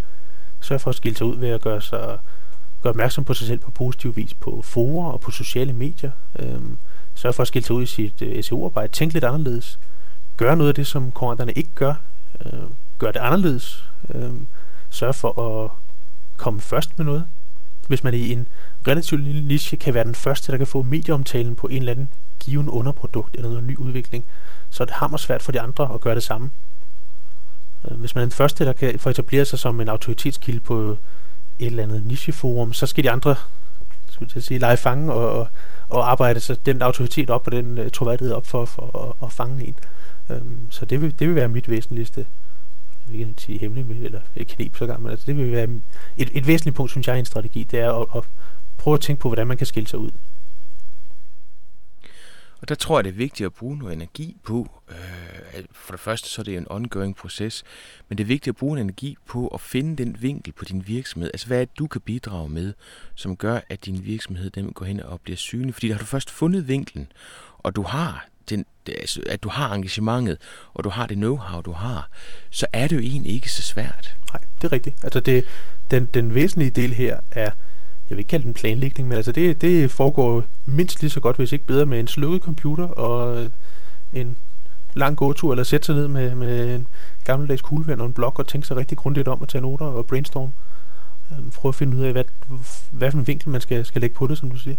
Sørg 0.61 0.81
for 0.81 0.89
at 0.89 0.95
skille 0.95 1.17
sig 1.17 1.27
ud 1.27 1.37
ved 1.37 1.49
at 1.49 1.61
gøre 1.61 1.81
sig 1.81 2.17
gøre 2.81 2.91
opmærksom 2.91 3.23
på 3.23 3.33
sig 3.33 3.47
selv 3.47 3.59
på 3.59 3.71
positiv 3.71 4.15
vis 4.15 4.33
på 4.33 4.61
forer 4.61 5.11
og 5.11 5.21
på 5.21 5.31
sociale 5.31 5.73
medier. 5.73 6.11
Øhm, 6.39 6.77
sørg 7.15 7.35
for 7.35 7.41
at 7.41 7.47
skille 7.47 7.65
sig 7.65 7.75
ud 7.75 7.83
i 7.83 7.85
sit 7.85 8.21
øh, 8.21 8.43
SEO-arbejde. 8.43 8.93
Tænk 8.93 9.13
lidt 9.13 9.23
anderledes. 9.23 9.79
Gør 10.37 10.55
noget 10.55 10.69
af 10.69 10.75
det, 10.75 10.87
som 10.87 11.03
konkurrenterne 11.03 11.51
ikke 11.51 11.69
gør. 11.75 11.93
Øh, 12.45 12.51
gør 12.99 13.11
det 13.11 13.19
anderledes. 13.19 13.83
Øh, 14.15 14.31
sørg 14.89 15.15
for 15.15 15.63
at 15.63 15.71
komme 16.37 16.61
først 16.61 16.97
med 16.97 17.05
noget. 17.05 17.27
Hvis 17.87 18.03
man 18.03 18.13
i 18.13 18.31
en 18.31 18.47
relativt 18.87 19.21
lille 19.21 19.47
niche 19.47 19.77
kan 19.77 19.93
være 19.93 20.03
den 20.03 20.15
første, 20.15 20.51
der 20.51 20.57
kan 20.57 20.67
få 20.67 20.81
medieomtalen 20.81 21.55
på 21.55 21.67
en 21.67 21.77
eller 21.77 21.91
anden 21.91 22.09
given 22.39 22.69
underprodukt 22.69 23.35
eller 23.35 23.49
noget 23.49 23.63
ny 23.63 23.77
udvikling, 23.77 24.25
så 24.69 24.83
er 24.83 24.85
det 24.85 24.95
hammer 24.95 25.17
svært 25.17 25.41
for 25.41 25.51
de 25.51 25.61
andre 25.61 25.93
at 25.93 26.01
gøre 26.01 26.15
det 26.15 26.23
samme. 26.23 26.49
Øh, 27.89 27.99
hvis 27.99 28.15
man 28.15 28.21
er 28.21 28.25
den 28.25 28.31
første, 28.31 28.65
der 28.65 28.73
kan 28.73 28.99
få 28.99 29.09
etablere 29.09 29.45
sig 29.45 29.59
som 29.59 29.81
en 29.81 29.89
autoritetskilde 29.89 30.59
på 30.59 30.97
et 31.59 31.67
eller 31.67 31.83
andet 31.83 32.05
nicheforum, 32.05 32.73
så 32.73 32.85
skal 32.85 33.03
de 33.03 33.11
andre 33.11 33.35
skulle 34.09 34.31
jeg 34.35 34.43
sige, 34.43 34.59
lege 34.59 34.77
fange 34.77 35.13
og, 35.13 35.47
og 35.89 36.11
arbejde 36.11 36.39
så 36.39 36.57
den 36.65 36.81
autoritet 36.81 37.29
op 37.29 37.47
og 37.47 37.51
den 37.51 37.79
uh, 37.79 37.89
troværdighed 37.93 38.33
op 38.33 38.45
for, 38.45 38.65
for 38.65 39.07
at, 39.07 39.27
at 39.27 39.31
fange 39.31 39.67
en. 39.67 39.75
Um, 40.29 40.57
så 40.69 40.85
det 40.85 41.01
vil, 41.01 41.19
det 41.19 41.27
vil 41.27 41.35
være 41.35 41.47
mit 41.47 41.69
væsentligste 41.69 42.25
jeg 43.07 43.13
vil 43.19 43.27
ikke 43.27 43.41
sige 43.41 43.59
hemmelig 43.59 44.05
eller 44.05 44.19
et 44.35 44.47
knep 44.47 44.75
så 44.77 44.85
gang, 44.85 45.01
men 45.01 45.11
altså 45.11 45.25
det 45.25 45.37
vil 45.37 45.51
være 45.51 45.67
et, 46.17 46.29
et 46.33 46.47
væsentligt 46.47 46.75
punkt, 46.75 46.91
synes 46.91 47.07
jeg, 47.07 47.15
i 47.15 47.19
en 47.19 47.25
strategi, 47.25 47.63
det 47.63 47.79
er 47.79 47.91
at, 47.91 48.07
at 48.15 48.23
prøve 48.77 48.93
at 48.93 49.01
tænke 49.01 49.21
på, 49.21 49.29
hvordan 49.29 49.47
man 49.47 49.57
kan 49.57 49.67
skille 49.67 49.89
sig 49.89 49.99
ud. 49.99 50.11
Og 52.61 52.69
der 52.69 52.75
tror 52.75 52.97
jeg, 52.97 53.03
det 53.03 53.09
er 53.09 53.15
vigtigt 53.15 53.45
at 53.45 53.53
bruge 53.53 53.77
noget 53.77 53.93
energi 53.93 54.37
på. 54.43 54.81
Øh, 54.89 55.63
for 55.71 55.93
det 55.93 55.99
første, 55.99 56.29
så 56.29 56.41
er 56.41 56.43
det 56.43 56.57
en 56.57 56.67
ongoing 56.69 57.15
proces, 57.15 57.63
men 58.09 58.17
det 58.17 58.23
er 58.23 58.27
vigtigt 58.27 58.53
at 58.53 58.57
bruge 58.57 58.79
en 58.79 58.83
energi 58.83 59.17
på 59.25 59.47
at 59.47 59.61
finde 59.61 60.03
den 60.03 60.17
vinkel 60.21 60.53
på 60.53 60.65
din 60.65 60.87
virksomhed. 60.87 61.29
Altså, 61.33 61.47
hvad 61.47 61.61
er 61.61 61.65
det, 61.65 61.79
du 61.79 61.87
kan 61.87 62.01
bidrage 62.01 62.49
med, 62.49 62.73
som 63.15 63.35
gør, 63.35 63.59
at 63.69 63.85
din 63.85 64.05
virksomhed 64.05 64.49
den 64.49 64.73
går 64.73 64.85
hen 64.85 64.99
og 64.99 65.21
bliver 65.21 65.37
synlig? 65.37 65.73
Fordi 65.73 65.89
har 65.89 65.99
du 65.99 66.05
først 66.05 66.31
fundet 66.31 66.67
vinklen, 66.67 67.11
og 67.57 67.75
du 67.75 67.81
har 67.81 68.27
den, 68.49 68.65
altså, 68.87 69.21
at 69.25 69.43
du 69.43 69.49
har 69.49 69.73
engagementet, 69.73 70.37
og 70.73 70.83
du 70.83 70.89
har 70.89 71.07
det 71.07 71.17
know-how, 71.17 71.61
du 71.61 71.71
har, 71.71 72.09
så 72.49 72.65
er 72.73 72.87
det 72.87 72.95
jo 72.95 73.01
egentlig 73.01 73.33
ikke 73.33 73.51
så 73.51 73.61
svært. 73.61 74.15
Nej, 74.33 74.41
det 74.61 74.67
er 74.67 74.71
rigtigt. 74.71 74.95
Altså 75.03 75.19
det, 75.19 75.45
den, 75.91 76.05
den 76.05 76.35
væsentlige 76.35 76.71
del 76.71 76.93
her 76.93 77.19
er, 77.31 77.51
jeg 78.09 78.17
vil 78.17 78.19
ikke 78.19 78.29
kalde 78.29 78.45
den 78.45 78.53
planlægning, 78.53 79.07
men 79.07 79.15
altså 79.17 79.31
det, 79.31 79.61
det 79.61 79.91
foregår 79.91 80.43
mindst 80.65 81.01
lige 81.01 81.11
så 81.11 81.19
godt, 81.19 81.37
hvis 81.37 81.51
ikke 81.51 81.65
bedre, 81.65 81.85
med 81.85 81.99
en 81.99 82.07
slukket 82.07 82.41
computer 82.41 82.87
og 82.87 83.43
øh, 83.43 83.49
en 84.13 84.37
lang 84.93 85.17
gåtur, 85.17 85.51
eller 85.51 85.63
sætte 85.63 85.85
sig 85.85 85.95
ned 85.95 86.07
med, 86.07 86.35
med 86.35 86.75
en 86.75 86.87
gammeldags 87.23 87.61
kugleven 87.61 87.99
og 87.99 88.05
en 88.05 88.13
blok 88.13 88.39
og 88.39 88.47
tænke 88.47 88.67
sig 88.67 88.77
rigtig 88.77 88.97
grundigt 88.97 89.27
om 89.27 89.41
at 89.41 89.49
tage 89.49 89.61
noter 89.61 89.85
og 89.85 90.05
brainstorm. 90.05 90.51
Øhm, 91.31 91.51
prøve 91.51 91.69
at 91.69 91.75
finde 91.75 91.97
ud 91.97 92.03
af, 92.03 92.11
hvad, 92.11 92.23
hvad 92.91 93.11
for 93.11 93.17
en 93.17 93.27
vinkel 93.27 93.49
man 93.49 93.61
skal, 93.61 93.85
skal 93.85 94.01
lægge 94.01 94.15
på 94.15 94.27
det, 94.27 94.37
som 94.37 94.51
du 94.51 94.57
siger 94.57 94.75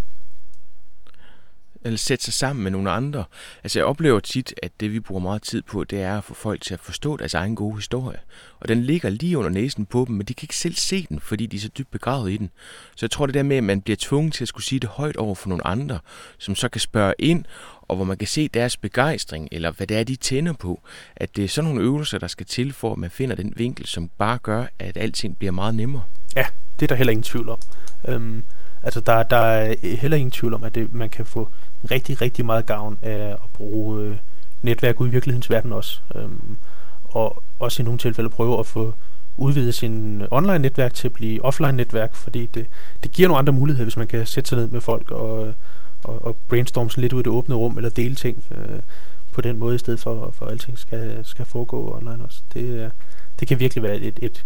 eller 1.84 1.98
sætte 1.98 2.24
sig 2.24 2.34
sammen 2.34 2.62
med 2.62 2.70
nogle 2.70 2.90
andre. 2.90 3.24
Altså 3.64 3.78
jeg 3.78 3.86
oplever 3.86 4.20
tit, 4.20 4.54
at 4.62 4.72
det 4.80 4.92
vi 4.92 5.00
bruger 5.00 5.20
meget 5.20 5.42
tid 5.42 5.62
på, 5.62 5.84
det 5.84 6.02
er 6.02 6.18
at 6.18 6.24
få 6.24 6.34
folk 6.34 6.62
til 6.62 6.74
at 6.74 6.80
forstå 6.80 7.16
deres 7.16 7.34
egen 7.34 7.54
gode 7.56 7.76
historie. 7.76 8.18
Og 8.60 8.68
den 8.68 8.82
ligger 8.82 9.10
lige 9.10 9.38
under 9.38 9.50
næsen 9.50 9.86
på 9.86 10.04
dem, 10.08 10.16
men 10.16 10.26
de 10.26 10.34
kan 10.34 10.44
ikke 10.44 10.56
selv 10.56 10.74
se 10.74 11.06
den, 11.08 11.20
fordi 11.20 11.46
de 11.46 11.56
er 11.56 11.60
så 11.60 11.68
dybt 11.68 11.90
begravet 11.90 12.32
i 12.32 12.36
den. 12.36 12.50
Så 12.96 13.06
jeg 13.06 13.10
tror 13.10 13.26
det 13.26 13.34
der 13.34 13.42
med, 13.42 13.56
at 13.56 13.64
man 13.64 13.80
bliver 13.80 13.96
tvunget 14.00 14.34
til 14.34 14.44
at 14.44 14.48
skulle 14.48 14.64
sige 14.64 14.80
det 14.80 14.88
højt 14.88 15.16
over 15.16 15.34
for 15.34 15.48
nogle 15.48 15.66
andre, 15.66 15.98
som 16.38 16.54
så 16.54 16.68
kan 16.68 16.80
spørge 16.80 17.14
ind, 17.18 17.44
og 17.82 17.96
hvor 17.96 18.04
man 18.04 18.16
kan 18.16 18.28
se 18.28 18.48
deres 18.48 18.76
begejstring, 18.76 19.48
eller 19.52 19.70
hvad 19.70 19.86
det 19.86 19.96
er, 19.96 20.04
de 20.04 20.16
tænder 20.16 20.52
på, 20.52 20.82
at 21.16 21.36
det 21.36 21.44
er 21.44 21.48
sådan 21.48 21.68
nogle 21.68 21.84
øvelser, 21.84 22.18
der 22.18 22.26
skal 22.26 22.46
til, 22.46 22.72
for 22.72 22.92
at 22.92 22.98
man 22.98 23.10
finder 23.10 23.36
den 23.36 23.52
vinkel, 23.56 23.86
som 23.86 24.10
bare 24.18 24.38
gør, 24.38 24.66
at 24.78 24.96
alting 24.96 25.38
bliver 25.38 25.52
meget 25.52 25.74
nemmere. 25.74 26.02
Ja, 26.36 26.46
det 26.80 26.86
er 26.86 26.88
der 26.88 26.94
heller 26.94 27.10
ingen 27.10 27.22
tvivl 27.22 27.48
om. 27.48 27.60
Øhm, 28.08 28.44
altså, 28.82 29.00
der, 29.00 29.22
der 29.22 29.36
er 29.36 29.74
heller 29.96 30.16
ingen 30.16 30.30
tvivl 30.30 30.54
om, 30.54 30.64
at 30.64 30.74
det, 30.74 30.94
man 30.94 31.08
kan 31.08 31.26
få 31.26 31.48
rigtig, 31.90 32.20
rigtig 32.20 32.46
meget 32.46 32.66
gavn 32.66 32.98
af 33.02 33.28
at 33.32 33.38
bruge 33.54 34.02
øh, 34.02 34.16
netværk 34.62 35.00
ud 35.00 35.08
i 35.08 35.10
virkelighedens 35.10 35.50
verden 35.50 35.72
også. 35.72 36.00
Øhm, 36.14 36.56
og 37.04 37.42
også 37.58 37.82
i 37.82 37.84
nogle 37.84 37.98
tilfælde 37.98 38.30
prøve 38.30 38.58
at 38.58 38.66
få 38.66 38.94
udvidet 39.36 39.74
sin 39.74 40.26
online 40.30 40.58
netværk 40.58 40.94
til 40.94 41.08
at 41.08 41.12
blive 41.12 41.44
offline 41.44 41.72
netværk, 41.72 42.14
fordi 42.14 42.46
det, 42.46 42.66
det 43.02 43.12
giver 43.12 43.28
nogle 43.28 43.38
andre 43.38 43.52
muligheder, 43.52 43.84
hvis 43.84 43.96
man 43.96 44.06
kan 44.06 44.26
sætte 44.26 44.48
sig 44.48 44.58
ned 44.58 44.68
med 44.68 44.80
folk 44.80 45.10
og, 45.10 45.54
og, 46.04 46.24
og 46.26 46.36
brainstorme 46.48 46.90
sådan 46.90 47.02
lidt 47.02 47.12
ud 47.12 47.20
i 47.20 47.22
det 47.22 47.32
åbne 47.32 47.54
rum, 47.54 47.76
eller 47.76 47.90
dele 47.90 48.14
ting 48.14 48.44
øh, 48.50 48.78
på 49.32 49.40
den 49.40 49.58
måde, 49.58 49.74
i 49.74 49.78
stedet 49.78 50.00
for, 50.00 50.30
for 50.30 50.46
at 50.46 50.52
alting 50.52 50.78
skal, 50.78 51.20
skal 51.24 51.44
foregå 51.44 51.96
online 51.96 52.24
også. 52.24 52.40
Det, 52.54 52.92
det 53.40 53.48
kan 53.48 53.60
virkelig 53.60 53.82
være 53.82 53.96
et, 53.96 54.18
et 54.22 54.44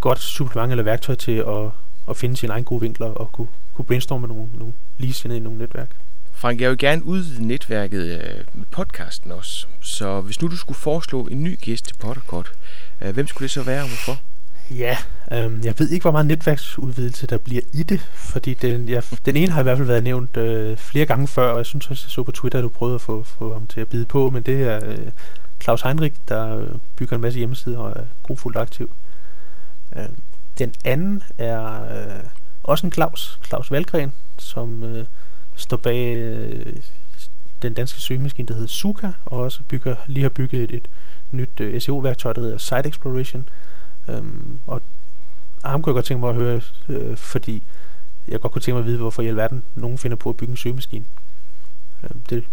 godt 0.00 0.18
supplement 0.18 0.70
eller 0.70 0.84
værktøj 0.84 1.14
til 1.14 1.32
at, 1.32 1.70
at 2.10 2.16
finde 2.16 2.36
sine 2.36 2.52
egne 2.52 2.64
gode 2.64 2.80
vinkler 2.80 3.06
og 3.06 3.32
kunne, 3.32 3.48
kunne 3.74 3.84
brainstorme 3.84 4.26
med 4.26 4.36
nogle, 4.36 4.50
nogle 4.58 4.74
ligesindede 4.98 5.40
i 5.40 5.42
nogle 5.42 5.58
netværk. 5.58 5.88
Frank, 6.32 6.60
jeg 6.60 6.70
vil 6.70 6.78
gerne 6.78 7.04
udvide 7.04 7.46
netværket 7.46 8.02
øh, 8.02 8.44
med 8.54 8.66
podcasten 8.70 9.32
også. 9.32 9.66
Så 9.80 10.20
hvis 10.20 10.42
nu 10.42 10.48
du 10.48 10.56
skulle 10.56 10.78
foreslå 10.78 11.26
en 11.26 11.42
ny 11.42 11.58
gæst 11.60 11.86
til 11.86 11.94
Potterkort, 11.94 12.52
øh, 13.00 13.14
hvem 13.14 13.26
skulle 13.26 13.42
det 13.42 13.50
så 13.50 13.62
være 13.62 13.82
og 13.82 13.88
hvorfor? 13.88 14.18
Ja, 14.70 14.96
øh, 15.32 15.64
jeg 15.64 15.74
ved 15.78 15.90
ikke, 15.90 16.04
hvor 16.04 16.10
meget 16.10 16.26
netværksudvidelse 16.26 17.26
der 17.26 17.38
bliver 17.38 17.62
i 17.72 17.82
det, 17.82 18.00
fordi 18.14 18.54
den, 18.54 18.88
jeg, 18.88 19.02
den 19.26 19.36
ene 19.36 19.52
har 19.52 19.60
i 19.60 19.62
hvert 19.62 19.76
fald 19.76 19.88
været 19.88 20.04
nævnt 20.04 20.36
øh, 20.36 20.76
flere 20.76 21.06
gange 21.06 21.28
før, 21.28 21.50
og 21.50 21.58
jeg 21.58 21.66
synes 21.66 21.90
også, 21.90 22.04
jeg 22.06 22.10
så 22.10 22.22
på 22.22 22.32
Twitter, 22.32 22.58
at 22.58 22.62
du 22.62 22.68
prøvede 22.68 22.94
at 22.94 23.00
få, 23.00 23.22
få 23.22 23.52
ham 23.52 23.66
til 23.66 23.80
at 23.80 23.88
bide 23.88 24.04
på, 24.04 24.30
men 24.30 24.42
det 24.42 24.62
er 24.62 24.80
øh, 24.84 24.98
Claus 25.62 25.82
Heinrich, 25.82 26.16
der 26.28 26.58
øh, 26.58 26.68
bygger 26.96 27.16
en 27.16 27.22
masse 27.22 27.38
hjemmesider 27.38 27.78
og 27.78 27.90
er 27.90 28.04
grofuldt 28.22 28.58
aktiv. 28.58 28.90
Øh, 29.96 30.02
den 30.58 30.74
anden 30.84 31.22
er 31.38 31.82
øh, 31.82 32.24
også 32.62 32.86
en 32.86 32.92
Claus, 32.92 33.38
Claus 33.48 33.70
Valgren, 33.70 34.12
som... 34.38 34.84
Øh, 34.84 35.04
står 35.58 35.76
bag 35.76 36.16
øh, 36.16 36.76
den 37.62 37.74
danske 37.74 38.00
søgemaskine, 38.00 38.48
der 38.48 38.54
hedder 38.54 38.68
Suka, 38.68 39.10
og 39.26 39.38
også 39.38 39.60
bygger, 39.68 39.96
lige 40.06 40.22
har 40.22 40.28
bygget 40.28 40.62
et, 40.62 40.70
et 40.74 40.88
nyt 41.32 41.60
øh, 41.60 41.80
SEO-værktøj, 41.80 42.32
der 42.32 42.40
hedder 42.40 42.58
Site 42.58 42.88
Exploration. 42.88 43.48
Øhm, 44.08 44.58
og 44.66 44.82
ham 45.64 45.82
kunne 45.82 45.90
jeg 45.90 45.94
godt 45.94 46.04
tænke 46.04 46.20
mig 46.20 46.30
at 46.30 46.34
høre, 46.34 46.60
øh, 46.88 47.16
fordi 47.16 47.62
jeg 48.28 48.40
godt 48.40 48.52
kunne 48.52 48.62
tænke 48.62 48.74
mig 48.74 48.80
at 48.80 48.86
vide, 48.86 48.98
hvorfor 48.98 49.22
i 49.22 49.26
alverden 49.26 49.62
nogen 49.74 49.98
finder 49.98 50.16
på 50.16 50.28
at 50.28 50.36
bygge 50.36 50.50
en 50.50 50.56
søgemaskine. 50.56 51.04
Øhm, 52.04 52.20
det, 52.30 52.44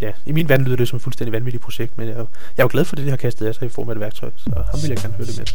ja, 0.00 0.12
I 0.26 0.32
min 0.32 0.48
verden 0.48 0.66
lyder 0.66 0.76
det 0.76 0.88
som 0.88 0.96
et 0.96 1.02
fuldstændig 1.02 1.32
vanvittigt 1.32 1.62
projekt, 1.62 1.98
men 1.98 2.08
jeg, 2.08 2.16
jeg 2.16 2.24
er 2.56 2.62
jo 2.62 2.68
glad 2.72 2.84
for 2.84 2.96
det, 2.96 3.04
de 3.04 3.10
har 3.10 3.16
kastet 3.16 3.46
af 3.46 3.54
sig 3.54 3.66
i 3.66 3.68
form 3.68 3.88
af 3.88 3.92
et 3.94 4.00
værktøj, 4.00 4.30
så 4.36 4.50
ham 4.54 4.82
vil 4.82 4.88
jeg 4.88 4.98
gerne 4.98 5.14
høre 5.14 5.26
det 5.26 5.38
med. 5.38 5.46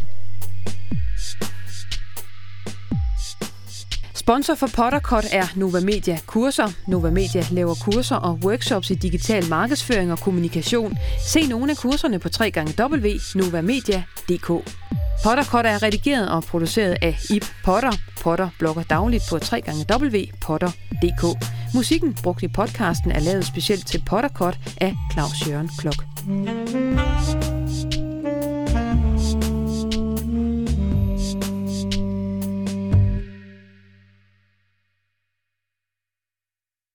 Sponsor 4.32 4.56
for 4.56 4.68
Pottercut 4.76 5.26
er 5.32 5.48
Nova 5.56 5.80
Media 5.80 6.20
Kurser. 6.26 6.68
Nova 6.88 7.10
Media 7.10 7.44
laver 7.52 7.76
kurser 7.76 8.16
og 8.16 8.40
workshops 8.44 8.90
i 8.90 8.96
digital 8.96 9.50
markedsføring 9.50 10.12
og 10.12 10.20
kommunikation. 10.20 10.98
Se 11.28 11.48
nogle 11.48 11.72
af 11.72 11.78
kurserne 11.78 12.20
på 12.20 12.30
www.novamedia.dk. 12.80 14.48
Pottercut 15.24 15.66
er 15.66 15.84
redigeret 15.84 16.30
og 16.30 16.44
produceret 16.44 16.98
af 17.02 17.18
Ip 17.30 17.46
Potter. 17.64 17.92
Potter 18.22 18.50
blogger 18.60 18.84
dagligt 18.84 19.24
på 19.30 19.36
www.potter.dk. 19.36 21.24
Musikken 21.74 22.14
brugt 22.24 22.44
i 22.44 22.48
podcasten 22.48 23.12
er 23.12 23.20
lavet 23.20 23.46
specielt 23.46 23.88
til 23.88 24.04
Pottercut 24.06 24.58
af 24.82 24.96
Claus 25.14 25.48
Jørgen 25.48 25.70
Klok. 25.80 26.04